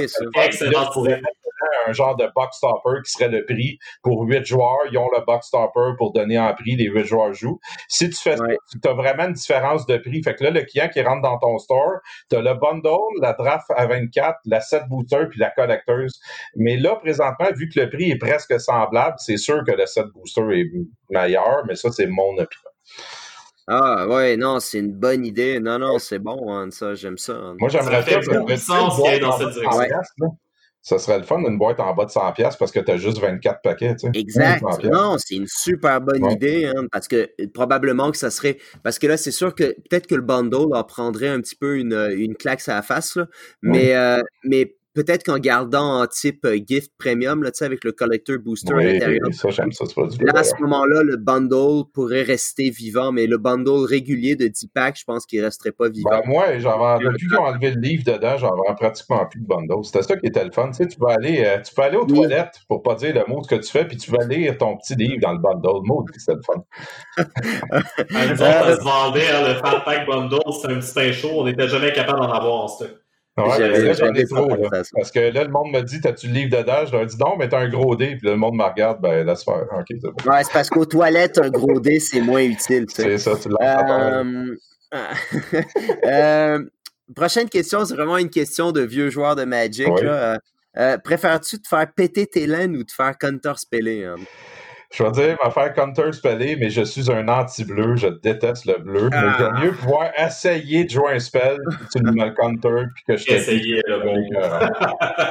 [1.87, 4.79] un genre de box stopper qui serait le prix pour 8 joueurs.
[4.91, 7.59] Ils ont le box stopper pour donner en prix, les 8 joueurs jouent.
[7.87, 8.43] Si tu fais ça,
[8.81, 10.21] tu as vraiment une différence de prix.
[10.23, 13.33] Fait que là, le client qui rentre dans ton store, tu as le bundle, la
[13.33, 16.19] draft à 24, la set booster puis la collecteuse.
[16.55, 20.05] Mais là, présentement, vu que le prix est presque semblable, c'est sûr que le set
[20.13, 20.71] booster est
[21.09, 22.69] meilleur, mais ça, c'est mon opinion.
[23.67, 25.59] Ah ouais, non, c'est une bonne idée.
[25.59, 27.33] Non, non, c'est bon, hein, ça, j'aime ça.
[27.33, 27.55] Hein.
[27.59, 28.21] Moi, j'aimerais ça.
[28.21, 30.37] Ça sens qu'il dans cette direction.
[30.85, 33.17] Ça serait le fun d'une boîte en bas de 100$ parce que tu as juste
[33.17, 33.95] 24 paquets.
[33.95, 34.19] Tu sais.
[34.19, 34.61] Exact.
[34.83, 38.59] Non, c'est une super bonne idée hein, parce que probablement que ça serait.
[38.83, 41.79] Parce que là, c'est sûr que peut-être que le bundle leur prendrait un petit peu
[41.79, 43.15] une, une claque à la face.
[43.15, 43.25] Là,
[43.63, 48.37] mais, euh, mais peut-être qu'en gardant en type euh, gift premium, là, avec le collector
[48.39, 49.27] booster à l'intérieur.
[49.33, 53.85] Ça, j'aime ça, là, à ce moment-là, le bundle pourrait rester vivant, mais le bundle
[53.85, 56.09] régulier de 10 packs, je pense qu'il ne resterait pas vivant.
[56.09, 59.45] Ben, moi, j'en depuis qu'ils ont enlevé le livre dedans, j'en vends pratiquement plus de
[59.45, 59.83] bundle.
[59.83, 60.67] C'était ça qui était le fun.
[60.67, 63.31] Tu, sais, tu, peux, aller, euh, tu peux aller aux toilettes pour pas dire le
[63.31, 65.39] mot de ce que tu fais, puis tu vas lire ton petit livre dans le
[65.39, 65.85] bundle.
[65.85, 66.63] Mot, c'était le fun.
[67.17, 71.31] nous autres, se vendait hein, le Fat Pack Bundle, c'était un petit pain chaud.
[71.33, 73.04] On n'était jamais capable d'en avoir en stock.
[73.37, 73.95] Ouais,
[74.93, 76.85] Parce que là, le monde me dit, t'as-tu le livre dedans?
[76.85, 78.15] Je leur dis non, mais t'as un gros dé.
[78.15, 79.65] Puis là, le monde me regarde, ben, laisse faire.
[79.73, 80.31] OK, c'est bon.
[80.31, 82.85] Ouais, c'est parce qu'aux toilettes, un gros dé, c'est moins utile.
[82.87, 84.21] C'est ça, tu l'as.
[84.21, 84.55] Euh...
[86.05, 86.59] euh...
[87.13, 89.89] prochaine question, c'est vraiment une question de vieux joueurs de Magic.
[89.89, 90.37] Euh,
[90.77, 94.05] euh, préfères-tu te faire péter tes laines ou te faire counter-speller?
[94.05, 94.15] Hein?
[94.95, 97.97] Je vais dire, ma faire counter spellé, mais je suis un anti-bleu.
[97.97, 99.09] Je déteste le bleu.
[99.11, 99.61] Mais j'aime Ah.
[99.65, 103.33] mieux pouvoir essayer de jouer un spell, puis tu me counter, puis que je te
[103.33, 104.15] Essayer le bon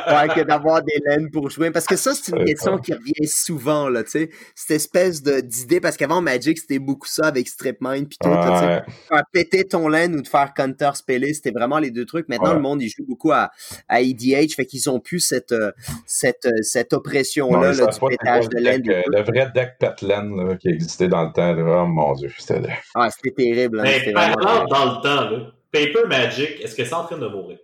[0.09, 1.71] Ouais, que d'avoir des laines pour jouer.
[1.71, 4.31] Parce que ça, c'est une question qui revient souvent, là, tu sais.
[4.55, 8.29] Cette espèce de- d'idée, parce qu'avant Magic, c'était beaucoup ça avec Strip Mine pis tout,
[8.29, 8.67] là, tu sais.
[8.67, 8.83] ouais.
[9.09, 12.29] Faire péter ton laine ou de faire counter spellé, c'était vraiment les deux trucs.
[12.29, 12.55] Maintenant, Ouais.
[12.57, 13.51] le monde, il joue beaucoup à,
[13.89, 15.73] à EDH, fait qu'ils ont plus cette, euh,
[16.07, 18.83] cette, euh, cette oppression-là, là, du pétage de laine.
[18.85, 21.53] le vrai deck Petlen là, qui existait dans le temps.
[21.55, 21.83] là.
[21.83, 22.75] Oh mon dieu, c'était là.
[22.95, 24.35] Ah, c'était terrible, hein, Mais terrible.
[24.43, 25.41] dans le temps, là,
[25.73, 27.59] Paper Magic, est-ce que c'est en train de mourir?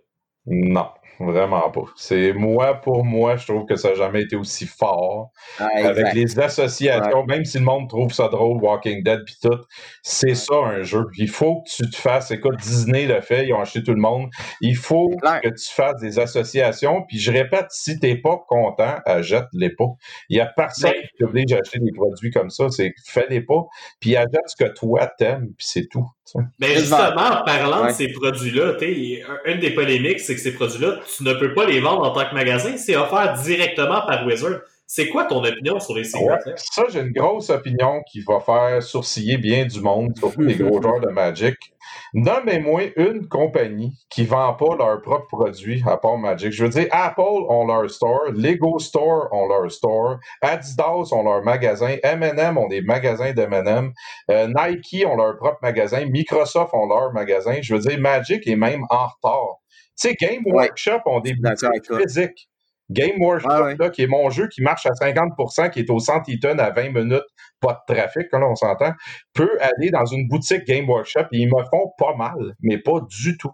[0.45, 0.87] Non,
[1.25, 1.83] vraiment pas.
[1.95, 5.31] C'est moi, pour moi, je trouve que ça n'a jamais été aussi fort.
[5.59, 9.59] Ah, avec les associations, même si le monde trouve ça drôle, Walking Dead puis tout,
[10.03, 11.05] c'est ça un jeu.
[11.17, 14.01] Il faut que tu te fasses, écoute, Disney le fait, ils ont acheté tout le
[14.01, 14.29] monde.
[14.61, 17.03] Il faut que tu fasses des associations.
[17.07, 19.89] Puis je répète, si t'es pas content, achète-les pas.
[20.29, 22.69] Il y a personne Mais- qui t'oblige d'acheter des produits comme ça.
[22.69, 23.65] C'est fais-les pas.
[23.99, 26.07] Puis achète ce que toi t'aimes, puis c'est tout.
[26.59, 27.91] Mais Juste justement, en parlant Ouais.
[27.91, 28.73] de ces produits-là,
[29.45, 32.29] une des polémiques, c'est que ces produits-là, tu ne peux pas les vendre en tant
[32.29, 34.59] que magasin, c'est offert directement par Wizard.
[34.93, 36.55] C'est quoi ton opinion sur les Secret Ouais, Lair?
[36.57, 40.81] ça, j'ai une grosse opinion qui va faire sourciller bien du monde, surtout les gros
[40.81, 41.55] joueurs de Magic.
[42.13, 46.51] Nommez-moi une compagnie qui vend pas leurs propres produits à part Magic.
[46.51, 51.41] Je veux dire, Apple ont leur store, Lego Store ont leur store, Adidas ont leur
[51.41, 53.93] magasin, M&M ont des magasins d'M&M,
[54.29, 57.61] euh, Nike ont leur propre magasin, Microsoft ont leur magasin.
[57.61, 59.59] Je veux dire, Magic est même en retard.
[59.97, 60.65] Tu sais, Game Ouais.
[60.67, 62.49] Workshop ont des boutiques physiques.
[62.91, 63.75] Game Workshop, ouais.
[63.77, 66.71] là, qui est mon jeu qui marche à 50%, qui est au Centre Eaton à
[66.71, 67.23] 20 minutes,
[67.59, 68.93] pas de trafic, là, on s'entend,
[69.33, 72.99] peut aller dans une boutique Game Workshop et ils me font pas mal, mais pas
[73.09, 73.51] du tout.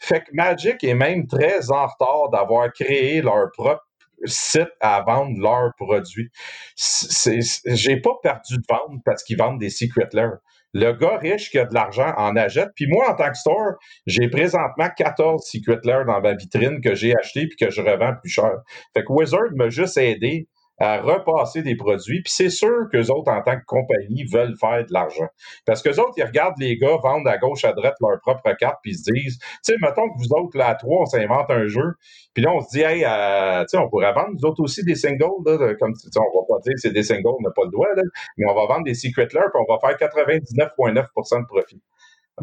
[0.00, 3.82] Fait que Magic est même très en retard d'avoir créé leur propre
[4.24, 6.30] site à vendre leurs produits.
[6.76, 10.38] J'ai pas perdu de vente parce qu'ils vendent des Secret Lair.
[10.74, 12.70] Le gars riche qui a de l'argent en achète.
[12.74, 13.74] Puis moi, en tant que store,
[14.06, 18.30] j'ai présentement 14 Secret dans ma vitrine que j'ai acheté puis que je revends plus
[18.30, 18.52] cher.
[18.94, 22.22] Fait que Wizard m'a juste aidé à repasser des produits.
[22.22, 25.28] Puis c'est sûr qu'eux autres, en tant que compagnie, veulent faire de l'argent.
[25.64, 28.78] Parce qu'eux autres, ils regardent les gars vendre à gauche, à droite leur propre carte,
[28.82, 31.50] puis ils se disent, tu sais, mettons que vous autres, là, à trois, on s'invente
[31.50, 31.94] un jeu,
[32.34, 34.84] puis là, on se dit, hey, euh, tu sais, on pourrait vendre, nous autres aussi,
[34.84, 37.42] des singles, là, comme, tu sais, on va pas dire que c'est des singles, on
[37.42, 38.02] n'a pas le droit, là,
[38.36, 41.82] mais on va vendre des Secret Lair, puis on va faire 99,9% de profit.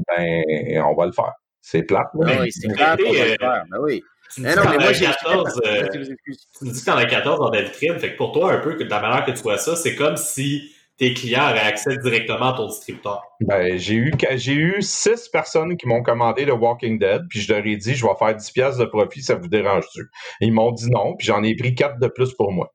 [0.08, 1.34] Ben, on va le faire.
[1.62, 2.28] C'est plate, là.
[2.28, 3.64] Ah oui, c'est clair qu'on va le faire.
[3.72, 4.04] Ben oui.
[4.34, 6.48] Tu me dis non, que mais t'en moi, as j'ai 14, euh, Vas-y, vas-y, excuse.
[6.58, 8.00] tu me dis que t'en as 14 dans ta vitrine.
[8.00, 9.96] Fait que pour toi, un peu, que de la manière que tu vois ça, c'est
[9.96, 13.22] comme si tes clients auraient accès directement à ton distributeur.
[13.42, 17.52] Ben, j'ai eu, j'ai eu six personnes qui m'ont commandé le Walking Dead, puis je
[17.52, 20.04] leur ai dit, je vais faire 10 pièces de profit, ça vous dérange-tu?
[20.40, 22.72] Ils m'ont dit non, puis j'en ai pris quatre de plus pour moi.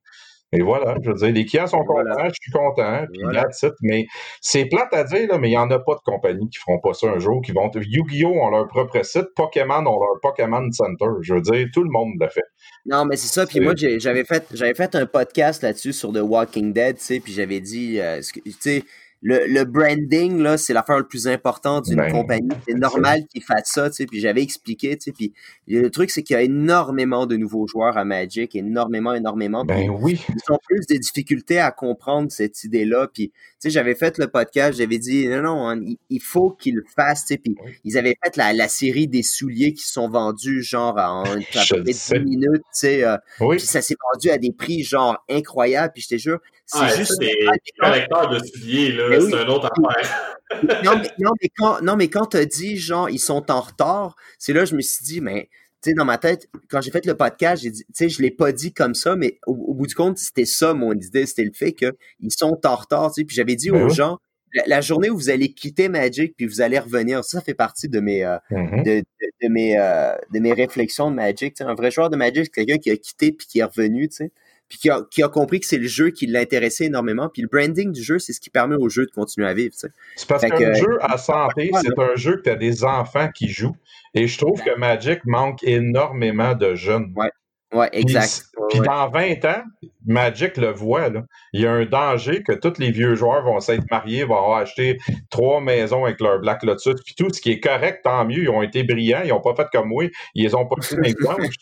[0.53, 2.15] Et voilà, je veux dire, les clients sont Voilà.
[2.15, 3.43] contents, je suis content, puis Voilà.
[3.43, 3.75] that's it.
[3.83, 4.07] Mais
[4.41, 6.79] c'est plate à dire, là, mais il n'y en a pas de compagnie qui feront
[6.81, 7.70] pas ça un jour, qui vont...
[7.75, 8.33] Yu-Gi-Oh!
[8.33, 11.07] ont leur propre site, Pokémon ont leur Pokémon Center.
[11.20, 12.45] Je veux dire, tout le monde le fait.
[12.87, 13.47] Non, mais c'est ça.
[13.47, 17.20] Puis moi, j'avais fait, j'avais fait un podcast là-dessus sur The Walking Dead, tu sais,
[17.20, 18.85] puis j'avais dit, euh, tu sais,
[19.20, 22.49] le, le branding, là, c'est l'affaire la plus importante d'une Ben, compagnie.
[22.69, 25.32] C'est normal qu'ils fassent ça, tu sais, puis j'avais expliqué, tu sais, puis
[25.66, 29.65] le truc, c'est qu'il y a énormément de nouveaux joueurs à Magic, énormément, énormément.
[29.65, 30.20] Ben oui.
[30.28, 33.09] ils ont plus des difficultés à comprendre cette idée-là.
[33.12, 35.81] Puis, tu sais, j'avais fait le podcast, j'avais dit, non, non, hein,
[36.11, 37.39] il, faut qu'ils le fassent, tu sais.
[37.39, 37.73] Puis, Oui.
[37.85, 41.35] ils avaient fait la, la série des souliers qui sont vendus, genre, en à peu
[41.77, 42.19] le près sais.
[42.20, 43.05] 10 minutes, tu sais.
[43.05, 43.57] euh, Oui.
[43.57, 45.93] puis ça s'est vendu à des prix, genre, incroyables.
[45.93, 46.39] Puis, je te jure,
[46.69, 47.19] c'est juste...
[47.19, 47.35] des
[47.81, 49.27] collecteurs de souliers, là, oui.
[49.31, 50.36] c'est un autre affaire.
[50.85, 54.16] non, mais, non, mais quand, non, mais quand t'as dit, genre, ils sont en retard,
[54.39, 55.49] c'est là, je me suis dit, mais,
[55.82, 58.20] tu sais, dans ma tête, quand j'ai fait le podcast, j'ai dit, tu sais, je
[58.23, 61.24] l'ai pas dit comme ça, mais au, au bout du compte, c'était ça mon idée,
[61.27, 61.93] c'était le fait qu'ils
[62.31, 64.19] sont en retard, tu sais, puis j'avais dit Ben aux gens,
[64.55, 67.55] la, la journée où vous allez quitter Magic, puis vous allez revenir, ça, ça fait
[67.55, 68.82] partie de mes, euh, Mhm.
[68.82, 69.05] de, de,
[69.43, 72.78] de mes, euh, de mes réflexions de Magic, un vrai joueur de Magic, c'est quelqu'un
[72.78, 74.32] qui a quitté puis qui est revenu, tu sais,
[74.69, 77.49] puis qui a, qui a compris que c'est le jeu qui l'intéressait énormément, puis le
[77.49, 79.74] branding du jeu, c'est ce qui permet au jeu de continuer à vivre.
[79.74, 79.90] C'est
[80.28, 83.28] parce qu'un que- jeu à santé, Ouais, c'est un jeu que tu as des enfants
[83.35, 83.77] qui jouent.
[84.15, 87.12] Et je trouve que Magic manque énormément de jeunes.
[87.16, 87.31] Ouais,
[87.70, 88.45] Puis, exact.
[88.70, 88.86] Puis Ouais, ouais.
[88.86, 89.62] dans 20 ans,
[90.07, 91.09] Magic le voit.
[91.11, 91.23] Là.
[91.53, 94.59] Il y a un danger que tous les vieux joueurs vont s'être mariés, vont avoir
[94.59, 94.99] acheté
[95.31, 96.95] trois maisons avec leur Black Lotus.
[97.05, 98.43] Puis tout ce qui est correct, tant mieux.
[98.43, 99.23] Ils ont été brillants.
[99.23, 100.05] Ils n'ont pas fait comme moi.
[100.35, 101.57] Ils ont pas pris les planches.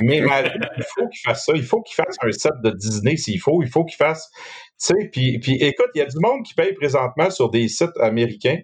[0.00, 1.52] Mais Magic, il faut qu'ils fassent ça.
[1.54, 3.62] Il faut qu'ils fassent un set de Disney s'il faut.
[3.62, 4.30] Il faut qu'ils fassent.
[4.32, 7.68] Tu sais, puis, puis écoute, il y a du monde qui paye présentement sur des
[7.68, 8.58] sites américains.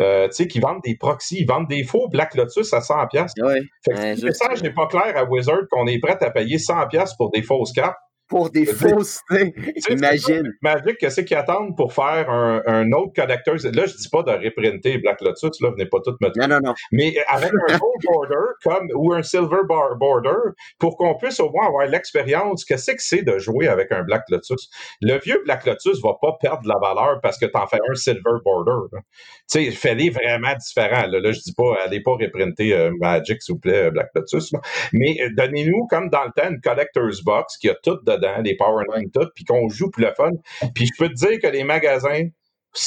[0.00, 3.30] Euh, tu sais, qui vendent des proxys, ils vendent des faux Black Lotus à 100$.
[3.42, 3.60] Ouais.
[3.84, 6.18] Fait que Ouais, si je le message n'est pas clair à Wizard qu'on est prêt
[6.20, 7.96] à payer 100$ pour des fausses cartes,
[8.28, 9.54] pour des faussetés.
[9.90, 10.52] Imagine.
[10.62, 13.54] Magic, qu'est-ce qu'ils attendent pour faire un, un, autre connecteur?
[13.54, 16.60] Là, je dis pas de reprinter Black Lotus, là, venez pas tout me Non, non,
[16.62, 16.74] non.
[16.92, 21.50] Mais avec un gold border comme, ou un silver bar border pour qu'on puisse au
[21.50, 22.64] moins avoir l'expérience.
[22.64, 24.70] Qu'est-ce que c'est de jouer avec un Black Lotus?
[25.00, 27.78] Le vieux Black Lotus va pas perdre de la valeur parce que tu en fais
[27.88, 28.88] un silver border.
[28.90, 29.00] Tu
[29.46, 31.06] sais, fais-les vraiment différents.
[31.06, 31.20] Là.
[31.20, 34.52] là, je dis pas, allez pas reprinter euh, Magic, s'il vous plaît, Black Lotus.
[34.92, 38.56] Mais euh, donnez-nous, comme dans le temps, une collector's box qui a tout dedans, les
[38.56, 40.30] Power Line, tout, puis qu'on joue pour le fun.
[40.74, 42.28] Puis je peux te dire que les magasins,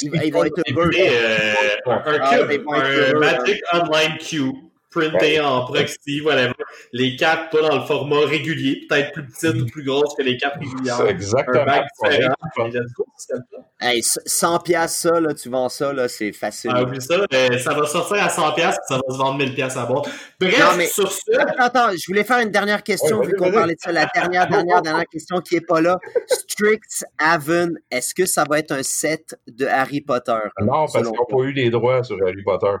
[0.02, 1.54] ils, vont être euh,
[1.86, 4.67] un, cube, un Magic Online Cube
[4.98, 6.52] printé en proxy, voilà.
[6.92, 10.36] Les cartes, pas dans le format régulier, peut-être plus petites ou plus grosses que les
[10.36, 10.96] cartes régulières.
[10.96, 11.64] C'est exactement.
[12.04, 12.84] Un différent.
[13.80, 16.72] Hey, 100 pièces ça, là, tu vends ça, là, c'est facile.
[16.74, 19.54] Ah, oublie ça, euh, ça va sortir à 100 pièces, ça va se vendre 1000
[19.54, 20.06] pièces à bord.
[20.40, 20.86] Bref, mais...
[20.86, 21.38] sur ce...
[21.38, 24.48] Attends, attends, je voulais faire une dernière question, vu qu'on parlait de ça, la dernière,
[24.48, 25.98] dernière, dernière question qui est pas là.
[26.26, 30.38] Strixhaven, est-ce que ça va être un set de Harry Potter?
[30.60, 32.74] Non, parce qu'ils n'ont pas eu les droits sur Harry Potter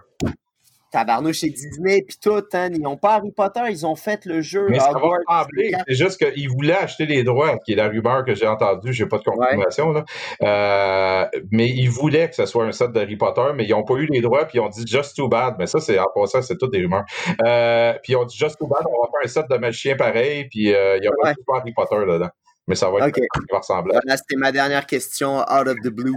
[0.90, 4.40] tabarnouche chez Disney puis tout, hein, ils n'ont pas Harry Potter, ils ont fait le
[4.40, 4.66] jeu.
[4.68, 5.72] Mais ça va ressembler.
[5.86, 9.06] C'est juste qu'ils voulaient acheter les droits, qui est la rumeur que j'ai entendue, j'ai
[9.06, 10.04] pas de confirmation, là.
[10.42, 13.94] Euh, mais ils voulaient que ce soit un set d'Harry Potter, mais ils n'ont pas
[13.94, 15.56] eu les droits, puis ils ont dit just too bad.
[15.58, 17.04] Mais ça, c'est en passant, c'est toutes des rumeurs.
[17.44, 19.96] Euh, puis ils ont dit just too bad, on va faire un set de magicien
[19.96, 22.30] pareil, puis euh, il n'y a pas de Harry Potter là-dedans.
[22.66, 23.26] Mais ça va être okay.
[23.34, 23.92] ça va ressembler.
[23.92, 26.16] Voilà, c'était ma dernière question, out of the blue.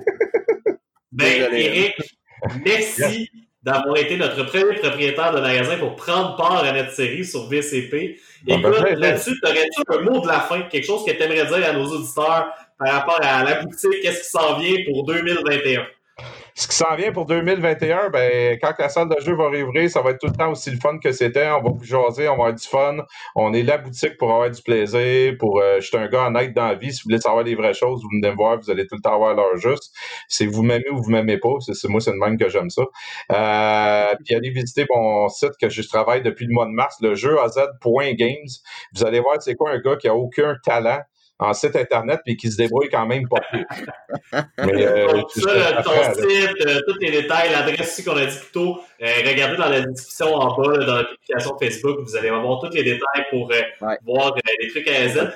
[1.12, 1.96] ben, Eric,
[2.66, 3.30] merci
[3.64, 8.20] d'avoir été notre premier propriétaire de magasin pour prendre part à notre série sur VCP.
[8.48, 11.70] Écoute, ben, là-dessus, aurais-tu un mot de la fin, quelque chose que tu aimerais dire
[11.70, 12.48] à nos auditeurs
[12.80, 15.86] par rapport à la boutique, qu'est-ce qui s'en vient pour 2021?
[16.54, 20.02] Ce qui s'en vient pour 2021, ben, quand la salle de jeu va réouvrir, ça
[20.02, 21.48] va être tout le temps aussi le fun que c'était.
[21.48, 22.98] On va vous jaser, on va avoir du fun.
[23.36, 25.36] On est la boutique pour avoir du plaisir.
[25.40, 26.92] Pour, euh, je suis un gars honnête dans la vie.
[26.92, 29.02] Si vous voulez savoir les vraies choses, vous venez me voir, vous allez tout le
[29.02, 29.94] temps avoir l'heure juste.
[30.28, 32.84] Si vous m'aimez ou vous m'aimez pas, c'est moi, c'est le même que j'aime ça.
[33.32, 37.16] Euh, puis allez visiter mon site que je travaille depuis le mois de mars, le
[37.16, 38.50] jeu az.games.
[38.94, 41.00] Vous allez voir, c'est quoi un gars qui a aucun talent
[41.42, 43.66] en site Internet puis qui se débrouille quand même pas plus.
[44.60, 48.52] Mais, euh, ça, ton site, euh, tous les détails, l'adresse aussi qu'on a dit plus
[48.52, 52.30] tôt, euh, regardez dans la description en bas, là, dans la publication Facebook, vous allez
[52.30, 53.98] avoir tous les détails pour euh, ouais.
[54.06, 55.34] voir euh, les trucs à Z.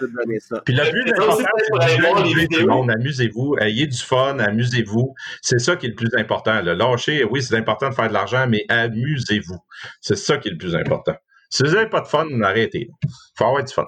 [0.65, 5.15] Puis le but important, amusez-vous, ayez du fun, amusez-vous.
[5.41, 6.61] C'est ça qui est le plus important.
[6.61, 6.75] Là.
[6.75, 9.57] Lâcher, oui, c'est important de faire de l'argent, mais amusez-vous.
[10.01, 11.15] C'est ça qui est le plus important.
[11.49, 12.89] Si vous n'avez pas de fun, arrêtez.
[13.03, 13.85] Il faut avoir du fun.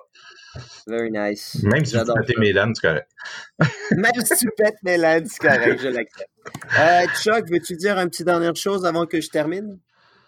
[0.87, 1.57] Very nice.
[1.63, 3.09] Même si tu pètes mes laines, c'est correct.
[3.91, 6.29] Même si tu pètes mes c'est correct, je l'accepte.
[6.79, 9.79] Euh, Chuck, veux-tu dire un petit dernière chose avant que je termine?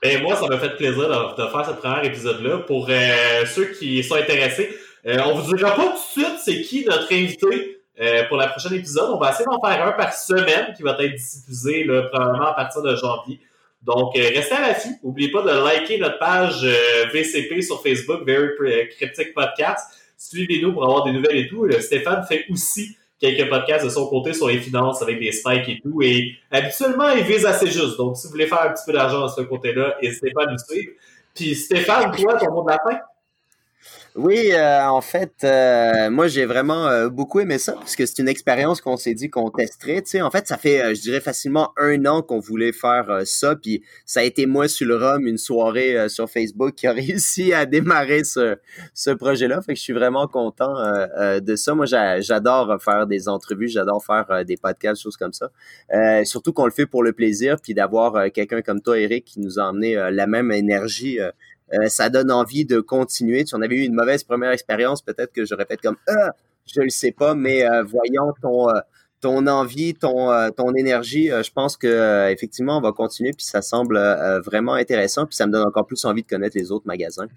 [0.02, 2.60] Ben, moi, ça m'a fait plaisir de, de faire ce premier épisode-là.
[2.60, 4.70] Pour euh, ceux qui sont intéressés,
[5.06, 8.48] euh, on vous dira pas tout de suite c'est qui notre invité euh, pour la
[8.48, 9.10] prochaine épisode.
[9.14, 12.54] On va essayer d'en faire un par semaine qui va être diffusé là, probablement à
[12.54, 13.42] partir de janvier.
[13.82, 14.96] Donc, euh, restez à l'affût.
[15.04, 18.50] N'oubliez pas de liker notre page euh, VCP sur Facebook, Very
[18.90, 19.99] Cryptic Podcast.
[20.20, 21.64] Suivez-nous pour avoir des nouvelles et tout.
[21.64, 25.70] Le Stéphane fait aussi quelques podcasts de son côté sur les finances avec des spikes
[25.70, 26.02] et tout.
[26.02, 27.98] Et habituellement, il vise assez juste.
[27.98, 30.52] Donc, si vous voulez faire un petit peu d'argent de ce côté-là, n'hésitez pas à
[30.52, 30.92] nous suivre.
[31.34, 33.00] Puis Stéphane, toi, ton mot de la fin?
[34.22, 38.20] Oui, euh, en fait, euh, moi j'ai vraiment euh, beaucoup aimé ça parce que c'est
[38.20, 40.02] une expérience qu'on s'est dit qu'on testerait.
[40.02, 43.56] Tu sais, en fait, ça fait, je dirais facilement un an qu'on voulait faire ça,
[43.56, 47.54] puis ça a été moi sur le rhum une soirée sur Facebook qui a réussi
[47.54, 48.58] à démarrer ce,
[48.94, 49.62] ce projet-là.
[49.62, 50.74] Fait que je suis vraiment content
[51.40, 51.74] de ça.
[51.74, 55.50] Moi, j'adore faire des entrevues, j'adore faire des podcasts, choses comme ça.
[56.26, 59.60] surtout qu'on le fait pour le plaisir, puis d'avoir quelqu'un comme toi, Eric, qui nous
[59.60, 61.20] a emmené la même énergie
[61.74, 63.46] euh, ça donne envie de continuer.
[63.46, 66.32] Si on avait eu une mauvaise première expérience, peut-être que j'aurais fait comme ah,
[66.66, 68.80] je le sais pas, mais euh, voyons ton euh,
[69.22, 74.00] ton envie, ton ton énergie, je pense que effectivement on va continuer puis ça semble
[74.46, 77.28] vraiment intéressant puis ça me donne encore plus envie de connaître les autres magasins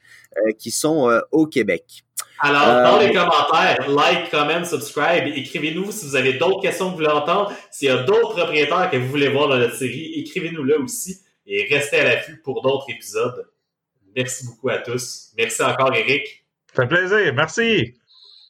[0.60, 2.04] qui sont au Québec.
[2.38, 6.98] Alors, dans les commentaires, like, comment, subscribe, écrivez-nous si vous avez d'autres questions que vous
[6.98, 7.52] voulez entendre.
[7.72, 11.18] S'il y a d'autres propriétaires que vous voulez voir dans notre série, écrivez-nous là aussi
[11.46, 13.44] et restez à l'affût pour d'autres épisodes.
[14.16, 15.32] Merci beaucoup à tous.
[15.36, 16.44] Merci encore, Eric.
[16.74, 17.34] Ça fait plaisir.
[17.34, 17.94] Merci.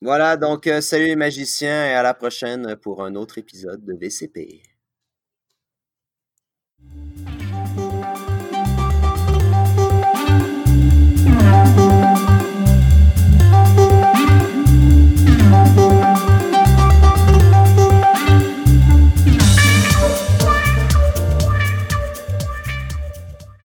[0.01, 3.95] Voilà, donc euh, salut les magiciens et à la prochaine pour un autre épisode de
[3.95, 4.63] VCP.